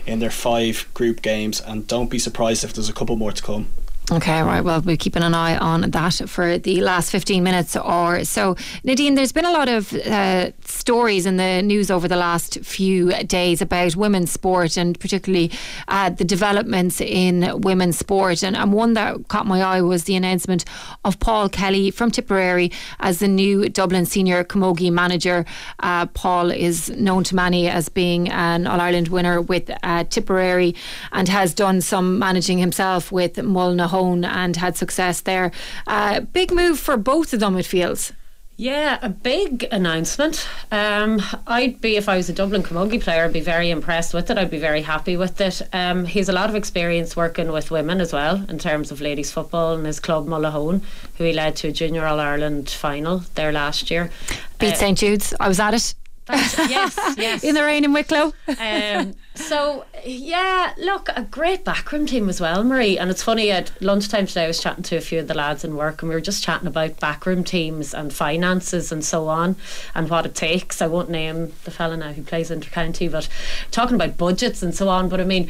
in 0.06 0.20
their 0.20 0.32
five 0.32 0.88
group 0.94 1.22
games, 1.22 1.62
and 1.62 1.88
don't 1.88 2.10
be 2.10 2.20
surprised 2.20 2.64
if 2.64 2.74
there's 2.74 2.90
a 2.90 2.94
couple 2.94 3.16
more 3.16 3.32
to 3.32 3.42
come. 3.42 3.70
Okay, 4.10 4.42
right. 4.42 4.64
Well, 4.64 4.80
we're 4.82 4.96
keeping 4.96 5.22
an 5.22 5.34
eye 5.34 5.58
on 5.58 5.92
that 5.92 6.22
for 6.30 6.58
the 6.58 6.80
last 6.80 7.12
15 7.12 7.44
minutes 7.44 7.76
or 7.76 8.24
so. 8.24 8.56
Nadine, 8.86 9.16
there's 9.16 9.34
been 9.34 9.44
a 9.44 9.52
lot 9.52 9.68
of 9.68 9.94
uh, 9.94 10.52
stories 10.78 11.26
in 11.26 11.38
the 11.38 11.62
news 11.62 11.90
over 11.90 12.08
the 12.08 12.16
last 12.16 12.60
few 12.64 13.12
days 13.24 13.62
about 13.62 13.96
women's 13.96 14.32
sport 14.32 14.78
and 14.78 15.00
particularly 15.00 15.52
uh, 15.88 16.10
the 16.10 16.24
developments 16.24 17.02
in 17.02 17.62
women's 17.62 17.98
sport. 17.98 18.44
And, 18.44 18.56
and, 18.56 18.72
one 18.78 18.94
that 18.94 19.28
caught 19.28 19.48
my 19.48 19.62
eye 19.62 19.82
was 19.82 20.04
the 20.04 20.16
announcement 20.16 20.64
of 21.04 21.20
Paul 21.20 21.50
Kelly 21.50 21.90
from 21.90 22.12
Tipperary 22.12 22.72
as 23.00 23.20
the 23.20 23.28
new 23.28 23.70
Dublin 23.70 24.06
senior 24.06 24.44
camogie 24.44 24.92
manager. 24.92 25.46
Uh, 25.80 26.06
Paul 26.08 26.52
is 26.52 26.90
known 26.92 27.24
to 27.26 27.36
many 27.36 27.68
as 27.68 27.90
being 27.90 28.30
an 28.30 28.68
All 28.68 28.80
Ireland 28.80 29.08
winner 29.08 29.42
with 29.42 29.72
uh, 29.82 30.04
Tipperary 30.04 30.76
and 31.12 31.28
has 31.28 31.54
done 31.54 31.82
some 31.82 32.20
managing 32.20 32.60
himself 32.60 33.12
with 33.12 33.36
Mullinahone 33.36 34.26
and 34.26 34.56
had 34.56 34.78
success 34.78 35.22
there. 35.22 35.52
Uh, 35.88 36.20
big 36.20 36.52
move 36.52 36.80
for 36.80 36.98
both 36.98 37.34
of 37.34 37.40
them, 37.40 37.58
it 37.58 37.66
feels. 37.66 38.14
Yeah, 38.60 38.98
a 39.04 39.10
big 39.10 39.68
announcement. 39.72 40.48
Um, 40.72 41.22
I'd 41.46 41.80
be, 41.80 41.96
if 41.96 42.10
I 42.10 42.18
was 42.18 42.28
a 42.28 42.34
Dublin 42.34 42.64
Camogie 42.64 43.00
player, 43.00 43.26
I'd 43.26 43.34
be 43.34 43.40
very 43.40 43.70
impressed 43.70 44.16
with 44.16 44.32
it. 44.32 44.38
I'd 44.40 44.50
be 44.50 44.58
very 44.58 44.82
happy 44.82 45.16
with 45.16 45.40
it. 45.40 45.62
Um, 45.74 46.06
he's 46.06 46.28
a 46.28 46.34
lot 46.34 46.50
of 46.50 46.56
experience 46.56 47.16
working 47.16 47.52
with 47.52 47.70
women 47.70 48.02
as 48.02 48.12
well 48.12 48.44
in 48.50 48.58
terms 48.58 48.92
of 48.92 49.00
ladies 49.00 49.32
football 49.32 49.76
and 49.76 49.86
his 49.86 50.00
club 50.00 50.26
Mullinahone, 50.26 50.82
who 51.20 51.24
he 51.24 51.34
led 51.34 51.56
to 51.58 51.68
a 51.68 51.72
Junior 51.72 52.08
All 52.08 52.20
Ireland 52.20 52.68
final 52.68 53.20
there 53.36 53.52
last 53.52 53.92
year. 53.92 54.10
Beat 54.58 54.74
uh, 54.74 54.78
St 54.78 54.98
Jude's. 54.98 55.36
I 55.40 55.48
was 55.48 55.60
at 55.60 55.76
it 55.76 55.94
yes, 56.30 57.16
yes. 57.18 57.44
In 57.44 57.56
the 57.56 57.64
rain 57.64 57.84
in 57.84 57.94
Wicklow. 57.94 58.34
Um, 58.60 59.14
so, 59.36 59.86
yeah, 60.04 60.74
look, 60.78 61.10
a 61.16 61.24
great 61.24 61.64
backroom 61.64 62.06
team 62.06 62.28
as 62.28 62.42
well, 62.42 62.64
Marie. 62.64 62.98
And 62.98 63.10
it's 63.10 63.24
funny, 63.24 63.52
at 63.52 63.72
lunchtime 63.82 64.26
today, 64.28 64.46
I 64.46 64.48
was 64.48 64.62
chatting 64.62 64.84
to 64.84 64.98
a 64.98 65.02
few 65.02 65.20
of 65.20 65.28
the 65.28 65.34
lads 65.34 65.64
in 65.64 65.76
work, 65.76 66.02
and 66.02 66.10
we 66.10 66.16
were 66.16 66.22
just 66.22 66.44
chatting 66.44 66.68
about 66.68 67.00
backroom 67.00 67.44
teams 67.44 67.94
and 67.94 68.12
finances 68.12 68.92
and 68.92 69.06
so 69.06 69.28
on, 69.28 69.56
and 69.94 70.10
what 70.10 70.26
it 70.26 70.36
takes. 70.36 70.82
I 70.82 70.88
won't 70.88 71.10
name 71.10 71.54
the 71.64 71.72
fella 71.72 71.98
now 71.98 72.14
who 72.14 72.24
plays 72.24 72.50
intercounty, 72.50 73.12
but 73.12 73.30
talking 73.72 73.96
about 73.96 74.18
budgets 74.18 74.64
and 74.64 74.74
so 74.74 74.90
on. 74.90 75.10
But 75.10 75.22
I 75.22 75.24
mean, 75.24 75.50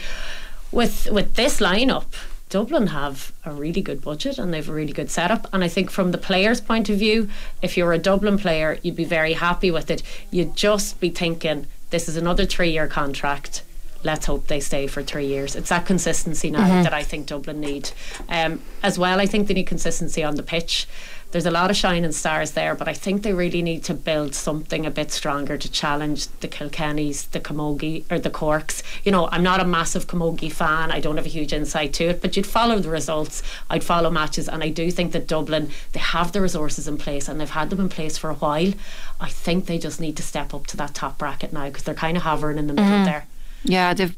with 0.72 1.10
with 1.12 1.36
this 1.36 1.60
lineup, 1.60 2.06
Dublin 2.50 2.88
have 2.88 3.34
a 3.44 3.52
really 3.52 3.82
good 3.82 4.02
budget 4.02 4.38
and 4.38 4.54
they've 4.54 4.68
a 4.68 4.74
really 4.74 4.94
good 4.94 5.12
setup. 5.12 5.48
And 5.54 5.64
I 5.64 5.68
think 5.68 5.92
from 5.92 6.12
the 6.12 6.18
player's 6.18 6.62
point 6.62 6.90
of 6.90 6.98
view, 6.98 7.30
if 7.62 7.76
you're 7.76 7.94
a 7.94 7.98
Dublin 7.98 8.38
player, 8.38 8.80
you'd 8.82 8.96
be 8.96 9.06
very 9.06 9.34
happy 9.34 9.70
with 9.70 9.92
it. 9.92 10.02
You'd 10.32 10.56
just 10.56 11.00
be 11.00 11.10
thinking, 11.10 11.68
this 11.90 12.08
is 12.08 12.16
another 12.16 12.46
three 12.46 12.72
year 12.72 12.88
contract. 12.88 13.64
Let's 14.04 14.28
hope 14.28 14.48
they 14.48 14.60
stay 14.60 14.88
for 14.88 15.04
three 15.04 15.26
years. 15.26 15.56
It's 15.56 15.70
that 15.70 15.86
consistency 15.86 16.52
now 16.52 16.60
mm-hmm. 16.60 16.84
that 16.84 16.94
I 16.94 17.04
think 17.04 17.26
Dublin 17.28 17.60
need. 17.60 17.90
Um, 18.30 18.62
as 18.84 18.98
well, 18.98 19.20
I 19.20 19.26
think 19.26 19.48
they 19.48 19.54
need 19.54 19.68
consistency 19.68 20.24
on 20.24 20.36
the 20.36 20.44
pitch 20.44 20.88
there's 21.32 21.46
a 21.46 21.52
lot 21.52 21.70
of 21.70 21.76
shining 21.76 22.12
stars 22.14 22.52
there, 22.52 22.74
but 22.74 22.88
I 22.88 22.94
think 22.94 23.24
they 23.24 23.34
really 23.34 23.62
need 23.62 23.84
to 23.86 23.94
build 23.94 24.34
something 24.34 24.86
a 24.86 24.92
bit 24.92 25.12
stronger 25.12 25.58
to 25.58 25.72
challenge 25.72 26.28
the 26.40 26.48
Kilkennys, 26.48 27.30
the 27.32 27.40
Camogie, 27.40 28.06
or 28.10 28.18
the 28.18 28.30
Corks. 28.30 28.82
You 29.04 29.12
know, 29.12 29.28
I'm 29.32 29.44
not 29.44 29.60
a 29.60 29.66
massive 29.66 30.08
Camogie 30.08 30.52
fan. 30.52 30.92
I 30.92 31.00
don't 31.02 31.18
have 31.18 31.26
a 31.26 31.30
huge 31.30 31.52
insight 31.52 31.94
to 31.94 32.06
it, 32.06 32.22
but 32.22 32.38
you'd 32.38 32.48
follow 32.48 32.80
the 32.80 32.90
results. 32.90 33.44
I'd 33.70 33.84
follow 33.84 34.10
matches, 34.10 34.48
and 34.48 34.64
I 34.64 34.70
do 34.70 34.90
think 34.90 35.12
that 35.12 35.28
Dublin 35.28 35.70
they 35.92 36.00
have 36.00 36.32
the 36.32 36.42
resources 36.42 36.88
in 36.88 36.98
place, 36.98 37.28
and 37.28 37.42
they've 37.42 37.50
had 37.50 37.70
them 37.70 37.82
in 37.82 37.90
place 37.90 38.18
for 38.18 38.30
a 38.30 38.36
while. 38.36 38.74
I 39.20 39.30
think 39.30 39.66
they 39.66 39.78
just 39.78 40.00
need 40.00 40.16
to 40.18 40.24
step 40.24 40.54
up 40.54 40.68
to 40.68 40.78
that 40.78 40.94
top 40.94 41.18
bracket 41.18 41.52
now 41.52 41.66
because 41.66 41.84
they're 41.84 41.96
kind 41.96 42.16
of 42.16 42.24
hovering 42.24 42.58
in 42.58 42.68
the 42.68 42.74
middle 42.74 42.90
mm-hmm. 42.90 43.06
there. 43.06 43.26
Yeah, 43.64 43.94
they've 43.94 44.16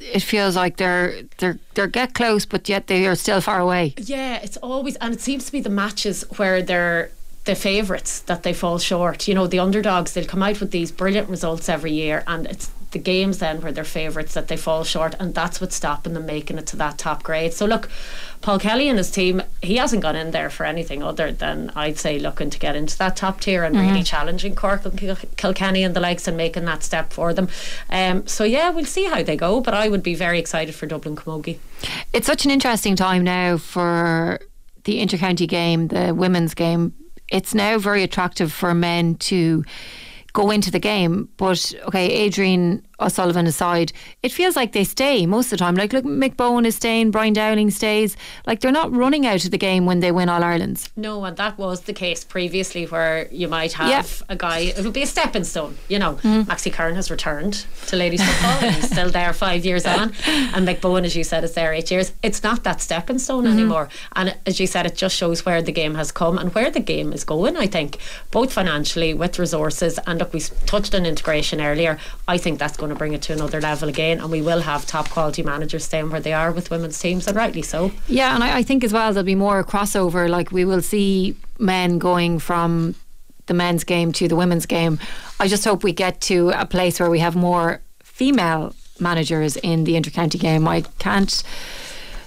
it 0.00 0.22
feels 0.22 0.56
like 0.56 0.76
they're 0.76 1.22
they're 1.38 1.58
they're 1.74 1.86
get 1.86 2.14
close, 2.14 2.46
but 2.46 2.68
yet 2.68 2.86
they 2.86 3.06
are 3.06 3.14
still 3.14 3.40
far 3.40 3.60
away. 3.60 3.94
Yeah, 3.96 4.36
it's 4.36 4.56
always 4.58 4.96
and 4.96 5.14
it 5.14 5.20
seems 5.20 5.46
to 5.46 5.52
be 5.52 5.60
the 5.60 5.70
matches 5.70 6.24
where 6.36 6.62
they're 6.62 7.10
the 7.44 7.54
favourites 7.54 8.20
that 8.20 8.42
they 8.42 8.52
fall 8.52 8.78
short. 8.78 9.26
You 9.26 9.34
know, 9.34 9.46
the 9.46 9.58
underdogs 9.58 10.12
they'll 10.12 10.26
come 10.26 10.42
out 10.42 10.60
with 10.60 10.70
these 10.70 10.92
brilliant 10.92 11.28
results 11.28 11.68
every 11.68 11.92
year, 11.92 12.22
and 12.26 12.46
it's 12.46 12.70
the 12.90 12.98
games 12.98 13.38
then 13.38 13.60
where 13.60 13.72
they're 13.72 13.84
favourites 13.84 14.34
that 14.34 14.48
they 14.48 14.56
fall 14.56 14.84
short, 14.84 15.14
and 15.20 15.34
that's 15.34 15.60
what's 15.60 15.76
stopping 15.76 16.14
them 16.14 16.26
making 16.26 16.58
it 16.58 16.66
to 16.68 16.76
that 16.76 16.98
top 16.98 17.22
grade. 17.22 17.52
So 17.52 17.66
look, 17.66 17.88
Paul 18.40 18.58
Kelly 18.58 18.88
and 18.88 18.96
his 18.96 19.10
team, 19.10 19.42
he 19.62 19.76
hasn't 19.76 20.02
gone 20.02 20.16
in 20.16 20.30
there 20.30 20.48
for 20.48 20.64
anything 20.64 21.02
other 21.02 21.32
than 21.32 21.70
I'd 21.74 21.98
say 21.98 22.18
looking 22.18 22.50
to 22.50 22.58
get 22.58 22.76
into 22.76 22.96
that 22.98 23.16
top 23.16 23.40
tier 23.40 23.64
and 23.64 23.74
mm-hmm. 23.74 23.88
really 23.88 24.02
challenging 24.02 24.54
Cork 24.54 24.84
and 24.84 24.98
Kilkenny 25.36 25.82
and 25.82 25.94
the 25.94 26.00
likes 26.00 26.28
and 26.28 26.36
making 26.36 26.64
that 26.66 26.82
step 26.82 27.12
for 27.12 27.34
them. 27.34 27.48
Um, 27.90 28.26
so 28.26 28.44
yeah, 28.44 28.70
we'll 28.70 28.84
see 28.84 29.04
how 29.04 29.22
they 29.22 29.36
go, 29.36 29.60
but 29.60 29.74
I 29.74 29.88
would 29.88 30.02
be 30.02 30.14
very 30.14 30.38
excited 30.38 30.74
for 30.74 30.86
Dublin 30.86 31.16
Camogie. 31.16 31.58
It's 32.12 32.26
such 32.26 32.44
an 32.44 32.50
interesting 32.50 32.96
time 32.96 33.24
now 33.24 33.58
for 33.58 34.40
the 34.84 35.04
intercounty 35.04 35.46
game, 35.46 35.88
the 35.88 36.14
women's 36.14 36.54
game. 36.54 36.94
It's 37.30 37.54
now 37.54 37.78
very 37.78 38.02
attractive 38.02 38.52
for 38.52 38.72
men 38.72 39.16
to 39.16 39.64
go 40.32 40.50
into 40.50 40.70
the 40.70 40.78
game. 40.78 41.28
But 41.36 41.74
okay, 41.86 42.06
Adrian 42.06 42.86
O'Sullivan 43.00 43.46
aside, 43.46 43.92
it 44.22 44.32
feels 44.32 44.56
like 44.56 44.72
they 44.72 44.84
stay 44.84 45.26
most 45.26 45.46
of 45.46 45.50
the 45.50 45.56
time. 45.58 45.74
Like, 45.74 45.92
look, 45.92 46.04
Mick 46.04 46.34
Bohan 46.36 46.66
is 46.66 46.76
staying, 46.76 47.10
Brian 47.10 47.32
Dowling 47.32 47.70
stays. 47.70 48.16
Like, 48.46 48.60
they're 48.60 48.72
not 48.72 48.92
running 48.92 49.26
out 49.26 49.44
of 49.44 49.50
the 49.50 49.58
game 49.58 49.86
when 49.86 50.00
they 50.00 50.12
win 50.12 50.28
All 50.28 50.42
Ireland's. 50.42 50.90
No, 50.96 51.24
and 51.24 51.36
that 51.36 51.58
was 51.58 51.82
the 51.82 51.92
case 51.92 52.24
previously 52.24 52.86
where 52.86 53.28
you 53.30 53.48
might 53.48 53.72
have 53.74 53.88
yeah. 53.88 54.26
a 54.28 54.36
guy, 54.36 54.58
it 54.58 54.84
would 54.84 54.92
be 54.92 55.02
a 55.02 55.06
stepping 55.06 55.44
stone. 55.44 55.76
You 55.88 55.98
know, 55.98 56.14
mm-hmm. 56.14 56.50
Maxi 56.50 56.72
Curran 56.72 56.96
has 56.96 57.10
returned 57.10 57.66
to 57.86 57.96
ladies 57.96 58.22
football 58.22 58.70
he's 58.70 58.90
still 58.90 59.10
there 59.10 59.32
five 59.32 59.64
years 59.64 59.86
on. 59.86 60.12
And 60.26 60.66
Mick 60.66 60.80
Bohan, 60.80 61.04
as 61.04 61.16
you 61.16 61.24
said, 61.24 61.44
is 61.44 61.54
there 61.54 61.72
eight 61.72 61.90
years. 61.90 62.12
It's 62.22 62.42
not 62.42 62.64
that 62.64 62.80
stepping 62.80 63.18
stone 63.18 63.44
mm-hmm. 63.44 63.58
anymore. 63.58 63.88
And 64.16 64.36
as 64.46 64.60
you 64.60 64.66
said, 64.66 64.86
it 64.86 64.96
just 64.96 65.16
shows 65.16 65.44
where 65.46 65.62
the 65.62 65.72
game 65.72 65.94
has 65.94 66.10
come 66.12 66.38
and 66.38 66.54
where 66.54 66.70
the 66.70 66.80
game 66.80 67.12
is 67.12 67.24
going, 67.24 67.56
I 67.56 67.66
think, 67.66 67.98
both 68.30 68.52
financially 68.52 69.14
with 69.14 69.38
resources. 69.38 69.98
And 70.06 70.18
look, 70.18 70.32
we 70.32 70.40
touched 70.66 70.94
on 70.94 71.06
integration 71.06 71.60
earlier. 71.60 71.98
I 72.26 72.38
think 72.38 72.58
that's 72.58 72.76
going 72.76 72.87
going 72.88 72.96
to 72.96 72.98
bring 72.98 73.12
it 73.12 73.22
to 73.22 73.32
another 73.32 73.60
level 73.60 73.88
again, 73.88 74.20
and 74.20 74.30
we 74.30 74.42
will 74.42 74.60
have 74.60 74.86
top 74.86 75.10
quality 75.10 75.42
managers 75.42 75.84
staying 75.84 76.10
where 76.10 76.20
they 76.20 76.32
are 76.32 76.50
with 76.50 76.70
women's 76.70 76.98
teams, 76.98 77.26
and 77.26 77.36
rightly 77.36 77.62
so. 77.62 77.92
Yeah, 78.06 78.34
and 78.34 78.42
I, 78.42 78.58
I 78.58 78.62
think 78.62 78.82
as 78.82 78.92
well 78.92 79.12
there'll 79.12 79.24
be 79.24 79.34
more 79.34 79.62
crossover. 79.62 80.28
Like 80.28 80.50
we 80.50 80.64
will 80.64 80.82
see 80.82 81.36
men 81.58 81.98
going 81.98 82.38
from 82.38 82.94
the 83.46 83.54
men's 83.54 83.84
game 83.84 84.12
to 84.12 84.28
the 84.28 84.36
women's 84.36 84.66
game. 84.66 84.98
I 85.38 85.48
just 85.48 85.64
hope 85.64 85.84
we 85.84 85.92
get 85.92 86.20
to 86.22 86.50
a 86.50 86.66
place 86.66 86.98
where 87.00 87.10
we 87.10 87.18
have 87.18 87.36
more 87.36 87.80
female 88.02 88.74
managers 89.00 89.56
in 89.56 89.84
the 89.84 89.94
intercounty 89.94 90.40
game. 90.40 90.66
I 90.66 90.82
can't 90.98 91.42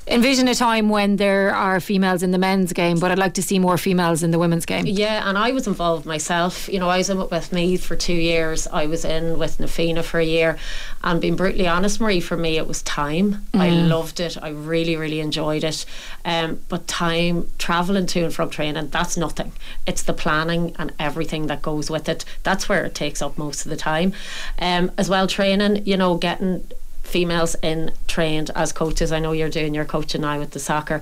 envision 0.08 0.47
a 0.47 0.56
time 0.56 0.89
when 0.89 1.18
there 1.18 1.54
are 1.54 1.80
females 1.80 2.24
in 2.24 2.32
the 2.32 2.38
men's 2.38 2.74
game, 2.74 2.99
but 2.99 3.12
I'd 3.12 3.20
like 3.20 3.34
to 3.36 3.43
see 3.43 3.60
more 3.60 3.78
females 3.78 4.24
in 4.24 4.32
the 4.32 4.39
women's 4.39 4.66
game. 4.66 4.86
Yeah, 4.86 5.28
and 5.28 5.38
I 5.38 5.52
was 5.52 5.68
involved 5.68 6.06
myself. 6.06 6.68
You 6.68 6.80
know, 6.80 6.89
I 6.89 6.97
was 6.97 7.10
in 7.10 7.18
with 7.18 7.54
Meath 7.54 7.86
for 7.86 7.95
two 7.95 8.14
years. 8.14 8.68
I 8.68 8.88
was 8.88 9.06
in 9.06 9.38
with 9.38 9.58
Nafina 9.60 10.04
for 10.04 10.20
a 10.20 10.26
year. 10.26 10.58
And 11.04 11.22
being 11.22 11.36
brutally 11.36 11.68
honest, 11.68 12.02
Marie, 12.02 12.20
for 12.20 12.38
me, 12.38 12.58
it 12.58 12.68
was 12.68 12.82
time. 12.82 13.45
Mm. 13.54 13.60
I 13.60 13.70
loved 13.70 14.20
it. 14.20 14.38
I 14.41 14.49
really, 14.49 14.95
really 14.95 15.20
enjoyed 15.20 15.64
it. 15.64 15.86
Um, 16.26 16.62
but 16.70 16.88
time, 16.88 17.49
travelling 17.58 18.06
to 18.08 18.24
and 18.24 18.34
from 18.34 18.49
training, 18.49 18.89
that's 18.89 19.18
nothing. 19.18 19.52
It's 19.86 20.04
the 20.04 20.14
planning 20.14 20.76
and 20.78 20.93
everything 20.99 21.47
that 21.47 21.62
goes 21.62 21.89
with 21.89 22.10
it. 22.10 22.26
That's 22.43 22.68
where 22.68 22.86
it 22.86 22.95
takes 22.95 23.22
up 23.22 23.38
most 23.38 23.66
of 23.66 23.70
the 23.70 23.78
time. 23.78 24.14
Um, 24.60 24.91
as 24.97 25.10
well, 25.10 25.28
training, 25.28 25.86
you 25.86 25.97
know, 25.97 26.18
getting 26.18 26.68
females 27.12 27.55
in 27.62 27.91
trained 28.07 28.49
as 28.55 28.72
coaches. 28.72 29.12
I 29.12 29.20
know 29.20 29.34
you're 29.34 29.49
doing 29.49 29.76
your 29.76 29.86
coaching 29.86 30.22
now 30.22 30.39
with 30.39 30.51
the 30.51 30.59
soccer. 30.59 31.01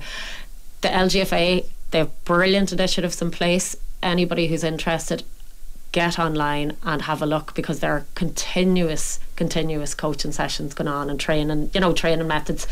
The 0.80 0.88
LGFA, 0.88 1.64
they 1.90 1.98
have 1.98 2.24
brilliant 2.24 2.72
initiatives 2.72 3.22
in 3.22 3.30
place. 3.30 3.76
Anybody 4.02 4.48
who's 4.48 4.64
interested, 4.64 5.22
get 5.92 6.18
online 6.18 6.76
and 6.82 7.02
have 7.02 7.22
a 7.22 7.26
look 7.26 7.54
because 7.54 7.80
there 7.80 7.92
are 7.92 8.06
continuous 8.14 9.20
continuous 9.44 9.94
coaching 9.94 10.32
sessions 10.32 10.74
going 10.74 10.86
on 10.86 11.08
and 11.10 11.18
training 11.18 11.70
you 11.74 11.80
know 11.80 11.92
training 11.94 12.28
methods 12.28 12.66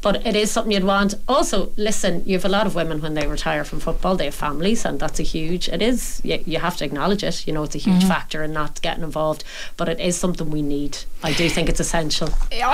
but 0.00 0.14
it 0.30 0.34
is 0.42 0.50
something 0.50 0.72
you'd 0.72 0.84
want 0.96 1.14
also 1.28 1.70
listen 1.76 2.22
you 2.24 2.34
have 2.38 2.46
a 2.46 2.54
lot 2.58 2.66
of 2.66 2.74
women 2.74 2.98
when 3.04 3.12
they 3.18 3.26
retire 3.26 3.62
from 3.62 3.78
football 3.78 4.16
they 4.16 4.24
have 4.24 4.34
families 4.34 4.86
and 4.86 4.98
that's 5.00 5.20
a 5.20 5.22
huge 5.22 5.68
it 5.68 5.82
is 5.82 6.22
you, 6.24 6.42
you 6.46 6.58
have 6.58 6.76
to 6.78 6.84
acknowledge 6.88 7.22
it 7.30 7.46
you 7.46 7.52
know 7.52 7.62
it's 7.66 7.74
a 7.74 7.78
huge 7.88 8.02
Mhm. 8.04 8.08
factor 8.14 8.42
in 8.46 8.52
not 8.54 8.80
getting 8.86 9.04
involved 9.04 9.44
but 9.76 9.86
it 9.94 10.00
is 10.08 10.14
something 10.16 10.48
we 10.58 10.62
need 10.62 10.92
I 11.22 11.32
do 11.34 11.46
think 11.54 11.68
it's 11.68 11.80
essential 11.88 12.30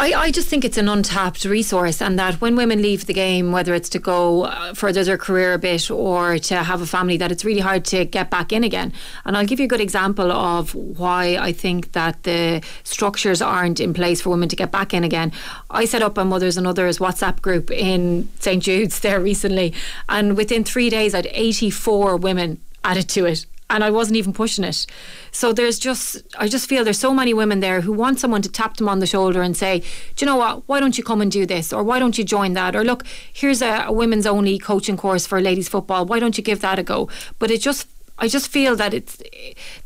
I, 0.06 0.08
I 0.26 0.30
just 0.38 0.48
think 0.48 0.64
it's 0.64 0.78
an 0.84 0.88
untapped 0.88 1.44
resource, 1.44 1.98
and 2.06 2.18
that 2.22 2.34
when 2.40 2.54
women 2.62 2.78
leave 2.82 3.02
the 3.06 3.12
game, 3.26 3.46
whether 3.56 3.72
it's 3.78 3.88
to 3.96 3.98
go 3.98 4.44
uh, 4.44 4.74
further 4.74 5.02
their 5.04 5.16
career 5.26 5.50
a 5.54 5.58
bit 5.58 5.90
or 5.90 6.38
to 6.50 6.54
have 6.70 6.80
a 6.82 6.86
family, 6.96 7.16
that 7.22 7.30
it's 7.32 7.44
really 7.44 7.64
hard 7.70 7.82
to 7.92 7.98
get 8.04 8.26
back 8.36 8.52
in 8.52 8.62
again. 8.64 8.92
And 9.24 9.36
I'll 9.36 9.46
give 9.50 9.58
you 9.60 9.66
a 9.70 9.72
good 9.74 9.80
example 9.88 10.30
of 10.32 10.74
why 10.74 11.22
I 11.48 11.52
think 11.64 11.92
that 11.92 12.14
the 12.24 12.60
structures 12.84 13.39
aren't 13.40 13.80
in 13.80 13.94
place 13.94 14.20
for 14.20 14.30
women 14.30 14.48
to 14.48 14.56
get 14.56 14.70
back 14.70 14.94
in 14.94 15.04
again. 15.04 15.32
I 15.70 15.84
set 15.84 16.02
up 16.02 16.18
a 16.18 16.24
Mothers 16.24 16.56
and 16.56 16.66
Others 16.66 16.98
WhatsApp 16.98 17.42
group 17.42 17.70
in 17.70 18.28
St 18.40 18.62
Jude's 18.62 19.00
there 19.00 19.20
recently, 19.20 19.72
and 20.08 20.36
within 20.36 20.64
three 20.64 20.90
days, 20.90 21.14
I 21.14 21.18
had 21.18 21.28
84 21.30 22.16
women 22.16 22.60
added 22.82 23.08
to 23.10 23.26
it 23.26 23.46
and 23.70 23.84
I 23.84 23.90
wasn't 23.90 24.16
even 24.16 24.32
pushing 24.32 24.64
it. 24.64 24.84
So 25.30 25.52
there's 25.52 25.78
just, 25.78 26.22
I 26.36 26.48
just 26.48 26.68
feel 26.68 26.82
there's 26.82 26.98
so 26.98 27.14
many 27.14 27.32
women 27.32 27.60
there 27.60 27.82
who 27.82 27.92
want 27.92 28.18
someone 28.18 28.42
to 28.42 28.50
tap 28.50 28.76
them 28.76 28.88
on 28.88 28.98
the 28.98 29.06
shoulder 29.06 29.42
and 29.42 29.56
say, 29.56 29.78
do 30.16 30.24
you 30.24 30.26
know 30.26 30.36
what? 30.36 30.68
Why 30.68 30.80
don't 30.80 30.98
you 30.98 31.04
come 31.04 31.22
and 31.22 31.30
do 31.30 31.46
this? 31.46 31.72
Or 31.72 31.84
why 31.84 32.00
don't 32.00 32.18
you 32.18 32.24
join 32.24 32.54
that? 32.54 32.74
Or 32.74 32.84
look, 32.84 33.04
here's 33.32 33.62
a, 33.62 33.84
a 33.86 33.92
women's 33.92 34.26
only 34.26 34.58
coaching 34.58 34.96
course 34.96 35.24
for 35.24 35.40
ladies 35.40 35.68
football. 35.68 36.04
Why 36.04 36.18
don't 36.18 36.36
you 36.36 36.42
give 36.42 36.60
that 36.60 36.80
a 36.80 36.82
go? 36.82 37.08
But 37.38 37.52
it 37.52 37.60
just, 37.60 37.86
I 38.20 38.28
just 38.28 38.48
feel 38.48 38.76
that 38.76 38.94
it's 38.94 39.22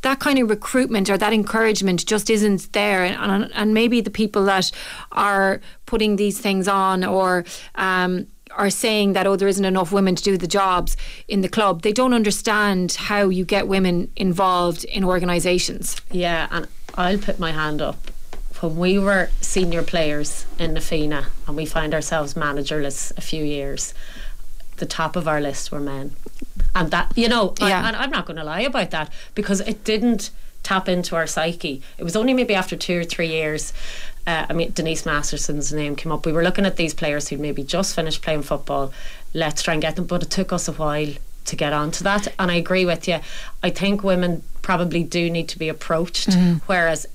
that 0.03 0.21
kind 0.21 0.39
of 0.39 0.51
recruitment 0.51 1.09
or 1.09 1.17
that 1.17 1.33
encouragement 1.33 2.05
just 2.05 2.29
isn't 2.29 2.73
there, 2.73 3.05
and 3.05 3.17
and, 3.17 3.53
and 3.55 3.75
maybe 3.75 4.01
the 4.01 4.11
people 4.11 4.45
that 4.45 4.71
are 5.13 5.61
putting 5.87 6.17
these 6.17 6.39
things 6.39 6.69
on 6.69 7.05
or. 7.05 7.45
Um, 7.75 8.27
are 8.51 8.71
saying 8.71 9.15
that 9.15 9.27
oh 9.27 9.35
there 9.35 9.49
isn't 9.49 9.65
enough 9.65 9.91
women 9.91 10.15
to 10.15 10.23
do 10.23 10.39
the 10.39 10.47
jobs 10.47 10.97
in 11.27 11.41
the 11.41 11.49
club 11.49 11.83
they 11.83 11.93
don't 11.93 12.15
understand 12.15 12.93
how 12.93 13.29
you 13.29 13.45
get 13.45 13.67
women 13.67 14.09
involved 14.15 14.85
in 14.85 15.03
organisations 15.03 16.01
Yeah, 16.13 16.47
and 16.53 16.69
I'll 16.97 17.19
put 17.19 17.39
my 17.41 17.51
hand 17.51 17.83
up. 17.83 17.97
When 18.61 18.77
we 18.77 18.99
were 18.99 19.31
senior 19.41 19.83
players 19.83 20.47
in 20.59 20.75
Nafina 20.75 21.27
and 21.47 21.57
we 21.57 21.67
find 21.67 21.93
ourselves 21.93 22.35
managerless 22.35 23.13
a 23.19 23.21
few 23.21 23.45
years, 23.45 23.93
the 24.77 24.87
top 24.87 25.17
of 25.17 25.27
our 25.29 25.41
list 25.41 25.71
were 25.73 25.81
men. 25.81 26.15
And 26.75 26.91
that, 26.91 27.13
you 27.17 27.29
know, 27.29 27.55
I, 27.61 27.71
and 27.71 27.97
I'm 27.97 28.11
not 28.11 28.27
going 28.27 28.37
to 28.37 28.45
lie 28.45 28.63
about 28.63 28.91
that 28.91 29.13
because 29.35 29.61
it 29.61 29.85
didn't 29.85 30.31
tap 30.63 30.89
into 30.89 31.15
our 31.15 31.27
psyche. 31.27 31.83
It 31.99 32.05
was 32.05 32.17
only 32.17 32.35
maybe 32.35 32.55
after 32.55 32.75
two 32.77 33.01
or 33.01 33.05
three 33.05 33.29
years. 33.29 33.73
Uh, 34.27 34.47
I 34.49 34.53
mean, 34.55 34.73
Denise 34.73 35.05
Masterson's 35.05 35.73
name 35.73 35.95
came 35.95 36.11
up. 36.11 36.25
We 36.27 36.33
were 36.33 36.43
looking 36.43 36.65
at 36.67 36.77
these 36.77 36.95
players 36.95 37.29
who'd 37.29 37.41
maybe 37.41 37.63
just 37.63 37.95
finished 37.95 38.23
playing 38.23 38.43
football. 38.43 38.93
Let's 39.35 39.63
try 39.63 39.75
and 39.75 39.83
get 39.83 39.97
them, 39.97 40.07
but 40.07 40.23
it 40.23 40.31
took 40.31 40.53
us 40.53 40.67
a 40.67 40.73
while 40.73 41.13
to 41.45 41.57
get 41.57 41.73
onto 41.75 42.03
that. 42.05 42.29
And 42.39 42.51
I 42.51 42.55
agree 42.55 42.87
with 42.87 43.07
you. 43.07 43.19
I 43.63 43.69
think 43.71 44.03
women 44.03 44.43
probably 44.63 45.03
do 45.05 45.29
need 45.29 45.49
to 45.51 45.59
be 45.59 45.69
approached, 45.69 46.31
Mhm. 46.31 46.63
whereas 46.67 47.07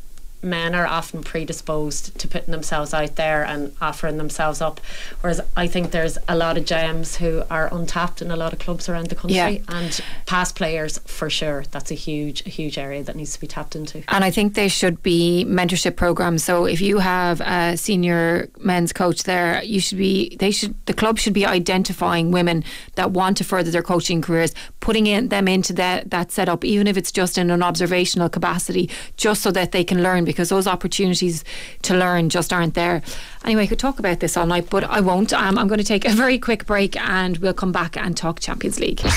men 0.42 0.74
are 0.74 0.88
often 0.88 1.24
predisposed 1.24 2.18
to 2.18 2.28
putting 2.28 2.52
themselves 2.52 2.94
out 2.94 3.16
there 3.16 3.44
and 3.44 3.74
offering 3.82 4.18
themselves 4.18 4.62
up. 4.62 4.80
Whereas 5.22 5.42
I 5.58 5.68
think 5.68 5.92
there's 5.92 6.18
a 6.28 6.36
lot 6.36 6.58
of 6.58 6.66
gems 6.66 7.18
who 7.18 7.44
are 7.50 7.68
untapped 7.74 8.22
in 8.22 8.32
a 8.32 8.36
lot 8.36 8.54
of 8.54 8.60
clubs 8.60 8.88
around 8.88 9.08
the 9.08 9.16
country 9.16 9.36
Yeah. 9.36 9.58
and 9.68 10.00
past 10.26 10.56
players 10.56 11.00
for 11.06 11.30
sure. 11.30 11.66
That's 11.72 11.92
a 11.92 11.96
huge, 11.96 12.44
huge 12.44 12.78
area 12.78 13.04
that 13.04 13.16
needs 13.16 13.34
to 13.34 13.40
be 13.42 13.48
tapped 13.48 13.76
into. 13.76 14.04
and 14.08 14.24
I 14.24 14.32
think 14.32 14.54
there 14.54 14.70
should 14.70 15.04
be 15.04 15.46
mentorship 15.48 15.96
programs. 15.96 16.44
So 16.44 16.66
if 16.66 16.80
you 16.82 17.00
have 17.00 17.42
a 17.42 17.76
senior 17.78 18.50
men's 18.60 18.94
coach 18.94 19.24
there, 19.24 19.62
you 19.64 19.80
should 19.80 19.98
be 19.98 20.36
they 20.40 20.52
should 20.52 20.74
the 20.86 20.94
club 20.94 21.18
should 21.20 21.34
be 21.34 21.46
identifying 21.46 22.32
women 22.32 22.64
that 22.96 23.12
want 23.12 23.38
to 23.38 23.44
further 23.44 23.72
their 23.72 23.84
coaching 23.84 24.22
careers, 24.22 24.54
putting 24.80 25.08
in 25.08 25.30
them 25.30 25.48
into 25.48 25.74
that 25.74 26.12
that 26.12 26.32
setup, 26.32 26.64
even 26.64 26.88
if 26.88 26.96
it's 26.98 27.12
just 27.12 27.38
in 27.38 27.50
an 27.52 27.62
observational 27.64 28.30
capacity, 28.30 28.90
just 29.18 29.42
so 29.42 29.52
that 29.52 29.72
they 29.72 29.84
can 29.84 30.02
learn 30.02 30.24
because 30.30 30.50
those 30.50 30.68
opportunities 30.68 31.44
to 31.82 31.96
learn 31.98 32.30
just 32.30 32.54
aren't 32.54 32.76
there. 32.76 33.02
Anyway, 33.44 33.64
I 33.64 33.68
could 33.68 33.80
talk 33.80 33.98
about 33.98 34.20
this 34.20 34.38
all 34.38 34.46
night, 34.46 34.70
but 34.70 34.84
I 34.84 35.00
won't. 35.00 35.34
Um, 35.34 35.58
I'm 35.58 35.68
going 35.68 35.80
to 35.80 35.84
take 35.84 36.06
a 36.06 36.12
very 36.12 36.38
quick 36.38 36.68
break 36.68 36.96
and 36.98 37.38
we'll 37.38 37.56
come 37.56 37.72
back 37.72 37.98
and 37.98 38.16
talk 38.16 38.40
Champions 38.40 38.80
League. 38.80 38.98
Game 38.98 39.10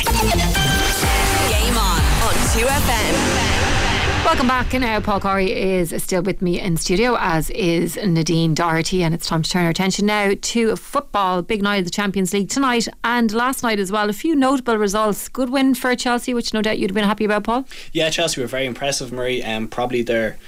on 1.76 2.00
on 2.24 2.34
2FM. 2.56 3.52
Welcome 4.24 4.46
back. 4.46 4.72
Now, 4.72 4.98
Paul 5.00 5.20
Corry 5.20 5.48
is 5.50 5.92
still 6.02 6.22
with 6.22 6.40
me 6.40 6.58
in 6.58 6.78
studio, 6.78 7.16
as 7.18 7.50
is 7.50 7.96
Nadine 7.96 8.54
Doherty, 8.54 9.02
and 9.02 9.14
it's 9.14 9.26
time 9.26 9.42
to 9.42 9.50
turn 9.50 9.64
our 9.64 9.70
attention 9.70 10.06
now 10.06 10.32
to 10.40 10.76
football. 10.76 11.42
Big 11.42 11.60
night 11.60 11.78
of 11.78 11.84
the 11.84 11.90
Champions 11.90 12.32
League 12.32 12.48
tonight 12.48 12.88
and 13.04 13.30
last 13.32 13.62
night 13.62 13.78
as 13.78 13.92
well. 13.92 14.08
A 14.08 14.14
few 14.14 14.34
notable 14.34 14.78
results. 14.78 15.28
Good 15.28 15.50
win 15.50 15.74
for 15.74 15.94
Chelsea, 15.96 16.32
which 16.32 16.54
no 16.54 16.62
doubt 16.62 16.78
you'd 16.78 16.88
have 16.90 16.94
been 16.94 17.04
happy 17.04 17.26
about, 17.26 17.44
Paul. 17.44 17.66
Yeah, 17.92 18.08
Chelsea 18.08 18.40
were 18.40 18.46
very 18.46 18.64
impressive, 18.64 19.12
Marie, 19.12 19.42
and 19.42 19.70
probably 19.70 20.00
their 20.00 20.38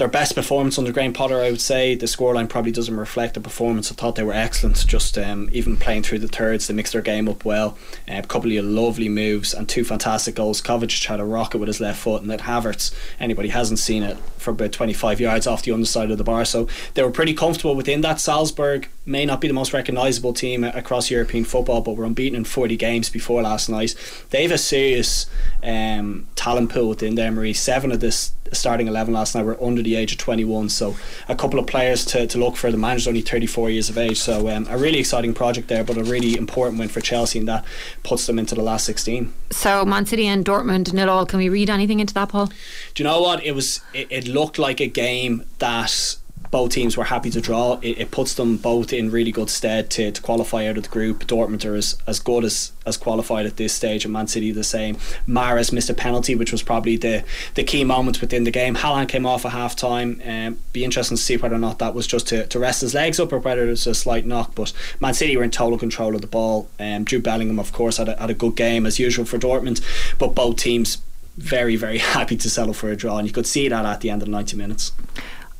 their 0.00 0.08
best 0.08 0.34
performance 0.34 0.78
under 0.78 0.92
Graham 0.92 1.12
Potter, 1.12 1.42
I 1.42 1.50
would 1.50 1.60
say. 1.60 1.94
The 1.94 2.06
scoreline 2.06 2.48
probably 2.48 2.72
doesn't 2.72 2.96
reflect 2.96 3.34
the 3.34 3.40
performance. 3.40 3.92
I 3.92 3.94
thought 3.94 4.16
they 4.16 4.22
were 4.22 4.32
excellent, 4.32 4.86
just 4.86 5.18
um, 5.18 5.50
even 5.52 5.76
playing 5.76 6.04
through 6.04 6.20
the 6.20 6.28
thirds, 6.28 6.66
they 6.66 6.74
mixed 6.74 6.94
their 6.94 7.02
game 7.02 7.28
up 7.28 7.44
well. 7.44 7.76
Uh, 8.08 8.14
a 8.16 8.22
couple 8.22 8.50
of 8.56 8.64
lovely 8.64 9.10
moves 9.10 9.52
and 9.52 9.68
two 9.68 9.84
fantastic 9.84 10.34
goals. 10.34 10.62
Kovacic 10.62 11.04
had 11.04 11.20
a 11.20 11.24
rocket 11.24 11.58
with 11.58 11.66
his 11.66 11.80
left 11.80 12.00
foot, 12.00 12.22
and 12.22 12.30
that 12.30 12.40
Havertz, 12.40 12.94
anybody 13.20 13.50
hasn't 13.50 13.78
seen 13.78 14.02
it, 14.02 14.16
for 14.38 14.52
about 14.52 14.72
25 14.72 15.20
yards 15.20 15.46
off 15.46 15.64
the 15.64 15.72
underside 15.72 16.10
of 16.10 16.16
the 16.16 16.24
bar. 16.24 16.46
So 16.46 16.66
they 16.94 17.02
were 17.02 17.10
pretty 17.10 17.34
comfortable 17.34 17.76
within 17.76 18.00
that. 18.00 18.20
Salzburg 18.20 18.88
may 19.10 19.26
not 19.26 19.40
be 19.40 19.48
the 19.48 19.54
most 19.54 19.72
recognisable 19.72 20.32
team 20.32 20.62
across 20.62 21.10
European 21.10 21.44
football, 21.44 21.80
but 21.80 21.96
were 21.96 22.04
unbeaten 22.04 22.36
in 22.36 22.44
40 22.44 22.76
games 22.76 23.10
before 23.10 23.42
last 23.42 23.68
night. 23.68 23.94
They 24.30 24.42
have 24.42 24.52
a 24.52 24.58
serious 24.58 25.26
um, 25.62 26.28
talent 26.36 26.70
pool 26.70 26.88
within 26.88 27.16
there, 27.16 27.32
Marie. 27.32 27.52
Seven 27.52 27.90
of 27.90 28.00
this 28.00 28.32
starting 28.52 28.88
11 28.88 29.14
last 29.14 29.34
night 29.34 29.44
were 29.44 29.62
under 29.62 29.82
the 29.82 29.94
age 29.94 30.12
of 30.12 30.18
21 30.18 30.68
so 30.68 30.96
a 31.28 31.36
couple 31.36 31.58
of 31.58 31.66
players 31.66 32.04
to, 32.04 32.26
to 32.26 32.38
look 32.38 32.56
for 32.56 32.70
the 32.72 32.76
manager's 32.76 33.06
only 33.06 33.20
34 33.20 33.70
years 33.70 33.88
of 33.88 33.96
age 33.96 34.18
so 34.18 34.48
um, 34.48 34.66
a 34.68 34.76
really 34.76 34.98
exciting 34.98 35.32
project 35.32 35.68
there 35.68 35.84
but 35.84 35.96
a 35.96 36.02
really 36.02 36.36
important 36.36 36.78
win 36.78 36.88
for 36.88 37.00
Chelsea 37.00 37.38
and 37.38 37.46
that 37.46 37.64
puts 38.02 38.26
them 38.26 38.38
into 38.38 38.54
the 38.54 38.62
last 38.62 38.84
16 38.86 39.32
So, 39.50 39.84
Man 39.84 40.06
City 40.06 40.26
and 40.26 40.44
Dortmund 40.44 40.92
nil 40.92 41.08
all. 41.08 41.26
Can 41.26 41.38
we 41.38 41.48
read 41.48 41.70
anything 41.70 42.00
into 42.00 42.14
that, 42.14 42.30
Paul? 42.30 42.46
do 42.94 43.02
you 43.02 43.04
know 43.04 43.20
what 43.20 43.44
it 43.44 43.52
was 43.52 43.80
it, 43.94 44.08
it 44.10 44.26
looked 44.26 44.58
like 44.58 44.80
a 44.80 44.88
game 44.88 45.44
that 45.58 46.16
both 46.50 46.72
teams 46.72 46.96
were 46.96 47.04
happy 47.04 47.30
to 47.30 47.40
draw. 47.40 47.78
It, 47.80 47.98
it 47.98 48.10
puts 48.10 48.34
them 48.34 48.56
both 48.56 48.92
in 48.92 49.10
really 49.10 49.30
good 49.30 49.48
stead 49.50 49.90
to, 49.90 50.10
to 50.10 50.22
qualify 50.22 50.66
out 50.66 50.76
of 50.76 50.82
the 50.82 50.88
group. 50.88 51.26
Dortmund 51.26 51.64
are 51.64 51.76
as, 51.76 51.96
as 52.06 52.18
good 52.18 52.44
as, 52.44 52.72
as 52.84 52.96
qualified 52.96 53.46
at 53.46 53.56
this 53.56 53.72
stage 53.72 54.04
and 54.04 54.12
Man 54.12 54.26
City 54.26 54.50
the 54.50 54.64
same. 54.64 54.96
Mahrez 55.28 55.72
missed 55.72 55.90
a 55.90 55.94
penalty 55.94 56.34
which 56.34 56.50
was 56.50 56.62
probably 56.62 56.96
the, 56.96 57.22
the 57.54 57.62
key 57.62 57.84
moment 57.84 58.20
within 58.20 58.44
the 58.44 58.50
game. 58.50 58.74
Haaland 58.74 59.08
came 59.08 59.26
off 59.26 59.46
at 59.46 59.52
half 59.52 59.76
time 59.76 60.20
um, 60.24 60.58
be 60.72 60.84
interesting 60.84 61.16
to 61.16 61.22
see 61.22 61.36
whether 61.36 61.54
or 61.54 61.58
not 61.58 61.78
that 61.78 61.94
was 61.94 62.06
just 62.06 62.26
to, 62.28 62.46
to 62.46 62.58
rest 62.58 62.80
his 62.80 62.94
legs 62.94 63.20
up 63.20 63.32
or 63.32 63.38
whether 63.38 63.66
it 63.66 63.70
was 63.70 63.86
a 63.86 63.94
slight 63.94 64.26
knock 64.26 64.54
but 64.54 64.72
Man 64.98 65.14
City 65.14 65.36
were 65.36 65.44
in 65.44 65.50
total 65.50 65.78
control 65.78 66.14
of 66.14 66.20
the 66.20 66.26
ball. 66.26 66.68
Um, 66.80 67.04
Jude 67.04 67.22
Bellingham 67.22 67.60
of 67.60 67.72
course 67.72 67.98
had 67.98 68.08
a, 68.08 68.16
had 68.16 68.30
a 68.30 68.34
good 68.34 68.56
game 68.56 68.86
as 68.86 68.98
usual 68.98 69.24
for 69.24 69.38
Dortmund 69.38 69.80
but 70.18 70.34
both 70.34 70.56
teams 70.56 70.98
very 71.36 71.76
very 71.76 71.98
happy 72.16 72.36
to 72.36 72.50
settle 72.50 72.74
for 72.74 72.90
a 72.90 72.96
draw 72.96 73.18
and 73.18 73.28
you 73.28 73.32
could 73.32 73.46
see 73.46 73.68
that 73.68 73.84
at 73.84 74.00
the 74.00 74.10
end 74.10 74.22
of 74.22 74.26
the 74.26 74.32
90 74.32 74.56
minutes 74.56 74.92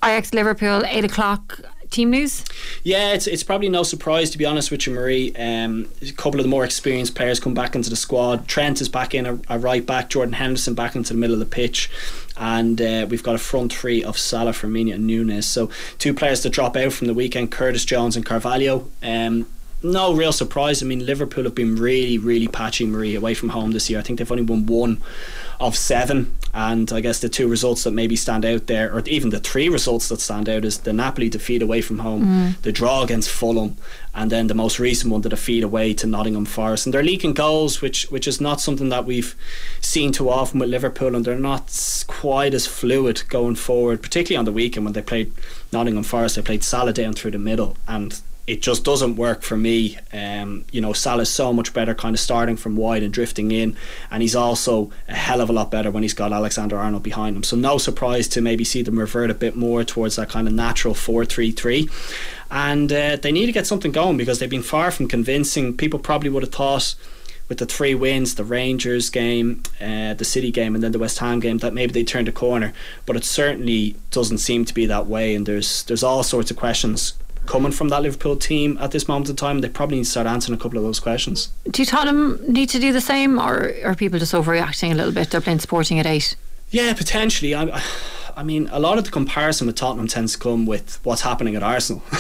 Ajax 0.03 0.33
Liverpool, 0.33 0.85
8 0.87 1.05
o'clock. 1.05 1.61
Team 1.91 2.11
news? 2.11 2.45
Yeah, 2.85 3.15
it's 3.15 3.27
it's 3.27 3.43
probably 3.43 3.69
no 3.69 3.83
surprise 3.83 4.31
to 4.31 4.39
be 4.39 4.47
honest 4.47 4.71
with 4.71 4.87
you, 4.87 4.93
Marie. 4.93 5.35
Um, 5.35 5.89
a 6.01 6.13
couple 6.13 6.39
of 6.39 6.45
the 6.45 6.49
more 6.49 6.65
experienced 6.65 7.17
players 7.17 7.41
come 7.41 7.53
back 7.53 7.75
into 7.75 7.91
the 7.91 7.97
squad. 7.97 8.47
Trent 8.47 8.81
is 8.81 8.89
back 8.89 9.13
in 9.13 9.27
a, 9.27 9.41
a 9.49 9.59
right 9.59 9.85
back. 9.85 10.09
Jordan 10.09 10.35
Henderson 10.35 10.75
back 10.75 10.95
into 10.95 11.13
the 11.13 11.19
middle 11.19 11.35
of 11.35 11.41
the 11.41 11.47
pitch, 11.47 11.91
and 12.37 12.81
uh, 12.81 13.09
we've 13.11 13.25
got 13.25 13.35
a 13.35 13.39
front 13.39 13.73
three 13.73 14.05
of 14.05 14.17
Salah, 14.17 14.53
Firmino, 14.53 14.95
and 14.95 15.05
Nunez. 15.05 15.49
So 15.49 15.69
two 15.99 16.15
players 16.15 16.43
to 16.43 16.49
drop 16.49 16.77
out 16.77 16.93
from 16.93 17.09
the 17.09 17.15
weekend: 17.15 17.51
Curtis 17.51 17.85
Jones 17.85 18.15
and 18.15 18.25
Carvalho. 18.25 18.89
Um, 19.03 19.49
no 19.83 20.13
real 20.15 20.33
surprise. 20.33 20.83
I 20.83 20.87
mean, 20.87 21.05
Liverpool 21.07 21.45
have 21.45 21.55
been 21.55 21.77
really, 21.77 22.19
really 22.19 22.49
patchy, 22.49 22.85
Marie, 22.87 23.15
away 23.15 23.35
from 23.35 23.51
home 23.51 23.73
this 23.73 23.89
year. 23.89 23.99
I 23.99 24.03
think 24.03 24.19
they've 24.19 24.31
only 24.31 24.45
won 24.45 24.67
one 24.67 25.03
of 25.59 25.77
seven, 25.77 26.35
and 26.55 26.91
I 26.91 27.01
guess 27.01 27.21
the 27.21 27.29
two 27.29 27.47
results 27.47 27.85
that 27.85 27.91
maybe 27.91 28.17
stand 28.17 28.47
out 28.47 28.67
there, 28.67 28.95
or 28.95 29.01
even 29.07 29.29
the 29.29 29.41
three 29.41 29.69
results 29.69 30.09
that 30.09 30.21
stand 30.21 30.49
out, 30.49 30.65
is 30.65 30.79
the 30.79 30.93
Napoli 30.95 31.29
defeat 31.29 31.61
away 31.61 31.83
from 31.83 31.99
home, 31.99 32.25
Mm. 32.25 32.63
the 32.63 32.73
draw 32.73 33.03
against 33.03 33.29
Fulham, 33.29 33.77
and 34.15 34.31
then 34.33 34.47
the 34.47 34.55
most 34.55 34.79
recent 34.79 35.13
one, 35.13 35.21
the 35.21 35.29
defeat 35.29 35.63
away 35.63 35.93
to 35.95 36.07
Nottingham 36.07 36.47
Forest. 36.47 36.87
And 36.87 36.95
they're 36.95 37.03
leaking 37.03 37.35
goals, 37.35 37.83
which 37.83 38.05
which 38.11 38.27
is 38.27 38.41
not 38.41 38.61
something 38.61 38.89
that 38.89 39.05
we've 39.05 39.35
seen 39.83 40.13
too 40.13 40.31
often 40.31 40.61
with 40.61 40.71
Liverpool, 40.71 41.15
and 41.15 41.25
they're 41.27 41.39
not 41.39 41.71
quite 42.07 42.55
as 42.55 42.67
fluid 42.67 43.23
going 43.29 43.55
forward, 43.57 44.01
particularly 44.03 44.39
on 44.39 44.47
the 44.47 44.53
weekend 44.53 44.85
when 44.87 44.95
they 44.95 45.03
played 45.03 45.31
Nottingham 45.73 46.05
Forest. 46.05 46.37
They 46.37 46.43
played 46.43 46.65
Salah 46.65 46.95
down 46.95 47.13
through 47.13 47.33
the 47.33 47.39
middle, 47.39 47.77
and 47.87 48.19
it 48.51 48.61
just 48.63 48.85
doesn't 48.85 49.15
work 49.15 49.43
for 49.43 49.57
me. 49.57 49.97
Um, 50.13 50.65
you 50.73 50.81
know, 50.81 50.93
Salah's 50.93 51.31
so 51.31 51.53
much 51.53 51.73
better 51.73 51.95
kind 51.95 52.17
of 52.17 52.21
starting 52.21 52.57
from 52.57 52.75
wide 52.75 53.05
and 53.05 53.13
drifting 53.13 53.53
in, 53.53 53.77
and 54.11 54.23
he's 54.23 54.35
also 54.35 54.91
a 55.07 55.15
hell 55.15 55.41
of 55.41 55.49
a 55.49 55.53
lot 55.53 55.71
better 55.71 55.93
when 55.93 56.03
he's 56.03 56.15
got 56.15 56.33
Alexander 56.33 56.77
Arnold 56.77 57.05
behind 57.05 57.37
him. 57.37 57.45
So 57.45 57.57
no 57.57 57.79
surprise 57.79 58.27
to 58.29 58.41
maybe 58.41 58.65
see 58.65 58.83
them 58.83 58.99
revert 58.99 59.31
a 59.31 59.35
bit 59.35 59.55
more 59.55 59.85
towards 59.85 60.17
that 60.17 60.31
kind 60.31 60.49
of 60.49 60.53
natural 60.55 60.95
4-3-3. 60.95 61.89
And 62.51 62.93
uh, 62.93 63.17
they 63.23 63.31
need 63.31 63.47
to 63.47 63.53
get 63.53 63.69
something 63.69 63.93
going 63.93 64.17
because 64.17 64.41
they've 64.41 64.51
been 64.51 64.65
far 64.65 64.91
from 64.91 65.07
convincing. 65.07 65.77
People 65.77 66.01
probably 66.01 66.29
would 66.29 66.43
have 66.43 66.53
thought 66.53 66.97
with 67.49 67.59
the 67.59 67.67
three 67.67 67.95
wins, 67.95 68.35
the 68.35 68.45
Rangers 68.45 69.11
game, 69.11 69.63
uh, 69.81 70.15
the 70.15 70.25
City 70.25 70.51
game, 70.51 70.75
and 70.75 70.83
then 70.83 70.91
the 70.91 70.99
West 70.99 71.21
Ham 71.21 71.39
game, 71.39 71.59
that 71.59 71.73
maybe 71.73 71.93
they 71.93 72.03
turned 72.03 72.27
a 72.27 72.33
corner. 72.33 72.73
But 73.07 73.15
it 73.15 73.25
certainly 73.25 73.95
doesn't 74.11 74.39
seem 74.39 74.65
to 74.65 74.75
be 74.75 74.87
that 74.87 75.07
way, 75.07 75.37
and 75.37 75.47
there's 75.47 75.85
there's 75.85 76.03
all 76.03 76.25
sorts 76.25 76.51
of 76.51 76.57
questions 76.57 77.15
coming 77.51 77.73
from 77.73 77.89
that 77.89 78.03
Liverpool 78.03 78.37
team 78.37 78.79
at 78.81 78.93
this 78.93 79.09
moment 79.09 79.29
in 79.29 79.35
time. 79.35 79.61
They 79.61 79.69
probably 79.69 79.97
need 79.97 80.05
to 80.05 80.11
start 80.11 80.29
answering 80.29 80.57
a 80.57 80.63
couple 80.63 80.79
of 80.79 80.85
those 80.85 81.01
questions. 81.01 81.49
Do 81.69 81.85
Tottenham 81.85 82.41
need 82.47 82.69
to 82.69 82.79
do 82.79 82.93
the 82.93 83.01
same, 83.01 83.41
or 83.41 83.75
are 83.85 83.97
people 83.97 84.21
just 84.21 84.33
overreacting 84.33 84.93
a 84.93 84.95
little 84.95 85.13
bit? 85.13 85.31
They're 85.31 85.41
playing 85.41 85.59
Sporting 85.59 85.99
at 85.99 86.07
eight. 86.07 86.37
Yeah, 86.71 86.95
potentially. 86.95 87.57
I, 87.57 87.83
I 88.37 88.45
mean, 88.45 88.69
a 88.71 88.79
lot 88.79 88.99
of 88.99 89.05
the 89.05 89.11
comparison 89.11 89.67
with 89.67 89.75
Tottenham 89.75 90.07
tends 90.07 90.35
to 90.35 90.39
come 90.39 90.65
with 90.65 91.01
what's 91.03 91.23
happening 91.23 91.57
at 91.57 91.65
Arsenal. 91.65 92.05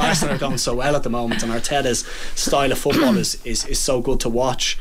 Arsenal 0.00 0.34
are 0.34 0.38
going 0.38 0.56
so 0.56 0.74
well 0.74 0.96
at 0.96 1.02
the 1.02 1.10
moment, 1.10 1.42
and 1.42 1.52
Arteta's 1.52 2.06
style 2.34 2.72
of 2.72 2.78
football 2.78 3.18
is, 3.18 3.38
is, 3.44 3.66
is 3.66 3.78
so 3.78 4.00
good 4.00 4.20
to 4.20 4.30
watch 4.30 4.78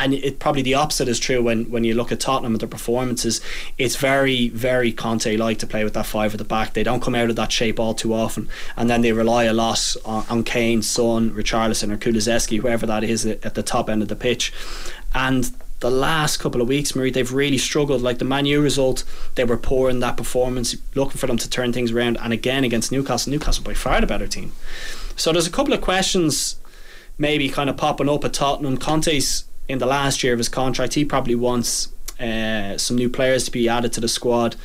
and 0.00 0.14
it 0.14 0.38
probably 0.38 0.62
the 0.62 0.74
opposite 0.74 1.08
is 1.08 1.20
true 1.20 1.42
when, 1.42 1.70
when 1.70 1.84
you 1.84 1.94
look 1.94 2.10
at 2.10 2.20
Tottenham 2.20 2.52
and 2.52 2.60
their 2.60 2.68
performances. 2.68 3.40
It's 3.78 3.96
very, 3.96 4.48
very 4.48 4.92
Conte 4.92 5.36
like 5.36 5.58
to 5.58 5.66
play 5.66 5.84
with 5.84 5.94
that 5.94 6.06
five 6.06 6.32
at 6.32 6.38
the 6.38 6.44
back. 6.44 6.72
They 6.72 6.82
don't 6.82 7.02
come 7.02 7.14
out 7.14 7.30
of 7.30 7.36
that 7.36 7.52
shape 7.52 7.78
all 7.78 7.94
too 7.94 8.14
often, 8.14 8.48
and 8.76 8.88
then 8.88 9.02
they 9.02 9.12
rely 9.12 9.44
a 9.44 9.52
lot 9.52 9.96
on, 10.04 10.24
on 10.28 10.44
Kane, 10.44 10.82
Son, 10.82 11.30
Richarlison, 11.30 11.92
or 11.92 11.98
Kulusevski, 11.98 12.60
whoever 12.60 12.86
that 12.86 13.04
is 13.04 13.26
at 13.26 13.54
the 13.54 13.62
top 13.62 13.90
end 13.90 14.02
of 14.02 14.08
the 14.08 14.16
pitch. 14.16 14.52
And 15.14 15.52
the 15.80 15.90
last 15.90 16.38
couple 16.38 16.60
of 16.60 16.68
weeks, 16.68 16.94
Marie, 16.94 17.10
they've 17.10 17.32
really 17.32 17.58
struggled. 17.58 18.02
Like 18.02 18.18
the 18.18 18.24
Manu 18.24 18.60
result, 18.60 19.04
they 19.34 19.44
were 19.44 19.56
poor 19.56 19.90
in 19.90 20.00
that 20.00 20.16
performance, 20.16 20.76
looking 20.94 21.18
for 21.18 21.26
them 21.26 21.38
to 21.38 21.48
turn 21.48 21.72
things 21.72 21.92
around. 21.92 22.18
And 22.18 22.32
again 22.32 22.64
against 22.64 22.92
Newcastle, 22.92 23.30
Newcastle 23.30 23.64
by 23.64 23.74
far 23.74 24.00
the 24.00 24.06
better 24.06 24.26
team. 24.26 24.52
So 25.16 25.32
there's 25.32 25.46
a 25.46 25.50
couple 25.50 25.74
of 25.74 25.80
questions 25.80 26.56
maybe 27.18 27.50
kind 27.50 27.68
of 27.68 27.76
popping 27.76 28.08
up 28.08 28.24
at 28.24 28.32
Tottenham. 28.32 28.78
Conte's 28.78 29.44
in 29.70 29.78
the 29.78 29.86
last 29.86 30.22
year 30.22 30.32
of 30.32 30.38
his 30.38 30.48
contract. 30.48 30.94
He 30.94 31.04
probably 31.04 31.34
wants 31.34 31.88
uh, 32.18 32.76
some 32.76 32.96
new 32.96 33.08
players 33.08 33.44
to 33.44 33.50
be 33.50 33.68
added 33.68 33.92
to 33.94 34.00
the 34.00 34.08
squad. 34.08 34.56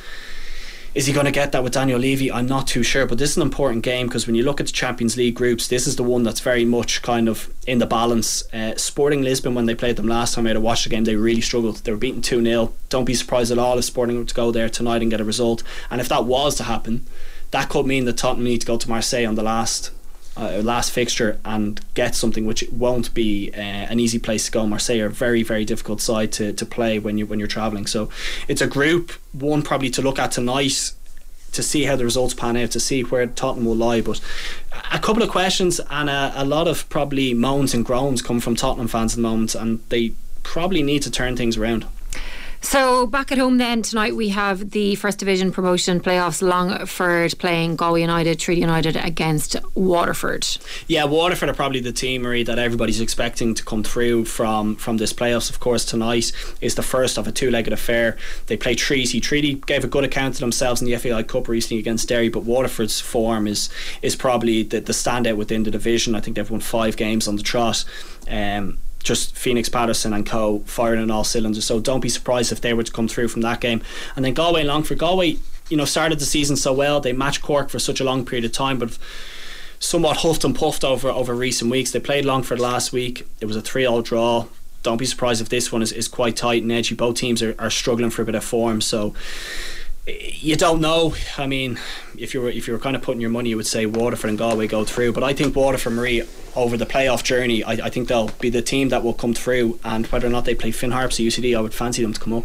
Is 0.94 1.06
he 1.06 1.12
going 1.12 1.26
to 1.26 1.32
get 1.32 1.52
that 1.52 1.62
with 1.62 1.74
Daniel 1.74 2.00
Levy? 2.00 2.32
I'm 2.32 2.46
not 2.46 2.66
too 2.66 2.82
sure, 2.82 3.04
but 3.04 3.18
this 3.18 3.32
is 3.32 3.36
an 3.36 3.42
important 3.42 3.84
game 3.84 4.06
because 4.06 4.26
when 4.26 4.34
you 4.34 4.42
look 4.42 4.60
at 4.60 4.66
the 4.66 4.72
Champions 4.72 5.14
League 5.14 5.34
groups, 5.34 5.68
this 5.68 5.86
is 5.86 5.96
the 5.96 6.02
one 6.02 6.22
that's 6.22 6.40
very 6.40 6.64
much 6.64 7.02
kind 7.02 7.28
of 7.28 7.52
in 7.66 7.80
the 7.80 7.86
balance. 7.86 8.50
Uh, 8.50 8.74
Sporting 8.76 9.20
Lisbon, 9.20 9.54
when 9.54 9.66
they 9.66 9.74
played 9.74 9.96
them 9.96 10.08
last 10.08 10.34
time 10.34 10.46
I 10.46 10.50
had 10.50 10.54
to 10.54 10.60
watch 10.60 10.84
the 10.84 10.88
game, 10.88 11.04
they 11.04 11.14
really 11.14 11.42
struggled. 11.42 11.76
They 11.76 11.92
were 11.92 11.98
beaten 11.98 12.22
2 12.22 12.42
0. 12.42 12.72
Don't 12.88 13.04
be 13.04 13.12
surprised 13.12 13.52
at 13.52 13.58
all 13.58 13.76
if 13.76 13.84
Sporting 13.84 14.16
were 14.16 14.24
to 14.24 14.34
go 14.34 14.50
there 14.50 14.70
tonight 14.70 15.02
and 15.02 15.10
get 15.10 15.20
a 15.20 15.24
result. 15.24 15.62
And 15.90 16.00
if 16.00 16.08
that 16.08 16.24
was 16.24 16.54
to 16.56 16.64
happen, 16.64 17.06
that 17.50 17.68
could 17.68 17.84
mean 17.84 18.06
that 18.06 18.16
Tottenham 18.16 18.44
need 18.44 18.62
to 18.62 18.66
go 18.66 18.78
to 18.78 18.88
Marseille 18.88 19.26
on 19.26 19.34
the 19.34 19.42
last 19.42 19.90
uh, 20.36 20.60
last 20.62 20.90
fixture 20.90 21.38
and 21.44 21.80
get 21.94 22.14
something 22.14 22.46
which 22.46 22.64
won't 22.70 23.12
be 23.14 23.50
uh, 23.54 23.58
an 23.58 23.98
easy 24.00 24.18
place 24.18 24.46
to 24.46 24.52
go. 24.52 24.66
Marseille 24.66 25.00
are 25.00 25.06
a 25.06 25.10
very 25.10 25.42
very 25.42 25.64
difficult 25.64 26.00
side 26.00 26.32
to, 26.32 26.52
to 26.52 26.66
play 26.66 26.98
when 26.98 27.18
you 27.18 27.26
when 27.26 27.38
you're 27.38 27.48
travelling. 27.48 27.86
So 27.86 28.08
it's 28.48 28.60
a 28.60 28.66
group 28.66 29.12
one 29.32 29.62
probably 29.62 29.90
to 29.90 30.02
look 30.02 30.18
at 30.18 30.32
tonight 30.32 30.92
to 31.52 31.62
see 31.62 31.84
how 31.84 31.96
the 31.96 32.04
results 32.04 32.34
pan 32.34 32.56
out 32.56 32.70
to 32.72 32.80
see 32.80 33.02
where 33.02 33.26
Tottenham 33.26 33.64
will 33.64 33.76
lie. 33.76 34.02
But 34.02 34.20
a 34.92 34.98
couple 34.98 35.22
of 35.22 35.30
questions 35.30 35.80
and 35.90 36.10
a, 36.10 36.32
a 36.36 36.44
lot 36.44 36.68
of 36.68 36.88
probably 36.90 37.32
moans 37.34 37.72
and 37.74 37.84
groans 37.84 38.20
come 38.20 38.40
from 38.40 38.56
Tottenham 38.56 38.88
fans 38.88 39.14
at 39.14 39.16
the 39.16 39.22
moment, 39.22 39.54
and 39.54 39.80
they 39.88 40.12
probably 40.42 40.82
need 40.82 41.02
to 41.02 41.10
turn 41.10 41.36
things 41.36 41.56
around. 41.56 41.86
So 42.60 43.06
back 43.06 43.30
at 43.30 43.38
home 43.38 43.58
then 43.58 43.82
tonight 43.82 44.16
we 44.16 44.30
have 44.30 44.70
the 44.70 44.96
First 44.96 45.18
Division 45.18 45.52
promotion 45.52 46.00
playoffs. 46.00 46.42
Longford 46.42 47.38
playing 47.38 47.76
Galway 47.76 48.00
United, 48.00 48.38
Treaty 48.38 48.60
United 48.60 48.96
against 48.96 49.56
Waterford. 49.74 50.46
Yeah, 50.88 51.04
Waterford 51.04 51.48
are 51.48 51.54
probably 51.54 51.80
the 51.80 51.92
team, 51.92 52.22
Marie, 52.22 52.42
that 52.42 52.58
everybody's 52.58 53.00
expecting 53.00 53.54
to 53.54 53.64
come 53.64 53.82
through 53.82 54.24
from 54.24 54.76
from 54.76 54.96
this 54.96 55.12
playoffs. 55.12 55.48
Of 55.48 55.60
course, 55.60 55.84
tonight 55.84 56.32
is 56.60 56.74
the 56.74 56.82
first 56.82 57.18
of 57.18 57.28
a 57.28 57.32
two-legged 57.32 57.72
affair. 57.72 58.16
They 58.46 58.56
play 58.56 58.74
Treaty. 58.74 59.20
Treaty 59.20 59.54
gave 59.54 59.84
a 59.84 59.88
good 59.88 60.04
account 60.04 60.34
of 60.34 60.40
themselves 60.40 60.82
in 60.82 60.88
the 60.88 60.96
FAI 60.96 61.22
Cup 61.22 61.48
recently 61.48 61.78
against 61.78 62.08
Derry, 62.08 62.28
but 62.28 62.42
Waterford's 62.44 63.00
form 63.00 63.46
is 63.46 63.68
is 64.02 64.16
probably 64.16 64.62
the, 64.62 64.80
the 64.80 64.92
standout 64.92 65.36
within 65.36 65.62
the 65.62 65.70
division. 65.70 66.14
I 66.14 66.20
think 66.20 66.36
they've 66.36 66.50
won 66.50 66.60
five 66.60 66.96
games 66.96 67.28
on 67.28 67.36
the 67.36 67.42
trot. 67.42 67.84
Um, 68.28 68.78
just 69.06 69.36
Phoenix 69.36 69.68
Patterson 69.68 70.12
and 70.12 70.26
co 70.26 70.58
firing 70.66 71.00
on 71.00 71.10
all 71.10 71.24
cylinders. 71.24 71.64
So 71.64 71.80
don't 71.80 72.00
be 72.00 72.08
surprised 72.08 72.52
if 72.52 72.60
they 72.60 72.74
were 72.74 72.82
to 72.82 72.92
come 72.92 73.08
through 73.08 73.28
from 73.28 73.42
that 73.42 73.60
game. 73.60 73.80
And 74.16 74.24
then 74.24 74.34
Galway 74.34 74.60
and 74.60 74.68
Longford. 74.68 74.98
Galway, 74.98 75.38
you 75.70 75.76
know, 75.76 75.84
started 75.84 76.18
the 76.18 76.26
season 76.26 76.56
so 76.56 76.72
well. 76.72 77.00
They 77.00 77.12
matched 77.12 77.42
Cork 77.42 77.70
for 77.70 77.78
such 77.78 78.00
a 78.00 78.04
long 78.04 78.26
period 78.26 78.44
of 78.44 78.52
time, 78.52 78.78
but 78.78 78.98
somewhat 79.78 80.18
huffed 80.18 80.44
and 80.44 80.54
puffed 80.54 80.84
over 80.84 81.08
over 81.08 81.34
recent 81.34 81.70
weeks. 81.70 81.92
They 81.92 82.00
played 82.00 82.24
Longford 82.24 82.58
last 82.58 82.92
week. 82.92 83.26
It 83.40 83.46
was 83.46 83.56
a 83.56 83.62
three-all 83.62 84.02
draw. 84.02 84.46
Don't 84.82 84.98
be 84.98 85.06
surprised 85.06 85.40
if 85.40 85.48
this 85.48 85.72
one 85.72 85.82
is, 85.82 85.92
is 85.92 86.08
quite 86.08 86.36
tight 86.36 86.62
and 86.62 86.70
edgy. 86.70 86.94
Both 86.94 87.16
teams 87.16 87.42
are, 87.42 87.54
are 87.58 87.70
struggling 87.70 88.10
for 88.10 88.22
a 88.22 88.24
bit 88.24 88.34
of 88.34 88.44
form. 88.44 88.80
So 88.80 89.14
you 90.06 90.54
don't 90.56 90.80
know. 90.80 91.14
I 91.36 91.46
mean, 91.46 91.78
if 92.16 92.32
you 92.32 92.40
were 92.40 92.50
if 92.50 92.66
you 92.66 92.72
were 92.72 92.78
kind 92.78 92.94
of 92.94 93.02
putting 93.02 93.20
your 93.20 93.30
money, 93.30 93.50
you 93.50 93.56
would 93.56 93.66
say 93.66 93.86
Waterford 93.86 94.30
and 94.30 94.38
Galway 94.38 94.66
go 94.68 94.84
through. 94.84 95.12
But 95.12 95.24
I 95.24 95.32
think 95.32 95.56
Waterford 95.56 95.94
Marie 95.94 96.22
over 96.54 96.76
the 96.76 96.86
playoff 96.86 97.24
journey, 97.24 97.64
I, 97.64 97.72
I 97.72 97.90
think 97.90 98.08
they'll 98.08 98.28
be 98.40 98.48
the 98.48 98.62
team 98.62 98.88
that 98.90 99.02
will 99.02 99.14
come 99.14 99.34
through. 99.34 99.78
And 99.84 100.06
whether 100.06 100.26
or 100.26 100.30
not 100.30 100.44
they 100.44 100.54
play 100.54 100.70
Finn 100.70 100.92
Harps 100.92 101.18
or 101.18 101.24
UCD, 101.24 101.56
I 101.56 101.60
would 101.60 101.74
fancy 101.74 102.02
them 102.02 102.12
to 102.12 102.20
come 102.20 102.32
up. 102.32 102.44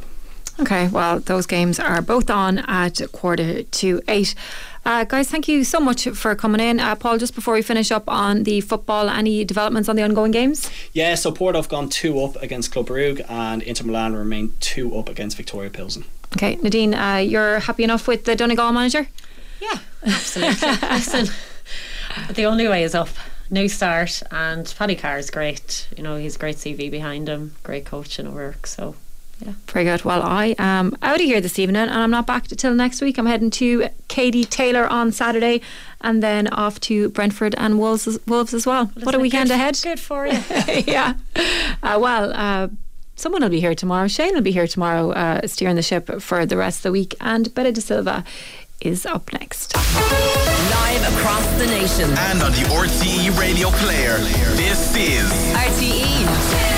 Okay, 0.60 0.90
well, 0.90 1.20
those 1.20 1.46
games 1.48 1.80
are 1.80 2.02
both 2.02 2.30
on 2.30 2.60
at 2.60 3.02
quarter 3.14 3.64
to 3.64 4.02
eight. 4.08 4.36
Uh, 4.86 5.04
guys, 5.06 5.30
thank 5.30 5.48
you 5.48 5.64
so 5.64 5.80
much 5.80 6.08
for 6.10 6.36
coming 6.36 6.60
in. 6.60 6.80
Uh, 6.80 6.96
Paul, 6.96 7.18
just 7.18 7.36
before 7.36 7.54
we 7.54 7.62
finish 7.62 7.92
up 7.92 8.04
on 8.08 8.44
the 8.44 8.62
football, 8.62 9.10
any 9.10 9.46
developments 9.46 9.88
on 9.88 9.96
the 9.96 10.04
ongoing 10.04 10.32
games? 10.32 10.70
Yeah, 10.94 11.16
so 11.16 11.32
Porto 11.32 11.60
have 11.60 11.70
gone 11.70 11.90
two 11.90 12.20
up 12.22 12.36
against 12.42 12.72
Club 12.72 12.88
Brugge 12.88 13.24
and 13.30 13.64
Inter 13.64 13.86
Milan 13.86 14.16
remain 14.16 14.54
two 14.60 14.96
up 14.96 15.08
against 15.08 15.38
Viktoria 15.38 15.72
Pilsen. 15.72 16.06
Okay, 16.36 16.58
Nadine, 16.62 16.94
uh, 16.94 17.18
you're 17.18 17.60
happy 17.60 17.84
enough 17.84 18.08
with 18.08 18.26
the 18.26 18.36
Donegal 18.36 18.72
manager? 18.72 19.08
Yeah, 19.62 19.78
absolutely. 20.06 20.70
Listen, 20.90 21.28
the 22.34 22.46
only 22.46 22.68
way 22.68 22.84
is 22.84 22.96
up. 22.96 23.10
New 23.50 23.68
start, 23.68 24.24
and 24.32 24.74
Paddy 24.78 24.96
Carr 24.96 25.18
is 25.18 25.30
great. 25.30 25.90
You 25.98 26.04
know, 26.04 26.16
he's 26.16 26.38
great 26.38 26.56
CV 26.56 26.90
behind 26.90 27.28
him, 27.28 27.56
great 27.64 27.86
coach 27.86 28.18
and 28.18 28.34
work. 28.34 28.66
So 28.66 28.96
yeah. 29.46 29.54
Very 29.68 29.86
good. 29.86 30.04
Well, 30.04 30.22
I 30.22 30.56
am 30.60 30.96
out 31.02 31.16
of 31.16 31.22
here 31.22 31.42
this 31.42 31.58
evening 31.58 31.82
and 31.82 31.92
I'm 31.92 32.12
not 32.12 32.28
back 32.28 32.48
till 32.48 32.74
next 32.74 33.02
week. 33.02 33.18
I'm 33.18 33.26
heading 33.26 33.50
to 33.52 33.90
Katie 34.08 34.46
Taylor 34.46 34.88
on 34.88 35.12
Saturday 35.12 35.62
and 36.02 36.22
then 36.22 36.48
off 36.50 36.80
to 36.82 37.10
Brentford 37.10 37.56
and 37.58 37.80
Wolves, 37.80 38.20
Wolves 38.28 38.54
as 38.54 38.66
well. 38.68 38.92
well 38.96 39.06
what 39.06 39.16
a 39.16 39.20
weekend 39.20 39.50
good, 39.50 39.56
ahead. 39.56 39.80
Good 39.82 40.00
for 40.00 40.28
you. 40.28 40.40
yeah. 40.86 41.16
Uh, 41.82 41.98
well, 42.00 42.32
uh, 42.34 42.68
someone 43.16 43.42
will 43.42 43.50
be 43.50 43.60
here 43.60 43.76
tomorrow. 43.76 44.08
Shane 44.08 44.34
will 44.34 44.42
be 44.42 44.52
here 44.52 44.68
tomorrow 44.68 45.12
uh, 45.12 45.48
steering 45.48 45.76
the 45.76 45.82
ship 45.82 46.22
for 46.22 46.46
the 46.46 46.58
rest 46.58 46.80
of 46.80 46.84
the 46.84 46.92
week. 46.92 47.16
And 47.22 47.54
Beta 47.54 47.72
De 47.72 47.82
Silva 47.82 48.24
is 48.82 49.06
up 49.06 49.32
next. 49.34 49.76
Live 49.76 51.18
across 51.18 51.48
the 51.58 51.68
nation. 51.68 52.10
And 52.18 52.42
on 52.42 52.52
the 52.52 52.64
RTE 52.70 53.38
radio 53.38 53.70
player. 53.70 54.18
This 54.56 54.96
is 54.96 55.30
RTE 55.54 56.26
2FM. 56.26 56.71